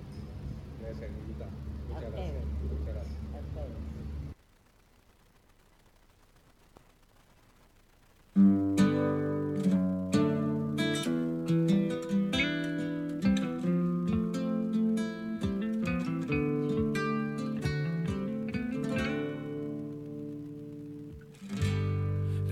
[0.82, 1.46] Gracias, Niquita.
[1.46, 2.09] A Muchas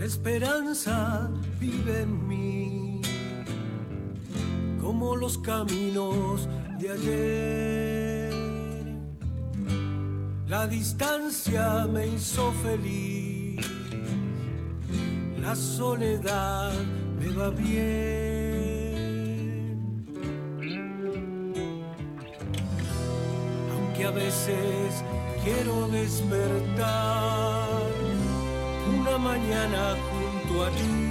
[0.07, 1.29] esperanza
[1.59, 3.01] vive en mí,
[4.81, 6.47] como los caminos
[6.79, 8.46] de ayer.
[10.47, 13.67] La distancia me hizo feliz,
[15.41, 16.71] la soledad
[17.19, 18.15] me va bien.
[23.73, 25.03] Aunque a veces
[25.43, 27.67] quiero despertar
[28.97, 31.07] una mañana junto a ti.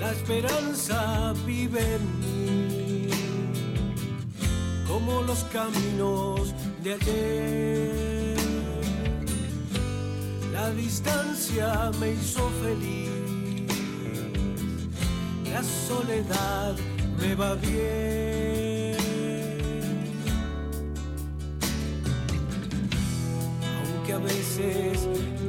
[0.00, 2.45] La esperanza vive en mí,
[4.88, 8.36] como los caminos de ayer.
[10.52, 13.10] La distancia me hizo feliz,
[15.52, 16.74] la soledad
[17.20, 18.16] me va bien.
[24.06, 25.08] aunque a veces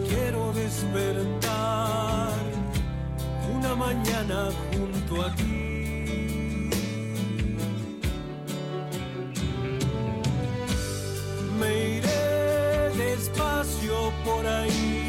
[0.09, 2.31] quiero despertar
[3.55, 5.66] una mañana junto a ti.
[14.27, 15.06] Por ahí,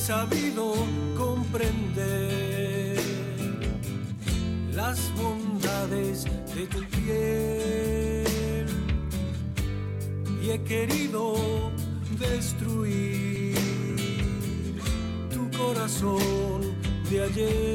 [0.00, 0.74] sabido
[1.16, 2.96] comprender
[4.74, 6.24] las bondades
[6.54, 8.66] de tu piel
[10.42, 11.34] y he querido
[12.18, 13.56] destruir
[15.30, 16.60] tu corazón
[17.10, 17.69] de ayer.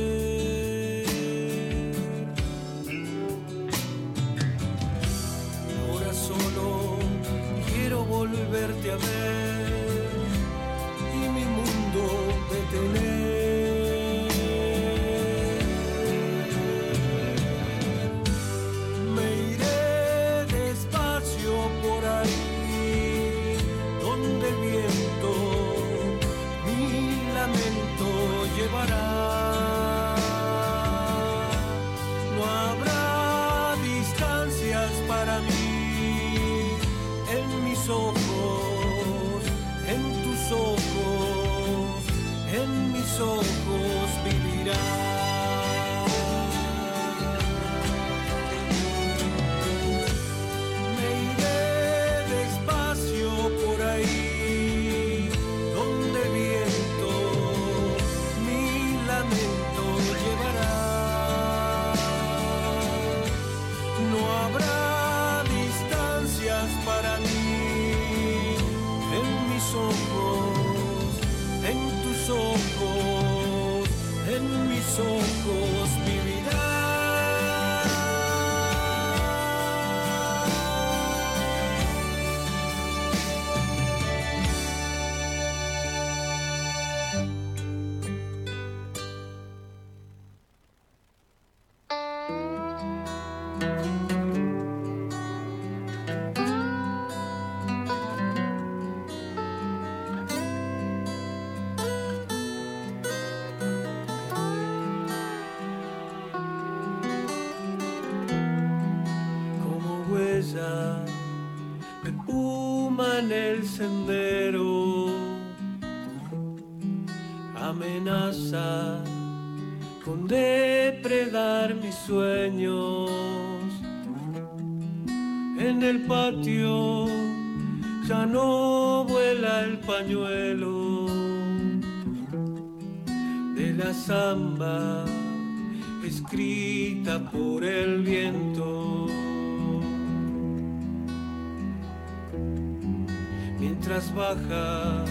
[144.16, 145.04] baja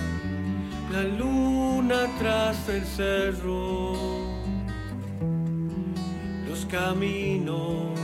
[0.91, 3.93] la luna tras el cerro,
[6.49, 7.99] los caminos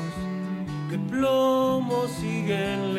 [0.91, 2.90] de plomo siguen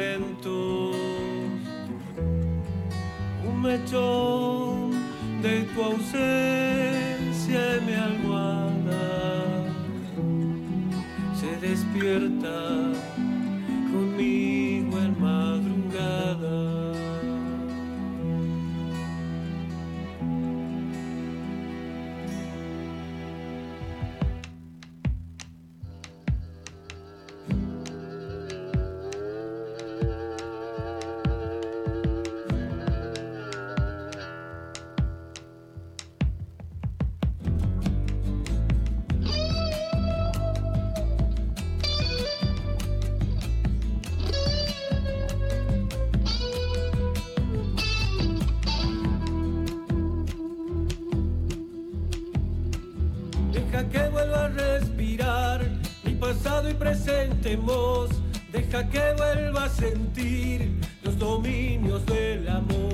[58.51, 60.71] deja que vuelva a sentir
[61.03, 62.90] los dominios del amor.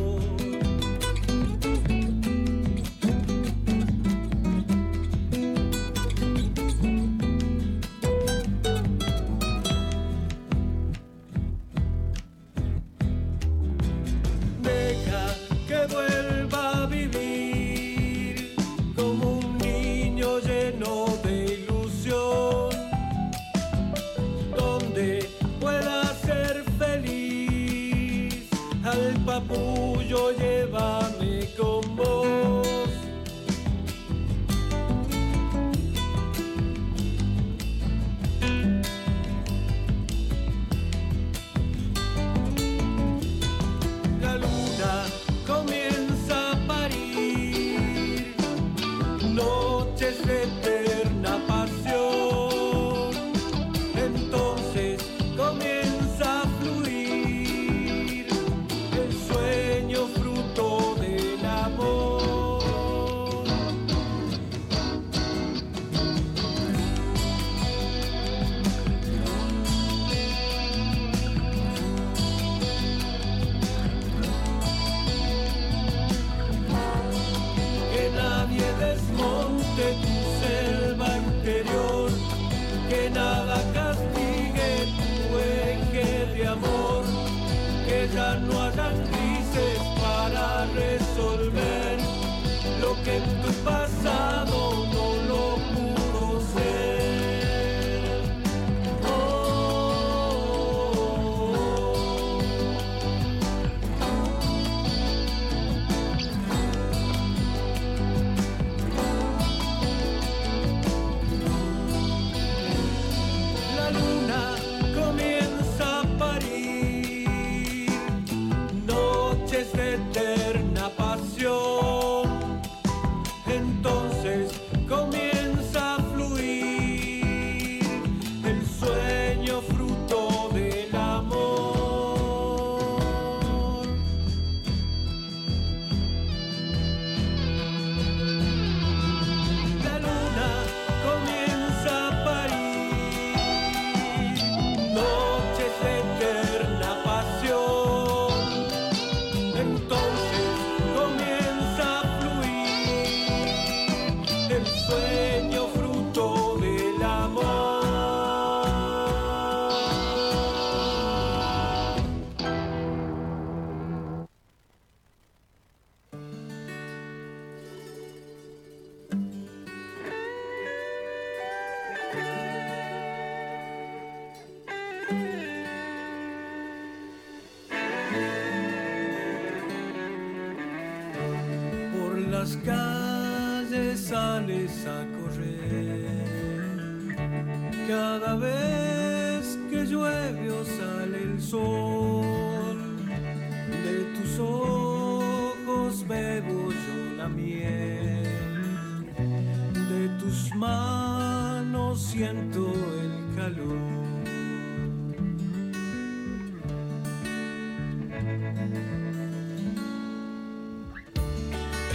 [201.98, 202.72] Siento
[203.02, 203.78] el calor.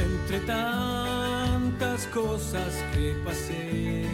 [0.04, 4.04] Entre tantas cosas que pasé,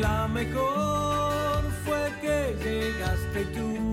[0.00, 3.89] la mejor fue que llegaste tú.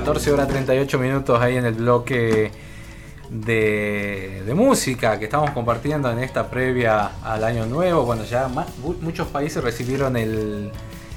[0.00, 2.50] 14 horas 38 minutos ahí en el bloque
[3.30, 8.04] de, música que estamos compartiendo en esta previa al año nuevo.
[8.04, 8.46] Bueno, ya
[9.00, 10.70] muchos países recibieron el,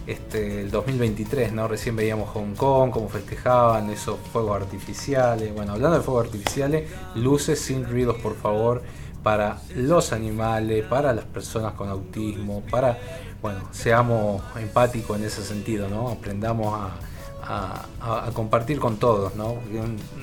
[0.08, 1.68] este, el 2023, ¿no?
[1.68, 5.54] Recién veíamos Hong Kong, cómo festejaban esos fuegos artificiales.
[5.54, 8.82] Bueno, hablando de fuegos artificiales, luces sin ruidos, por favor,
[9.24, 12.98] para los animales, para las personas con autismo, para,
[13.42, 16.08] bueno, seamos empáticos en ese sentido, ¿no?
[16.08, 17.09] Aprendamos a
[17.50, 19.58] a, compartir con todos, ¿no?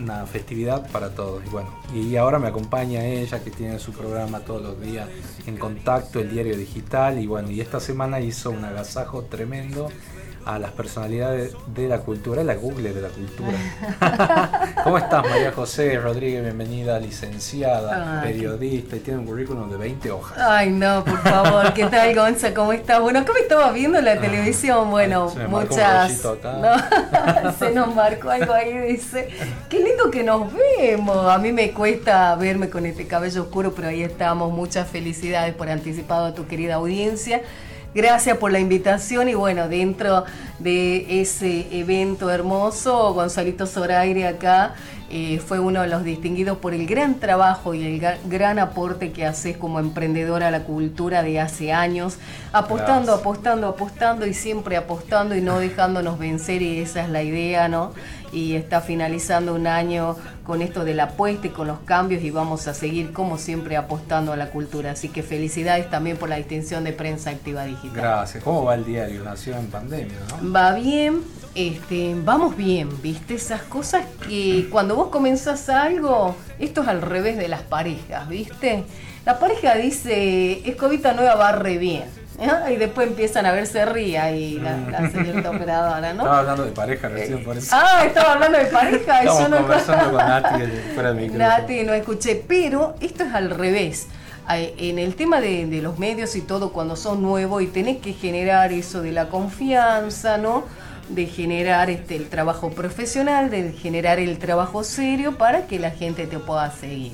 [0.01, 1.45] Una festividad para todos.
[1.45, 5.09] Y bueno, y ahora me acompaña ella que tiene su programa todos los días
[5.47, 7.19] en contacto, el diario digital.
[7.19, 9.89] Y bueno, y esta semana hizo un agasajo tremendo
[10.47, 14.73] a las personalidades de la cultura, la Google de la cultura.
[14.85, 16.41] ¿Cómo estás, María José Rodríguez?
[16.45, 18.33] Bienvenida, licenciada, Ay.
[18.33, 20.39] periodista y tiene un currículum de 20 hojas.
[20.39, 21.75] Ay, no, por favor.
[21.75, 22.55] ¿Qué tal, Gonza?
[22.55, 23.01] ¿Cómo estás?
[23.01, 24.89] Bueno, me estaba viendo la televisión.
[24.91, 26.09] Bueno, Ah, se me marcó un muchas.
[26.23, 26.53] rollito acá.
[27.43, 29.29] No, se nos marcó algo ahí, dice.
[29.69, 31.29] Qué lindo que nos vemos.
[31.29, 34.53] A mí me cuesta verme con este cabello oscuro, pero ahí estamos.
[34.53, 37.43] Muchas felicidades por anticipado a tu querida audiencia.
[37.97, 40.27] Gracias por la invitación y bueno, dentro
[40.59, 44.75] de ese evento hermoso, Gonzalito Zoraire acá
[45.09, 49.25] eh, fue uno de los distinguidos por el gran trabajo y el gran aporte que
[49.25, 52.19] haces como emprendedora a la cultura de hace años,
[52.53, 53.21] apostando, Gracias.
[53.21, 57.93] apostando, apostando y siempre apostando y no dejándonos vencer y esa es la idea, ¿no?
[58.33, 62.31] Y está finalizando un año con esto de la apuesta y con los cambios y
[62.31, 64.93] vamos a seguir como siempre apostando a la cultura.
[64.93, 67.93] Así que felicidades también por la distinción de prensa activa digital.
[67.95, 68.45] Gracias.
[68.45, 69.25] ¿Cómo va el diario?
[69.25, 70.53] Nació en pandemia, ¿no?
[70.53, 71.23] Va bien,
[71.55, 73.35] este, vamos bien, ¿viste?
[73.35, 78.85] Esas cosas que cuando vos comenzás algo, esto es al revés de las parejas, ¿viste?
[79.25, 82.05] La pareja dice, escobita nueva va re bien.
[82.39, 82.73] ¿Eh?
[82.73, 86.23] Y después empiezan a verse ría y la, la señorita operadora, ¿no?
[86.25, 87.69] Estaba hablando de pareja recién por eso.
[87.73, 89.25] Ah, estaba hablando de pareja.
[89.25, 91.49] yo Estamos no conversando con Nati eh, fuera del micrófono.
[91.49, 94.07] Nati, no escuché, pero esto es al revés.
[94.49, 98.13] En el tema de, de los medios y todo, cuando sos nuevo y tenés que
[98.13, 100.65] generar eso de la confianza, ¿no?
[101.09, 106.29] De generar este, el trabajo profesional, de generar el trabajo serio para que la gente
[106.29, 107.13] te pueda seguir.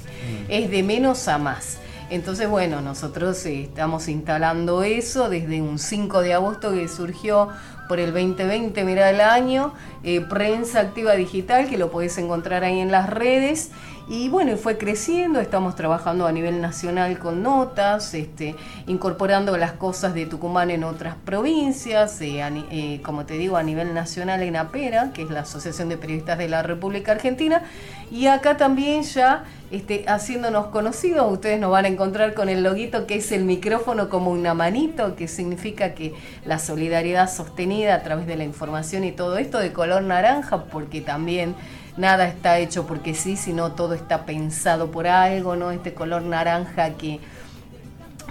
[0.49, 1.79] Es de menos a más.
[2.11, 7.49] Entonces, bueno, nosotros eh, estamos instalando eso desde un 5 de agosto que surgió
[7.89, 12.81] por el 2020, mira el año, eh, Prensa Activa Digital, que lo podés encontrar ahí
[12.81, 13.71] en las redes.
[14.09, 18.57] Y bueno, fue creciendo, estamos trabajando a nivel nacional con notas, este,
[18.89, 23.95] incorporando las cosas de Tucumán en otras provincias, eh, eh, como te digo, a nivel
[23.95, 27.63] nacional en APERA, que es la Asociación de Periodistas de la República Argentina,
[28.11, 33.07] y acá también ya este, haciéndonos conocidos, ustedes nos van a encontrar con el loguito
[33.07, 36.13] que es el micrófono como una manito, que significa que
[36.45, 41.01] la solidaridad sostenida a través de la información y todo esto de color naranja, porque
[41.01, 41.55] también
[41.97, 45.71] nada está hecho porque sí, sino todo está pensado por algo, ¿no?
[45.71, 47.21] Este color naranja que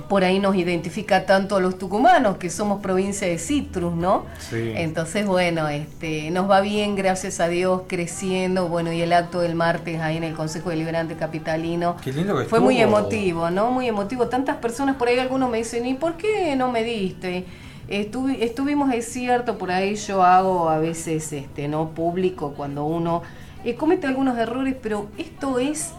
[0.07, 4.25] por ahí nos identifica tanto a los tucumanos, que somos provincia de citrus, ¿no?
[4.39, 4.73] Sí.
[4.75, 8.67] Entonces, bueno, este, nos va bien, gracias a Dios, creciendo.
[8.67, 12.45] Bueno, y el acto del martes ahí en el Consejo Deliberante Capitalino Qué lindo que
[12.45, 13.71] fue muy emotivo, ¿no?
[13.71, 14.27] Muy emotivo.
[14.27, 17.45] Tantas personas, por ahí algunos me dicen, ¿y por qué no me diste?
[17.89, 23.21] Estuvi- estuvimos, es cierto, por ahí yo hago a veces, este, no público, cuando uno
[23.63, 25.91] eh, comete algunos errores, pero esto es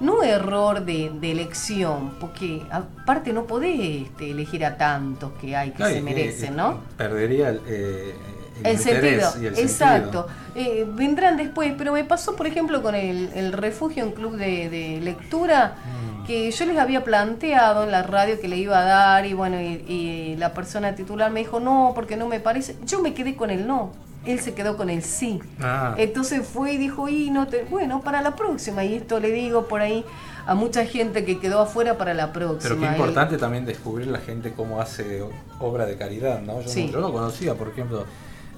[0.00, 5.72] no error de, de elección, porque aparte no podés este, elegir a tantos que hay
[5.72, 6.80] que No, se merecen, ¿no?
[6.96, 8.14] Perdería el, eh,
[8.60, 10.26] el El sentido, y el exacto.
[10.54, 14.68] Eh, vendrán después, pero me pasó, por ejemplo, con el, el refugio en club de,
[14.70, 16.24] de lectura, Mm.
[16.26, 19.60] que yo les había planteado en la radio que le iba a dar, y bueno,
[19.60, 22.76] y, y la persona titular me dijo, no, porque no me parece.
[22.84, 23.92] Yo me quedé con el no,
[24.26, 25.40] él se quedó con el sí.
[25.60, 25.94] Ah.
[25.96, 29.66] Entonces fue y dijo, y no te, bueno, para la próxima, y esto le digo
[29.68, 30.04] por ahí
[30.46, 32.60] a mucha gente que quedó afuera para la próxima.
[32.62, 35.22] Pero qué Y- importante también descubrir la gente cómo hace
[35.60, 36.60] obra de caridad, ¿no?
[36.62, 36.86] Yo, Sí.
[36.86, 38.04] no, yo no conocía, por ejemplo,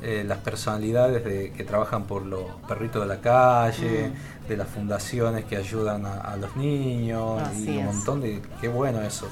[0.03, 4.09] eh, las personalidades de, que trabajan por los perritos de la calle,
[4.45, 4.49] Mm.
[4.49, 7.95] de las fundaciones que ayudan a, a los niños Así y un es.
[7.95, 8.41] montón de...
[8.63, 9.29] Qué bueno eso.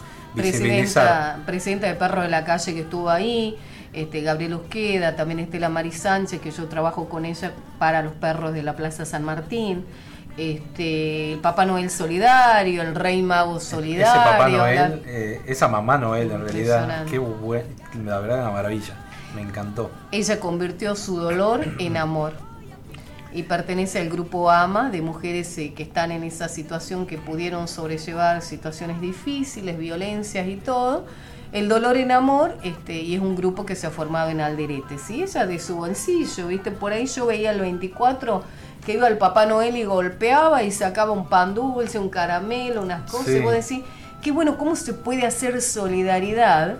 [0.53, 3.57] Presidenta, presidenta de Perro de la Calle que estuvo ahí,
[3.93, 8.53] este, Gabriel Usqueda, también Estela Mari Sánchez, que yo trabajo con ella para los perros
[8.53, 9.85] de la Plaza San Martín,
[10.37, 14.21] este, el Papá Noel Solidario, el Rey Mago Solidario.
[14.23, 17.65] Ese Papá la- Noel, eh, esa Mamá Noel en realidad, qué buen,
[18.05, 18.95] la verdad una maravilla,
[19.35, 19.91] me encantó.
[20.13, 22.35] Ella convirtió su dolor en amor
[23.33, 27.67] y pertenece al grupo AMA de mujeres eh, que están en esa situación, que pudieron
[27.69, 31.05] sobrellevar situaciones difíciles, violencias y todo.
[31.53, 34.99] El dolor en amor, este, y es un grupo que se ha formado en Alderete,
[34.99, 35.23] ¿sí?
[35.23, 36.71] Ella de su bolsillo, ¿viste?
[36.71, 38.43] Por ahí yo veía el 24
[38.85, 43.11] que iba el Papá Noel y golpeaba y sacaba un pan dulce, un caramelo, unas
[43.11, 43.37] cosas, Sí.
[43.39, 43.81] y vos decís,
[44.23, 46.77] qué bueno, ¿cómo se puede hacer solidaridad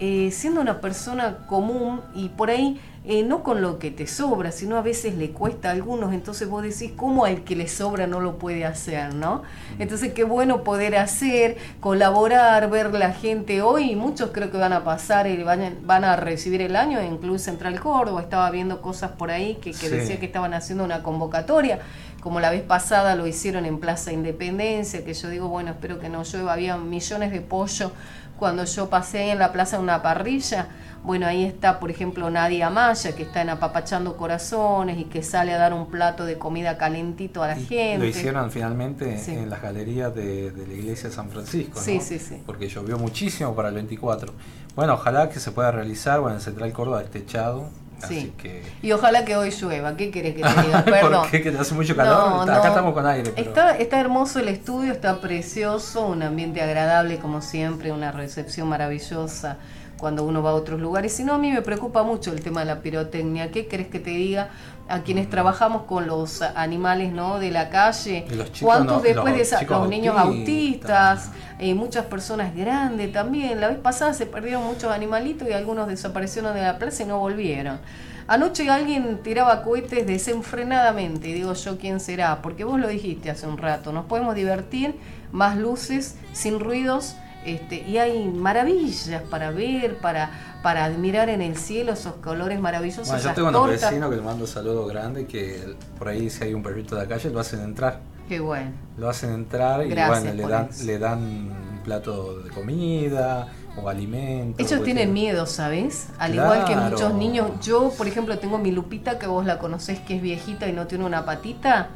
[0.00, 4.50] eh, siendo una persona común y por ahí eh, no con lo que te sobra,
[4.50, 8.06] sino a veces le cuesta a algunos, entonces vos decís, ¿cómo al que le sobra
[8.06, 9.42] no lo puede hacer, no?
[9.78, 13.60] Entonces qué bueno poder hacer, colaborar, ver la gente.
[13.62, 17.18] Hoy, muchos creo que van a pasar y van, van a recibir el año en
[17.18, 19.88] Club Central Córdoba, estaba viendo cosas por ahí que, que Sí.
[19.90, 21.80] decía que estaban haciendo una convocatoria.
[22.22, 26.08] Como la vez pasada lo hicieron en Plaza Independencia, que yo digo, bueno, espero que
[26.08, 27.92] no llueva, había millones de pollo
[28.38, 30.68] cuando yo pasé en la plaza una parrilla.
[31.02, 35.52] Bueno, ahí está, por ejemplo, Nadia Maya, que está en Apapachando Corazones y que sale
[35.52, 37.98] a dar un plato de comida calentito a la gente.
[37.98, 39.32] Lo hicieron finalmente Sí.
[39.32, 41.82] en las galerías de, de la iglesia de San Francisco, ¿no?
[41.84, 42.42] Sí, sí, sí.
[42.46, 44.32] Porque llovió muchísimo para el 24.
[44.74, 47.68] Bueno, ojalá que se pueda realizar, bueno, en Central Córdoba es techado,
[48.02, 48.32] así Sí.
[48.38, 48.62] que...
[48.82, 49.96] Y ojalá que hoy llueva.
[49.96, 50.84] ¿Qué querés que te diga?
[50.84, 51.22] Perdón.
[51.22, 51.42] ¿Por qué?
[51.42, 52.30] ¿Que te hace mucho calor?
[52.30, 52.64] No, Acá no.
[52.68, 53.48] estamos con aire, pero...
[53.48, 59.56] Está, está hermoso el estudio, está precioso, un ambiente agradable como siempre, una recepción maravillosa
[59.98, 61.12] cuando uno va a otros lugares.
[61.14, 63.50] Si no, a mí me preocupa mucho el tema de la pirotecnia.
[63.50, 64.48] ¿Qué querés que te diga?
[64.86, 67.38] A quienes trabajamos con los animales ¿no?
[67.38, 71.26] de la calle, los chicos ¿cuántos no- después los de esa- los niños autistas.
[71.26, 73.60] autistas, eh, muchas personas grandes también?
[73.62, 77.18] La vez pasada se perdieron muchos animalitos y algunos desaparecieron de la plaza y no
[77.18, 77.78] volvieron.
[78.26, 83.58] Anoche alguien tiraba cohetes desenfrenadamente, digo yo quién será, porque vos lo dijiste hace un
[83.58, 84.94] rato, nos podemos divertir,
[85.32, 90.30] más luces, sin ruidos, este, y hay maravillas para ver, para,
[90.62, 93.82] para admirar en el cielo esos colores maravillosos, Bueno, yo tengo tortas.
[93.90, 97.02] vecinos que le mando un saludo grande que por ahí si hay un perrito de
[97.02, 98.00] la calle lo hacen entrar.
[98.28, 98.70] Qué bueno.
[98.96, 100.84] Lo hacen entrar y Gracias bueno, le dan, eso.
[100.84, 104.62] le dan un plato de comida o alimento.
[104.62, 106.06] Ellos tienen miedo, ¿sabes?
[106.18, 107.50] Al igual que muchos niños.
[107.62, 110.86] Yo, por ejemplo, tengo mi Lupita, que vos la conocés, que es viejita y no
[110.86, 111.88] tiene una patita,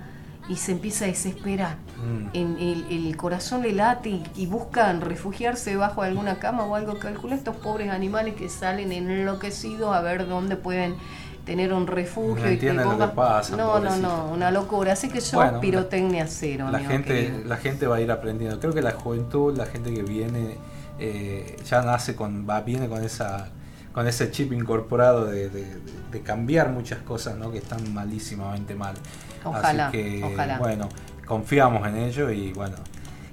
[0.49, 1.77] y se empieza a desesperar.
[1.97, 2.29] Mm.
[2.33, 6.75] En el, el corazón le late y, y buscan refugiarse debajo de alguna cama o
[6.75, 6.99] algo.
[6.99, 10.95] Calcula estos pobres animales que salen enloquecidos a ver dónde pueden
[11.45, 12.45] tener un refugio.
[12.45, 14.03] No y lo que pasa, No, no, pobrecito.
[14.09, 14.93] no, una locura.
[14.93, 17.45] Así que yo Bueno, pirotecnia cero, La amigo gente, querido.
[17.47, 18.59] la gente va a ir aprendiendo.
[18.61, 20.57] Creo que la juventud, la gente que viene,
[20.99, 23.49] eh, ya nace con, va, viene con esa
[23.93, 27.51] con ese chip incorporado de- de cambiar muchas cosas ¿no?
[27.51, 28.95] que están malísimamente mal.
[29.51, 30.59] Ojalá, Así que, ojalá.
[30.59, 30.89] bueno,
[31.27, 32.77] confiamos en ello y bueno.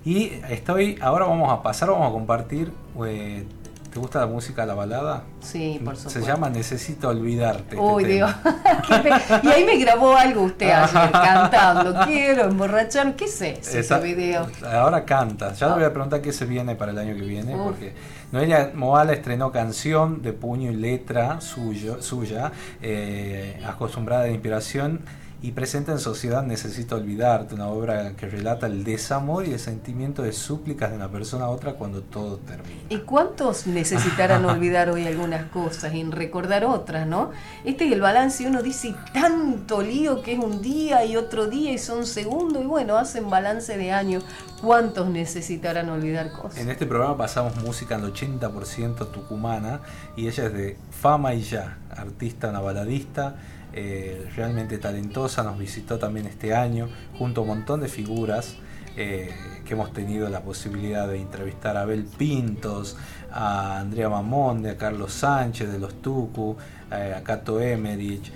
[0.04, 2.72] Y estoy, ahora vamos a pasar, vamos a compartir.
[3.06, 3.46] eh,
[3.92, 5.24] ¿Te gusta la música, la balada?
[5.40, 6.28] Sí, por Se supuesto.
[6.30, 7.76] llama Necesito Olvidarte.
[7.76, 8.04] este Uy.
[8.04, 8.30] Dios.
[9.44, 12.06] Y ahí me grabó algo usted ayer cantando.
[12.06, 13.16] Quiero emborrachar.
[13.16, 14.48] ¿Qué es ese, Esa- ese video?
[14.70, 15.54] Ahora canta.
[15.54, 17.62] Ya le voy a preguntar qué se viene para el año que viene, Uf.
[17.68, 17.94] porque
[18.34, 22.52] Noelia Moala estrenó canción de puño y letra suyo, suya,
[22.82, 25.00] eh, acostumbrada de inspiración,
[25.46, 30.24] y presenta en Sociedad Necesito Olvidarte, una obra que relata el desamor y el sentimiento
[30.24, 32.82] de súplicas de una persona a otra cuando todo termina.
[32.90, 37.30] ¿Y cuántos necesitarán olvidar hoy algunas cosas y recordar otras, no?
[37.64, 41.46] Este es el balance uno dice "Y tanto lío que es un día y otro
[41.46, 44.22] día y son segundos y bueno, hacen balance de año.
[44.64, 46.58] ¿Cuántos necesitarán olvidar cosas?
[46.58, 49.82] En este programa pasamos música al 80% tucumana
[50.16, 53.36] y ella es de Fama y Ya, artista, una baladista,
[53.78, 56.88] eh, realmente talentosa, nos visitó también este año
[57.18, 58.56] junto a un montón de figuras
[58.96, 59.32] eh,
[59.66, 62.96] que hemos tenido la posibilidad de entrevistar a Abel Pintos,
[63.34, 66.56] a Andrea Mamonde, a Carlos Sánchez de los Tucu,
[66.90, 68.32] eh, a Cato Emerich,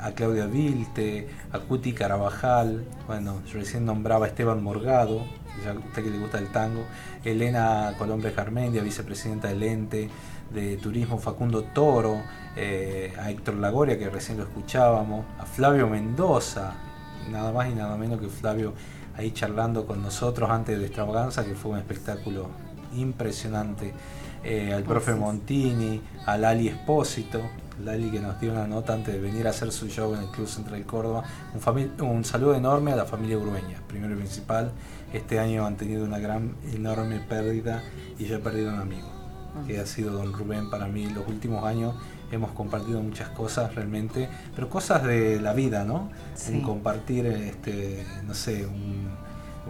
[0.00, 5.26] a Claudia Vilte, a Cuti Carabajal, bueno, yo recién nombraba a Esteban Morgado,
[5.62, 6.84] ya usted que le gusta el tango,
[7.24, 10.08] Elena Colombre Jarmendia, vicepresidenta del ente
[10.52, 12.22] de turismo Facundo Toro,
[12.56, 16.74] eh, a Héctor Lagoria, que recién lo escuchábamos, a Flavio Mendoza,
[17.30, 18.74] nada más y nada menos que Flavio
[19.16, 22.48] ahí charlando con nosotros antes de Extravaganza, que fue un espectáculo
[22.96, 23.92] impresionante,
[24.42, 25.14] eh, al profe.
[25.14, 27.40] Montini, a Lali Espósito,
[27.84, 30.28] Lali que nos dio una nota antes de venir a hacer su show en el
[30.28, 31.24] Club Central Córdoba.
[32.00, 34.72] Un saludo enorme a la familia Urueña, primero y principal.
[35.12, 37.82] Este año han tenido una gran, enorme pérdida
[38.18, 39.08] y yo he perdido un amigo,
[39.66, 41.06] que ha sido don Rubén para mí.
[41.10, 41.94] Los últimos años
[42.32, 46.10] hemos compartido muchas cosas realmente, pero cosas de la vida, ¿no?
[46.34, 46.52] Sí.
[46.54, 49.10] Un compartir, este, no sé, un-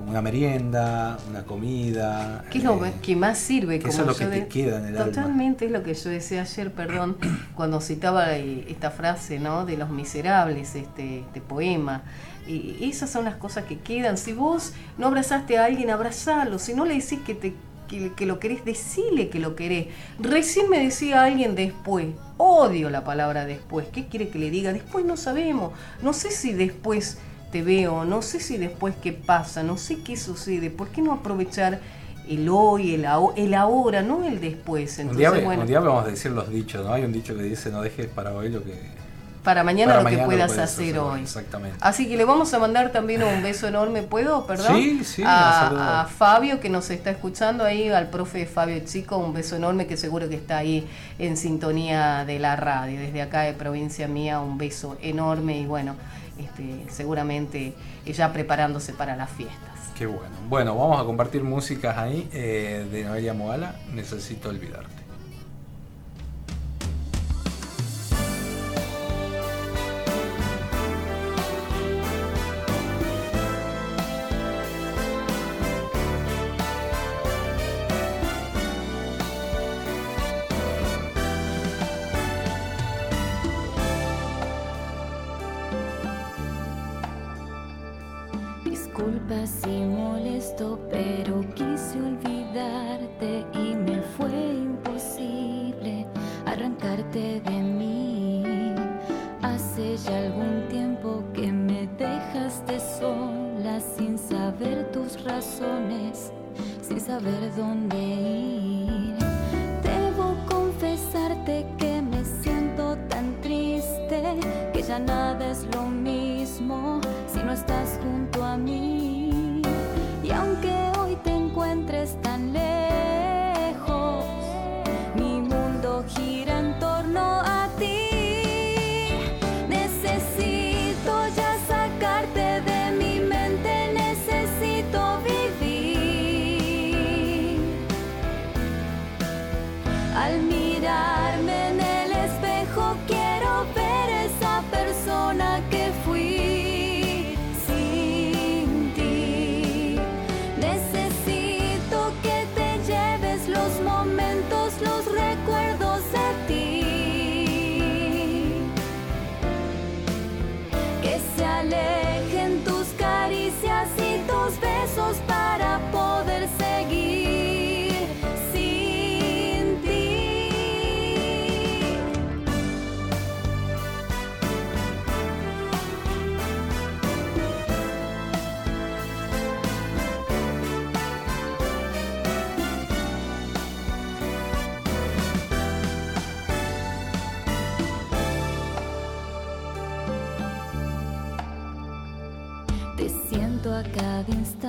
[0.08, 2.44] una merienda, una comida.
[2.50, 3.78] ¿Qué es lo eh, que más sirve?
[3.80, 5.12] que eso como es lo que te queda en el alma.
[5.12, 7.16] Totalmente es lo que yo decía ayer, perdón,
[7.54, 9.66] cuando citaba esta frase, ¿no?
[9.66, 12.02] De los miserables, este, este poema.
[12.46, 14.16] Y esas son las cosas que quedan.
[14.16, 16.58] Si vos no abrazaste a alguien, abrazalo.
[16.58, 17.54] Si no le decís que te
[17.90, 19.88] que, que lo querés, decile que lo querés.
[20.20, 22.06] Recién me decía alguien después,
[22.36, 23.88] odio la palabra después.
[23.92, 24.72] ¿Qué quiere que le diga?
[24.72, 25.72] Después no sabemos.
[26.02, 27.18] No sé si después
[27.50, 30.70] te veo, no sé si después qué pasa, no sé qué sucede.
[30.70, 31.80] ¿Por qué no aprovechar
[32.28, 33.06] el hoy, el,
[33.36, 34.96] el ahora, no el después?
[34.98, 36.92] Un Entonces, día, bueno, un día vamos a decir los dichos, ¿no?
[36.92, 38.99] Hay un dicho que dice no dejes para hoy lo que
[39.42, 41.22] para mañana para lo que puedas hacer, hoy.
[41.22, 41.78] Exactamente.
[41.80, 44.46] Así que le vamos a mandar también un beso enorme, ¿puedo?
[44.46, 44.76] Perdón.
[44.76, 49.32] Sí, sí, a, a, Fabio que nos está escuchando ahí, al profe Fabio Chico, un
[49.32, 50.86] beso enorme que seguro que está ahí
[51.18, 53.00] en sintonía de la radio.
[53.00, 55.96] Desde acá de provincia mía, un beso enorme y bueno,
[56.38, 57.74] este, seguramente
[58.06, 59.70] ya preparándose para las fiestas.
[59.96, 60.34] Qué bueno.
[60.48, 64.99] Bueno, vamos a compartir músicas ahí eh, de Noelia Moala, Necesito Olvidarte.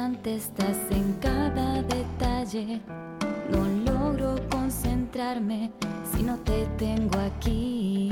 [0.02, 2.82] constante estás en cada detalle.
[3.52, 5.72] No logro concentrarme
[6.12, 8.10] si no te tengo aquí.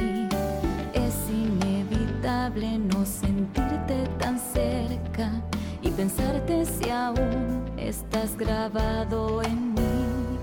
[0.94, 5.32] Es inevitable no sentirte tan cerca
[5.82, 10.38] y pensarte si aún estás grabado en mí.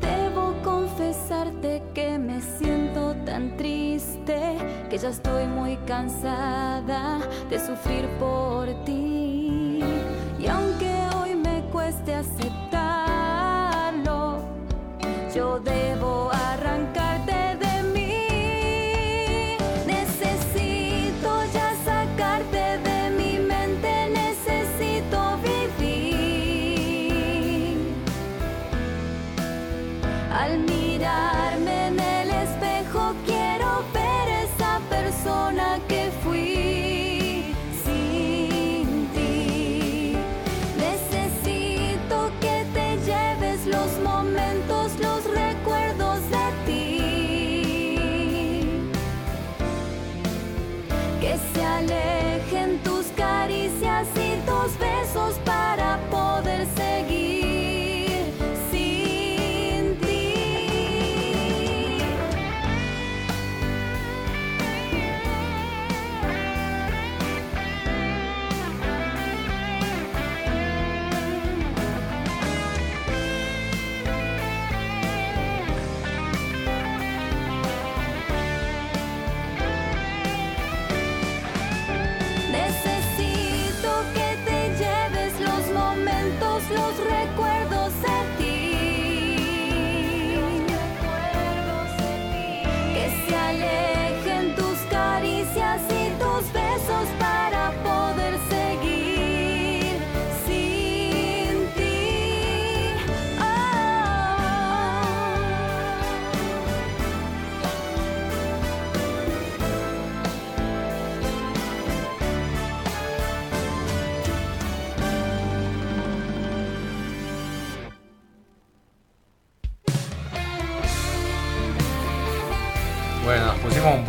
[0.00, 4.58] Debo confesarte que me siento tan triste,
[4.90, 9.51] que ya estoy muy cansada de sufrir por ti.
[10.42, 12.50] Y aunque hoy me cueste aceptarlo,
[15.32, 16.31] yo debo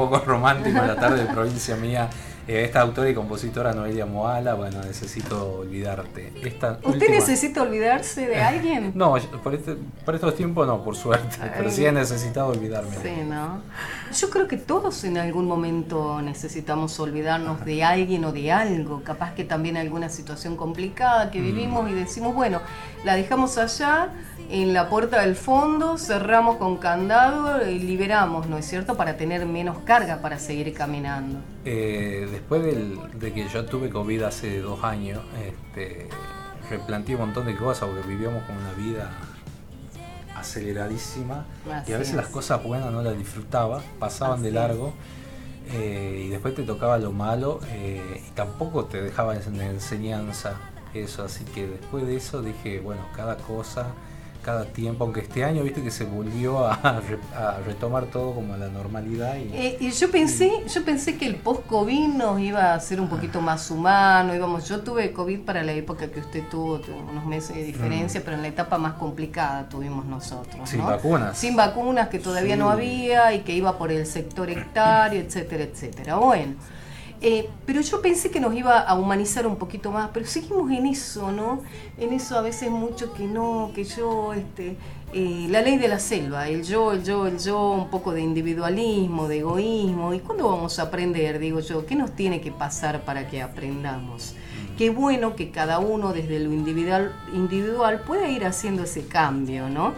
[0.09, 2.09] poco romántico en la tarde de provincia mía.
[2.45, 6.34] Eh, esta autora y compositora Noelia Moala, bueno, necesito olvidarte.
[6.43, 7.11] Esta ¿Usted última...
[7.15, 8.91] necesita olvidarse de eh, alguien?
[8.95, 9.53] no, este, por,
[10.13, 12.91] estos tiempos no, por suerte, pero sí he necesitado olvidarme.
[14.13, 19.35] Yo creo que todos en algún momento necesitamos olvidarnos de alguien o de algo, capaz
[19.35, 21.43] que también alguna situación complicada que mm.
[21.43, 21.89] vivimos mm.
[21.89, 22.59] y decimos, bueno,
[23.05, 24.09] la dejamos allá
[24.49, 28.95] en la puerta del fondo, cerramos con candado y liberamos, ¿no es cierto?
[28.95, 31.39] Para tener menos carga para seguir caminando.
[31.65, 36.07] Eh, después del- de que yo tuve COVID hace dos años, este,
[36.69, 39.09] replanteé un montón de cosas porque vivíamos con una vida
[40.35, 42.17] aceleradísima Así y a veces es.
[42.17, 44.93] las cosas buenas no las disfrutaba, pasaban de largo
[45.71, 50.55] eh, y después te tocaba lo malo eh, y tampoco te dejaba en enseñanza
[50.93, 53.87] eso, así que después de eso dije, bueno, cada cosa,
[54.43, 58.53] cada tiempo, aunque este año viste que se volvió a, re- a retomar todo como
[58.53, 62.61] a la normalidad y Eh, y yo pensé, yo pensé que el post-COVID nos iba
[62.71, 64.35] a hacer un poquito más humano.
[64.35, 68.21] Íbamos, yo tuve COVID para la época que usted tuvo, tuvo unos meses de diferencia,
[68.23, 70.61] pero en la etapa más complicada tuvimos nosotros.
[70.61, 70.67] Mm.
[70.67, 70.87] Sin ¿no?
[70.87, 71.37] vacunas.
[71.37, 72.59] Sin vacunas que todavía Sí.
[72.59, 76.15] no había y que iba por el sector hectario, etcétera, etcétera.
[76.17, 76.53] Bueno.
[77.25, 80.85] Eh, pero yo pensé que nos iba a humanizar un poquito más, pero seguimos en
[80.87, 81.61] eso, ¿no?
[81.97, 84.75] En eso a veces mucho que no, que yo, este,
[85.13, 88.19] eh, la ley de la selva, el yo, el yo, el yo, un poco de
[88.19, 90.13] individualismo, de egoísmo.
[90.13, 91.39] ¿Y cuándo vamos a aprender?
[91.39, 94.35] Digo yo, ¿qué nos tiene que pasar para que aprendamos?
[94.77, 99.93] Qué bueno que cada uno desde lo individual, individual pueda ir haciendo ese cambio, ¿no?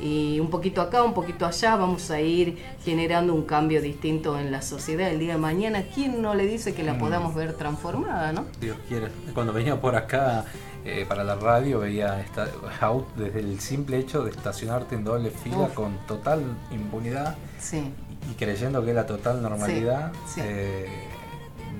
[0.00, 4.52] Y un poquito acá, un poquito allá, vamos a ir generando un cambio distinto en
[4.52, 5.82] la sociedad el día de mañana.
[5.94, 6.98] ¿Quién no le dice que la Mm.
[6.98, 8.44] podamos ver transformada, no?
[8.60, 9.08] Dios quiere.
[9.34, 10.44] Cuando venía por acá
[10.84, 12.48] eh, para la radio veía esta,
[12.80, 15.74] out desde el simple hecho de estacionarte en doble fila Uf.
[15.74, 17.92] con total impunidad Sí.
[18.30, 20.12] y creyendo que es la total normalidad.
[20.32, 20.40] sí.
[20.44, 20.86] eh,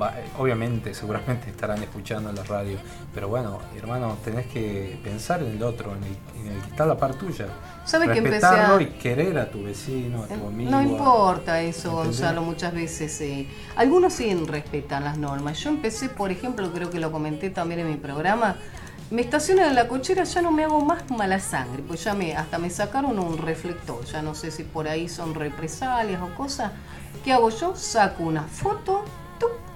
[0.01, 2.79] va- obviamente, seguramente estarán escuchando en la radio,
[3.15, 6.85] pero bueno, hermano, tenés que pensar en el otro, en el, en el que está
[6.85, 7.47] a la par tuya.
[7.85, 10.71] ¿Sabe que empecé a- y querer a tu vecino, a tu amigo.
[10.71, 12.07] No importa eso, ¿entendés?
[12.21, 13.21] Gonzalo, muchas veces.
[13.23, 15.59] eh, algunos sí respetan las normas.
[15.61, 18.57] Yo empecé, por ejemplo, creo que lo comenté también en mi programa,
[19.11, 22.37] me estacionan en la cochera, ya no me hago más mala sangre, pues ya me,
[22.37, 26.73] hasta me sacaron un reflector, ya no sé si por ahí son represalias o cosas.
[27.25, 27.75] ¿Qué hago yo?
[27.75, 29.05] Saco una foto.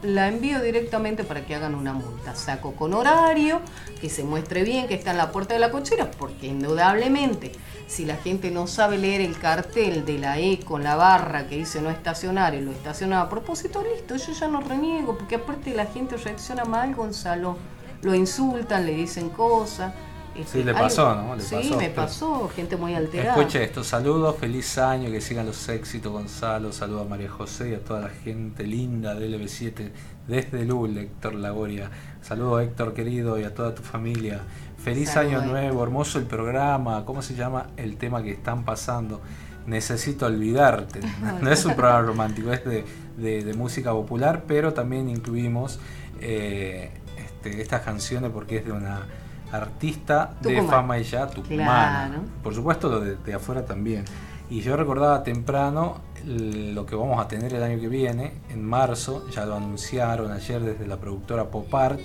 [0.02, 2.34] La envío directamente para que hagan una multa.
[2.34, 3.60] Saco con horario,
[4.00, 7.52] que se muestre bien que está en la puerta de la cochera, porque indudablemente
[7.86, 11.56] si la gente no sabe leer el cartel de la E con la barra que
[11.56, 15.74] dice no estacionar y lo estaciona a propósito, listo, yo ya no reniego, porque aparte
[15.74, 17.56] la gente reacciona mal, Gonzalo.
[18.02, 19.92] Lo insultan, le dicen cosas.
[20.36, 21.36] Este, Sí, le algo- pasó, ¿no?
[21.36, 21.76] Le sí, pasó.
[21.76, 23.36] me pasó, gente muy alterada.
[23.38, 27.74] Escuche esto, saludos, feliz año, que sigan los éxitos, Gonzalo, saludos a María José y
[27.74, 29.90] a toda la gente linda de LB7
[30.28, 31.90] desde Lul, Héctor Lagoria.
[32.22, 34.40] Saludos Héctor querido y a toda tu familia.
[34.82, 39.20] Feliz año nuevo, hermoso el programa, ¿cómo se llama el tema que están pasando?
[39.66, 41.00] Necesito olvidarte.
[41.40, 42.84] No es un programa romántico, es de,
[43.16, 45.78] de- de música popular, pero también incluimos
[46.20, 49.06] eh, este, estas canciones porque es de una
[49.52, 52.06] artista de fama y ya tucumana.
[52.08, 52.22] Claro.
[52.42, 54.04] Por supuesto, lo de, de afuera también.
[54.50, 59.26] Y yo recordaba temprano lo que vamos a tener el año que viene, en marzo,
[59.30, 62.00] ya lo anunciaron ayer desde la productora Pop Art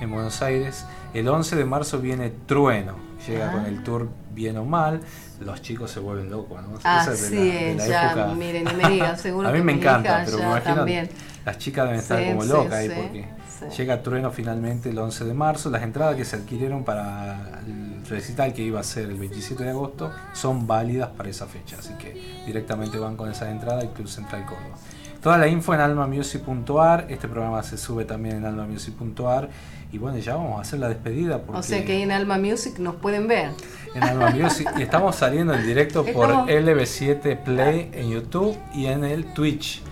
[0.00, 0.84] en Buenos Aires.
[1.14, 2.94] El 11 de marzo viene Trueno,
[3.26, 3.52] llega Ah.
[3.52, 5.00] con el tour bien o mal.
[5.40, 6.78] Los chicos se vuelven locos, ¿no?
[6.84, 8.26] Así de la- de es, la ya, época.
[8.34, 11.08] miren, y me digan, seguro a mí que me encanta, pero me imagino también.
[11.44, 13.28] las chicas deben estar Sí, como sí, locas ahí sí, porque
[13.70, 13.78] sí.
[13.78, 15.70] llega Trueno finalmente el 11 de marzo.
[15.70, 19.70] Las entradas que se adquirieron para el recital que iba a ser el 27 de
[19.70, 24.08] agosto son válidas para esa fecha, así que directamente van con esas entradas al Club
[24.08, 24.76] Central Córdoba.
[25.22, 29.48] Toda la info en almamusic.ar, este programa se sube también en almamusic.ar
[29.92, 32.38] y bueno, ya vamos a hacer la despedida porque O sea que ahí en Alma
[32.38, 33.50] Music nos pueden ver.
[33.94, 38.86] en Alma Music y estamos saliendo en directo por Estamos- LB7 Play en YouTube y
[38.86, 39.82] en el Twitch.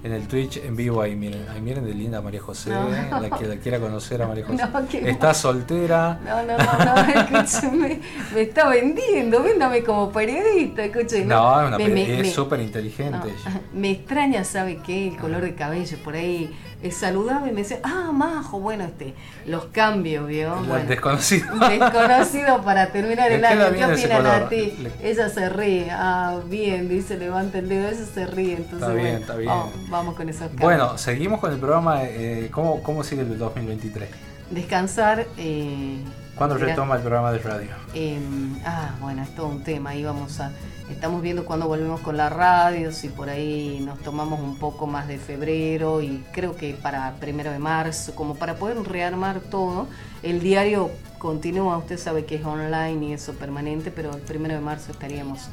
[0.00, 3.20] En el Twitch en vivo ahí miren, ahí miren de linda María José, No.
[3.20, 4.62] la que la quiera conocer a María José.
[5.02, 6.20] No, Está soltera.
[6.24, 8.00] No, no, no, no, escúcheme,
[8.32, 11.24] me está vendiendo, véndame como periodista, escúcheme.
[11.24, 13.34] No, es súper inteligente.
[13.74, 15.08] Me extraña, ¿sabe qué?
[15.08, 19.14] El color de cabello, por ahí eh, saludaba y me decía, ah, majo, bueno, este,
[19.46, 20.54] los cambios, ¿vio?
[20.64, 21.46] Bueno, desconocido.
[21.68, 23.72] desconocido para terminar el año.
[23.74, 24.74] ¿Qué opinan a ti?
[24.80, 28.92] Le- Ella se ríe, ah, bien, dice, levanta el dedo, ella se ríe, entonces Está
[28.94, 29.48] bien, bueno, está bien.
[29.48, 30.62] Vamos, vamos con esos cambios.
[30.62, 32.04] Bueno, seguimos con el programa.
[32.04, 34.08] eh, ¿cómo, ¿Cómo sigue el 2023?
[34.50, 35.98] descansar, eh,
[36.34, 36.68] ¿Cuándo Mira.
[36.68, 37.70] retoma el programa de radio?
[37.94, 39.90] Em, ah, bueno, es todo un tema.
[39.90, 40.52] Ahí vamos a.
[40.90, 45.06] Estamos viendo cuándo volvemos con la radio, si por ahí nos tomamos un poco más
[45.06, 49.86] de febrero y creo que para primero de marzo, como para poder rearmar todo.
[50.22, 54.60] El diario continúa, usted sabe que es online y eso permanente, pero el primero de
[54.60, 55.50] marzo estaríamos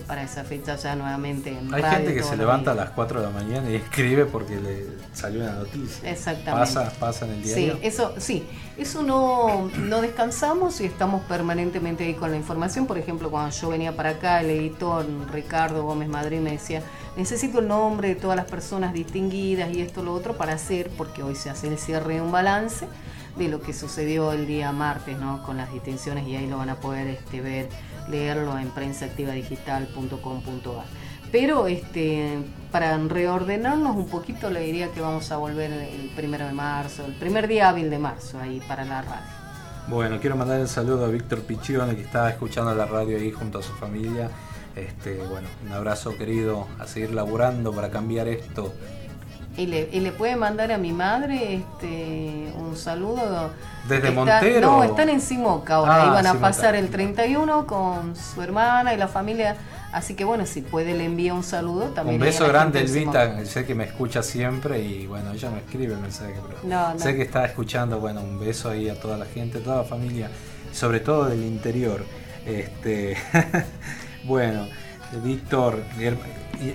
[0.00, 3.20] para esa fecha ya nuevamente en Hay radio gente que se levanta a las 4
[3.20, 6.10] de la mañana y escribe porque le salió una noticia.
[6.10, 6.74] Exactamente.
[6.74, 7.74] Pasa, pasa en el diario.
[7.74, 8.44] Sí, eso, sí,
[8.76, 12.86] eso no, no descansamos y estamos permanentemente ahí con la información.
[12.86, 16.82] Por ejemplo, cuando yo venía para acá, el editor Ricardo Gómez Madrid me decía,
[17.16, 21.22] necesito el nombre de todas las personas distinguidas y esto, lo otro, para hacer, porque
[21.22, 22.86] hoy se hace el cierre de un balance
[23.36, 25.42] de lo que sucedió el día martes, ¿no?
[25.42, 27.68] Con las distinciones y ahí lo van a poder este, ver,
[28.08, 30.84] leerlo en prensaactivadigital.com.ar.
[31.30, 32.38] Pero este,
[32.70, 37.14] para reordenarnos un poquito, le diría que vamos a volver el primero de marzo, el
[37.14, 39.42] primer día hábil de marzo, ahí para la radio.
[39.88, 43.58] Bueno, quiero mandar un saludo a Víctor Pichione que está escuchando la radio ahí junto
[43.58, 44.30] a su familia.
[44.76, 48.72] Este, bueno, un abrazo querido, a seguir laburando para cambiar esto.
[49.56, 53.50] Y le, y le puede mandar a mi madre este, un saludo.
[53.86, 54.60] Desde Montero.
[54.60, 56.04] No, están en Simoca ahora.
[56.04, 56.40] Ah, Iban a Simoca.
[56.40, 59.56] pasar el 31 con su hermana y la familia.
[59.92, 62.18] Así que bueno, si puede le envía un saludo también.
[62.18, 62.80] Un beso grande.
[62.80, 66.98] Elvita, sé que me escucha siempre y bueno, ella me escribe mensaje, pero No, no.
[66.98, 70.30] sé que está escuchando, bueno, un beso ahí a toda la gente, toda la familia,
[70.72, 72.02] sobre todo del interior.
[72.46, 73.18] Este,
[74.24, 74.66] bueno,
[75.22, 75.82] Víctor,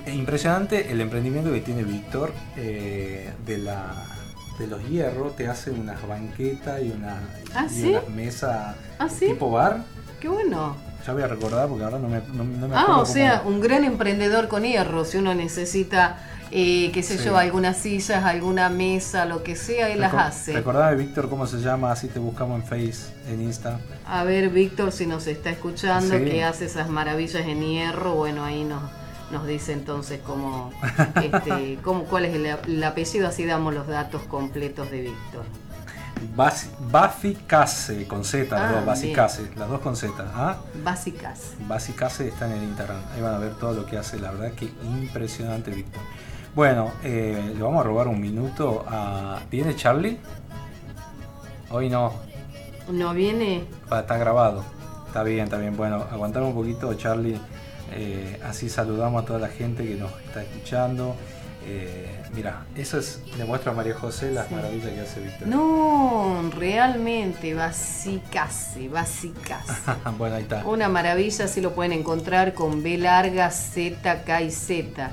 [0.07, 4.05] impresionante el emprendimiento que tiene Víctor eh, de la
[4.59, 7.19] de los hierros, te hace unas banquetas y, una,
[7.53, 7.89] ¿Ah, y sí?
[7.89, 9.27] unas mesas ¿Ah, sí?
[9.27, 9.83] tipo bar.
[10.19, 10.75] Qué bueno.
[11.05, 13.43] Ya voy a recordar porque ahora no me, no, no me Ah, acuerdo o sea,
[13.43, 15.05] cómo- un gran emprendedor con hierro.
[15.05, 16.17] Si uno necesita,
[16.49, 17.25] eh, qué sé Sí.
[17.25, 20.53] yo, algunas sillas, alguna mesa, lo que sea, él las hace.
[20.53, 23.79] Recordame, Víctor, cómo se llama, así te buscamos en Face, en Insta.
[24.07, 28.63] A ver, Víctor, si nos está escuchando, que hace esas maravillas en hierro, bueno, ahí
[28.63, 28.81] nos,
[29.31, 30.71] nos dice entonces cómo,
[31.21, 35.43] este, cómo, cuál es el, el apellido, así damos los datos completos de Víctor.
[36.35, 40.13] Bas- Basicase, con Z, las Ah, dos, Basicase, las dos con Z.
[40.33, 40.57] ¿ah?
[40.83, 41.51] Básicas.
[41.67, 44.65] Basicase están en Instagram, ahí van a ver todo lo que hace, la verdad que
[44.83, 46.01] impresionante, Víctor.
[46.55, 49.39] Bueno, eh, le vamos a robar un minuto a...
[49.51, 50.17] ¿Viene Charlie?
[51.69, 52.13] Hoy no,
[52.91, 53.65] ¿No viene?
[53.91, 54.63] Ah, está grabado.
[55.05, 55.75] Está bien, está bien.
[55.77, 57.39] Bueno, aguantame un poquito, Charlie.
[57.91, 61.15] Eh, así saludamos a toda la gente que nos está escuchando.
[61.69, 65.47] Eh, mira, eso es, le muestro a María José las maravillas que hace Víctor.
[65.49, 69.73] No, realmente, Basicase, Basicase.
[70.17, 70.65] bueno, ahí está.
[70.65, 75.11] Una maravilla, así lo pueden encontrar con B larga, Z, K y Z.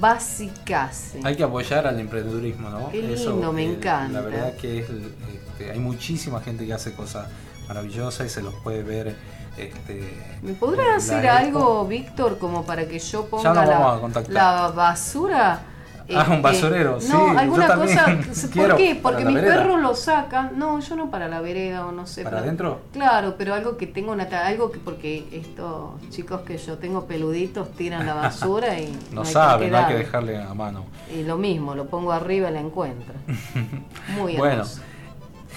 [0.00, 1.20] Basicase.
[1.22, 2.90] Hay que apoyar al emprendedurismo, ¿no?
[2.90, 4.12] Qué lindo, me eh, encanta.
[4.12, 7.28] La verdad que es, este, hay muchísima gente que hace cosas
[7.68, 9.14] maravillosas y se los puede ver.
[9.56, 11.38] Este, ¿Me podrá hacer expo.
[11.38, 13.52] algo, Víctor, como para que yo ponga
[14.28, 15.60] la, basura?
[16.12, 18.06] Ah, un basurero, no, sí, yo alguna cosa.
[18.54, 18.98] ¿Por qué?
[19.00, 19.56] Porque mis vereda.
[19.56, 20.58] perros lo sacan.
[20.58, 22.24] No, yo no para la vereda o no sé.
[22.24, 22.80] ¿Para adentro?
[22.92, 24.24] Claro, pero algo que tenga una.
[24.24, 24.78] Algo que.
[24.78, 28.92] Porque estos chicos que yo tengo peluditos tiran la basura y.
[29.12, 30.86] No no hay que dejarle a mano.
[31.14, 33.14] Y lo mismo, lo pongo arriba y la encuentro.
[34.16, 34.82] Muy Bueno, hermoso.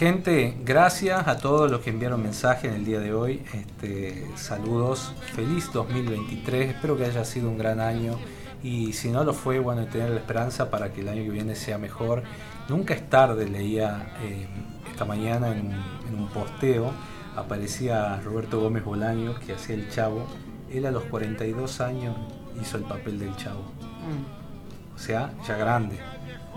[0.03, 3.41] Gente, gracias a todos los que enviaron mensaje en el día de hoy.
[3.53, 8.17] Este, saludos, feliz 2023, espero que haya sido un gran año
[8.61, 11.55] y si no lo fue, bueno, tener la esperanza para que el año que viene
[11.55, 12.23] sea mejor.
[12.67, 14.45] Nunca es tarde, leía eh,
[14.91, 16.91] esta mañana en, un- en un posteo,
[17.37, 20.27] aparecía Roberto Gómez Bolaño que hacía el chavo.
[20.69, 22.13] Él a los 42 años
[22.61, 23.61] hizo el papel del chavo
[24.03, 24.95] Mm.
[24.95, 25.97] o sea, ya grande.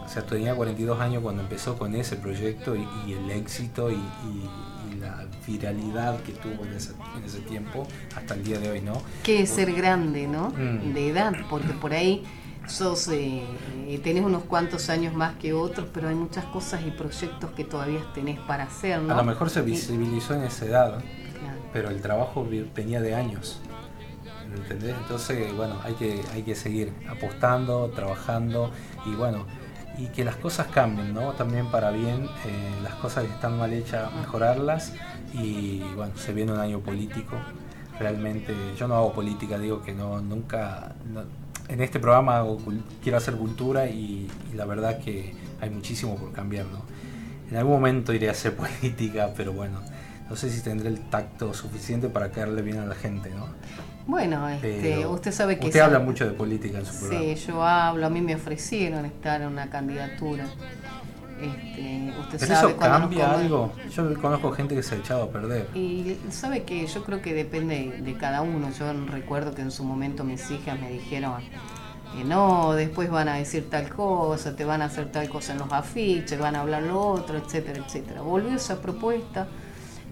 [0.07, 3.95] O sea, tenía 42 años cuando empezó con ese proyecto y, y el éxito y,
[3.95, 4.49] y-
[4.93, 8.81] y la viralidad que tuvo en ese, en ese tiempo hasta el día de hoy,
[8.81, 9.03] ¿no?
[9.25, 10.51] que es ser grande, ¿no?
[10.51, 10.95] Mm.
[10.95, 12.25] De edad, porque por ahí
[12.69, 13.43] sos, eh,
[13.89, 17.65] eh, tenés unos cuantos años más que otros, pero hay muchas cosas y proyectos que
[17.65, 19.13] todavía tenés para hacer, ¿no?
[19.13, 21.59] A lo mejor se visibilizó en esa edad, Claro.
[21.73, 23.61] pero el trabajo venía de años.
[24.55, 24.95] ¿Entendés?
[25.03, 28.71] Entonces, bueno, hay que, hay que seguir apostando, trabajando
[29.05, 29.45] y bueno,
[29.99, 31.33] y que las cosas cambien, ¿no?
[31.33, 34.93] También para bien, eh, las cosas que están mal hechas, mejorarlas
[35.33, 37.37] y bueno, se viene un año político.
[37.99, 41.25] Realmente, yo no hago política, digo que no, nunca, no-
[41.69, 42.59] en este programa hago
[43.03, 46.83] quiero hacer cultura y, y la verdad que hay muchísimo por cambiar, ¿no?
[47.51, 49.81] En algún momento iré a hacer política, pero bueno,
[50.29, 53.47] no sé si tendré el tacto suficiente para caerle bien a la gente, ¿no?
[54.07, 55.67] Bueno, este, usted sabe que...
[55.67, 57.25] Usted habla mucho de política en su programa.
[57.25, 60.47] Sí, yo hablo, a mí me ofrecieron estar en una candidatura.
[61.41, 63.73] Este, usted ¿Pero sabe eso cambia algo?
[63.91, 65.69] Yo conozco gente que se ha echado a perder.
[65.75, 68.71] Y sabe que yo creo que depende de cada uno.
[68.71, 71.43] Yo recuerdo que en su momento mis hijas me dijeron
[72.17, 75.59] que no, después van a decir tal cosa, te van a hacer tal cosa en
[75.59, 78.23] los afiches, van a hablar lo otro, etcétera, etcétera.
[78.23, 79.49] Volvió esa propuesta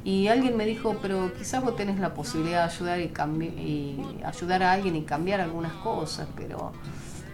[0.04, 4.62] y alguien me dijo, pero quizás vos tenés la posibilidad de ayudar y, y ayudar
[4.62, 6.72] a alguien y cambiar algunas cosas, pero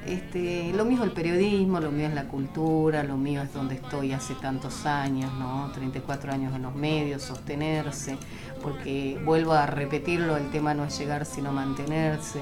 [0.06, 3.74] este, lo mío es el periodismo, lo mío es la cultura, lo mío es donde
[3.74, 5.70] estoy hace tantos años, ¿no?
[5.72, 8.16] 34 años en los medios, sostenerse,
[8.62, 12.40] porque vuelvo a repetirlo, el tema no es llegar sino mantenerse.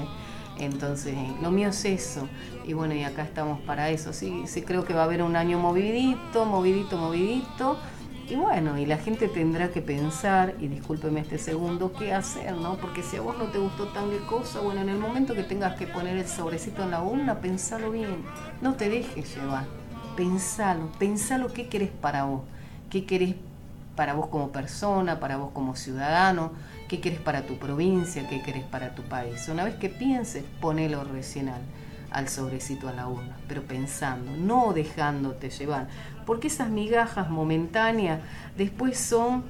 [0.57, 2.27] Entonces, lo mío es eso.
[2.65, 4.13] Y bueno, y acá estamos para eso.
[4.13, 7.77] Sí, sí creo que va a haber un año movidito, movidito, movidito.
[8.29, 12.77] Y bueno, y la gente tendrá que pensar, y discúlpeme este segundo, qué hacer, ¿no?
[12.77, 15.75] Porque si a vos no te gustó tal cosa, bueno, en el momento que tengas
[15.79, 18.23] que poner el sobrecito en la urna, pensalo bien.
[18.61, 19.65] No te dejes llevar.
[20.15, 22.41] Pensalo, pensalo qué querés para vos.
[22.91, 23.33] ¿Qué querés
[23.95, 26.51] para vos como persona, para vos como ciudadano?
[26.87, 28.29] ¿Qué querés para tu provincia?
[28.29, 29.49] ¿Qué querés para tu país?
[29.49, 31.61] Una vez que pienses, ponelo recién al,
[32.11, 35.87] al sobrecito a la urna, pero pensando, no dejándote llevar,
[36.29, 38.19] porque esas migajas momentáneas
[38.55, 39.43] después son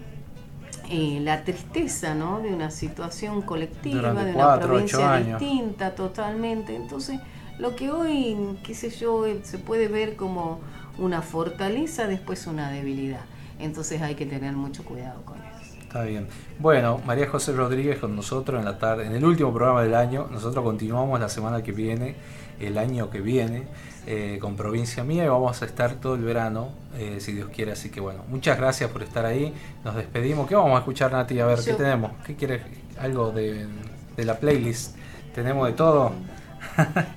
[0.89, 2.39] eh, la tristeza ¿no?
[2.39, 6.73] de una situación colectiva, Durante de una cuatro, provincia distinta totalmente.
[6.77, 7.19] Entonces,
[7.57, 10.61] lo que hoy, qué sé yo, eh, se puede ver como
[10.97, 13.25] una fortaleza, después una debilidad.
[13.59, 15.75] Entonces hay que tener mucho cuidado con eso.
[15.81, 16.29] Está bien.
[16.59, 20.29] Bueno, María José Rodríguez con nosotros en la tarde, en el último programa del año.
[20.31, 22.15] Nosotros continuamos la semana que viene,
[22.59, 23.63] el año que viene,
[24.07, 27.71] eh, con Provincia Mía y vamos a estar todo el verano, eh, si Dios quiere.
[27.71, 29.53] Así que bueno, muchas gracias por estar ahí.
[29.83, 30.47] Nos despedimos.
[30.47, 31.39] ¿Qué vamos a escuchar, Nati?
[31.39, 32.11] A ver, ¿qué tenemos?
[32.25, 32.61] ¿Qué quieres?
[32.99, 33.67] Algo de,
[34.15, 34.95] de la playlist.
[35.33, 36.11] Tenemos de todo.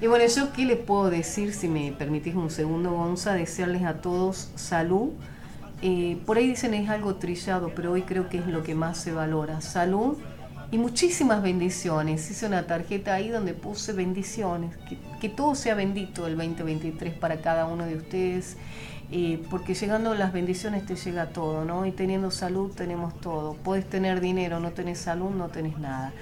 [0.01, 3.95] Y bueno, yo qué les puedo decir, si me permitís un segundo, Gonza, desearles a
[3.95, 5.11] todos salud.
[5.83, 8.99] Eh, por ahí dicen es algo trillado, pero hoy creo que es lo que más
[8.99, 9.61] se valora.
[9.61, 10.17] Salud
[10.73, 12.29] y muchísimas bendiciones.
[12.31, 14.75] Hice una tarjeta ahí donde puse bendiciones.
[15.21, 18.57] Que, todo sea bendito el 2023 para cada uno de ustedes.
[19.11, 21.85] eh, porque llegando las bendiciones te llega todo, ¿no?
[21.85, 23.53] Y teniendo salud tenemos todo.
[23.63, 26.15] Puedes tener dinero, no tenés salud, no tenés nada.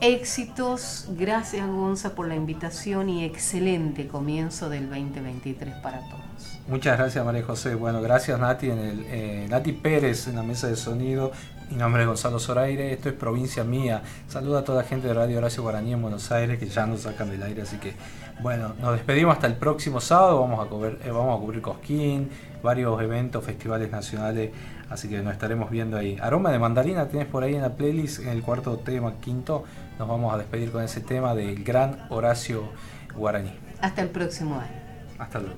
[0.00, 6.58] Éxitos, gracias Gonza por la invitación y excelente comienzo del 2023 para todos.
[6.66, 7.74] Muchas gracias María José.
[7.74, 11.30] Bueno, gracias Nati, en el, eh, Nati Pérez en la mesa de sonido.
[11.74, 14.00] Mi nombre es Gonzalo Zoraire, esto es Provincia Mía.
[14.28, 17.00] Saluda a toda la gente de Radio Horacio Guaraní en Buenos Aires que ya nos
[17.00, 17.94] sacan del aire, así que
[18.40, 20.40] bueno, nos despedimos hasta el próximo sábado.
[20.40, 22.30] Vamos a cubrir, eh, vamos a cubrir Cosquín,
[22.62, 24.52] varios eventos, festivales nacionales,
[24.88, 26.16] así que nos estaremos viendo ahí.
[26.22, 29.64] Aroma de mandarina tenés por ahí en la playlist, en el cuarto tema, quinto.
[29.98, 32.68] Nos vamos a despedir con ese tema del gran Horacio
[33.16, 33.52] Guaraní.
[33.80, 34.80] Hasta el próximo año.
[35.18, 35.56] Hasta luego.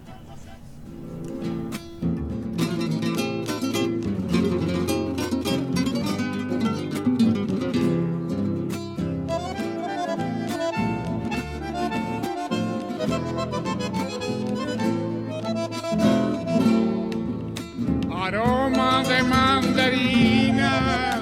[18.27, 21.21] Aroma de mandarina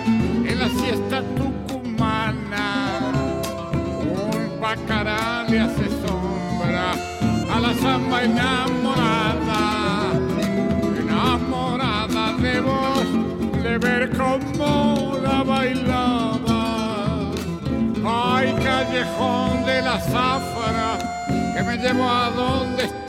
[0.48, 3.12] en la siesta tucumana.
[4.00, 6.92] Un bacará le hace sombra
[7.54, 9.64] a la samba enamorada.
[10.98, 13.08] Enamorada de vos,
[13.62, 16.62] de ver cómo la bailaba.
[18.02, 20.98] Ay, callejón de la zafra
[21.54, 23.03] que me llevó a donde estabas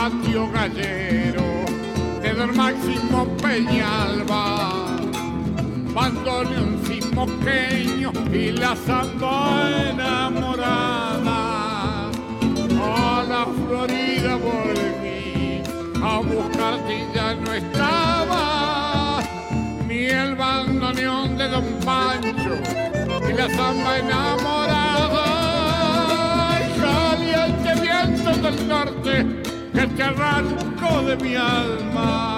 [0.00, 1.48] patio gallero
[2.22, 4.44] de Don Máximo Peñalba.
[5.94, 6.80] Bandoneón
[7.14, 11.38] moqueño y la samba enamorada.
[12.82, 15.62] A la Florida volví
[16.02, 19.20] a buscarte y ya no estaba
[19.86, 22.54] ni el bandoneón de Don Pancho
[23.28, 25.26] y la samba enamorada.
[26.52, 32.36] Ay, caliente viento del norte que te arranco de mi alma.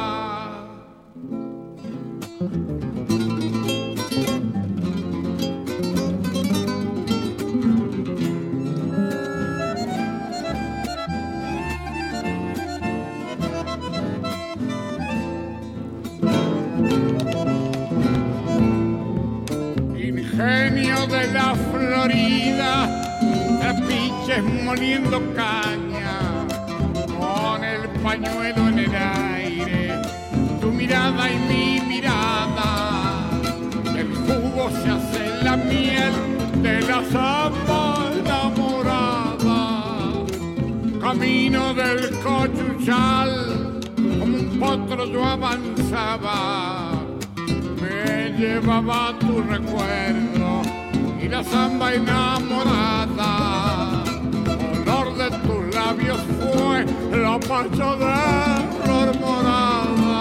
[19.96, 23.02] Ingenio de la Florida,
[23.60, 25.81] trapiches moliendo caña,
[28.12, 29.98] pañuelo en el aire,
[30.60, 33.30] tu mirada y mi mirada,
[33.97, 36.12] el jugo se hace la miel
[36.62, 39.60] de la samba enamorada.
[41.01, 46.90] camino del cochuchal, como un potro yo avanzaba,
[47.80, 50.60] me llevaba tu recuerdo
[51.18, 53.30] y la samba enamorada.
[54.74, 56.20] Olor de tus labios
[56.52, 56.84] fue
[57.22, 58.14] la pacha de
[58.82, 60.20] flor morada.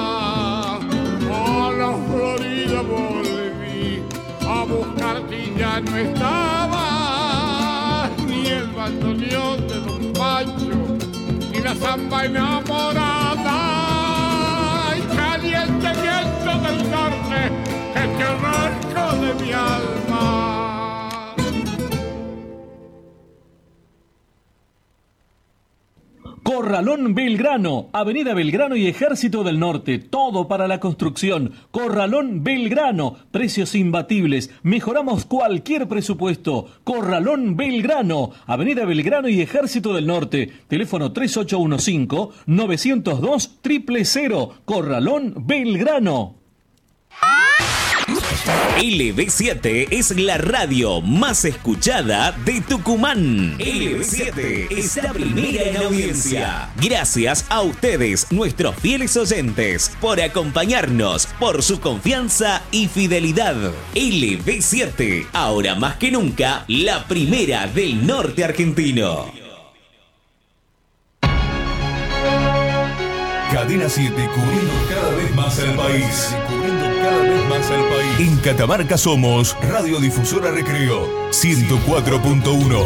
[1.34, 4.04] A la Florida volví
[4.48, 6.86] a buscarte ya no estaba
[8.28, 10.82] ni el bandoneón de Don Pancho
[11.52, 13.58] ni la samba enamorada.
[15.00, 17.40] Y caliente viento del norte
[17.94, 20.61] que te arranco de mi alma.
[26.72, 31.52] Corralón Belgrano, Avenida Belgrano y Ejército del Norte, todo para la construcción.
[31.70, 36.68] Corralón Belgrano, precios imbatibles, mejoramos cualquier presupuesto.
[36.86, 46.36] Corralón Belgrano, Avenida Belgrano y Ejército del Norte, teléfono 3815-902 000, Corralón Belgrano.
[48.78, 53.58] LB7 es la radio más escuchada de Tucumán.
[53.60, 56.70] LB7 es la primera en audiencia.
[56.82, 63.56] Gracias a ustedes, nuestros fieles oyentes, por acompañarnos, por su confianza y fidelidad.
[63.94, 69.32] LB7, ahora más que nunca, la primera del norte argentino.
[73.52, 76.36] Cadena 7 cubriendo cada vez más el país.
[78.20, 82.86] En Catamarca somos Radiodifusora Recreo 104.1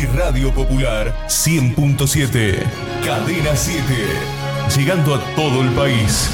[0.00, 2.62] y Radio Popular 100.7.
[3.04, 3.82] Cadena 7.
[4.76, 6.30] Llegando a todo el país.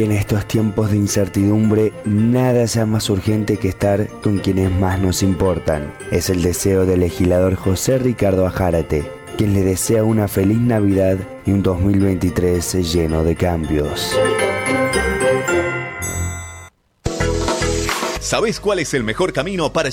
[0.00, 4.98] Que en estos tiempos de incertidumbre nada sea más urgente que estar con quienes más
[4.98, 5.92] nos importan.
[6.10, 9.04] Es el deseo del legislador José Ricardo Ajárate,
[9.36, 14.18] quien le desea una feliz Navidad y un 2023 lleno de cambios.
[18.20, 19.88] ¿Sabés cuál es el mejor camino para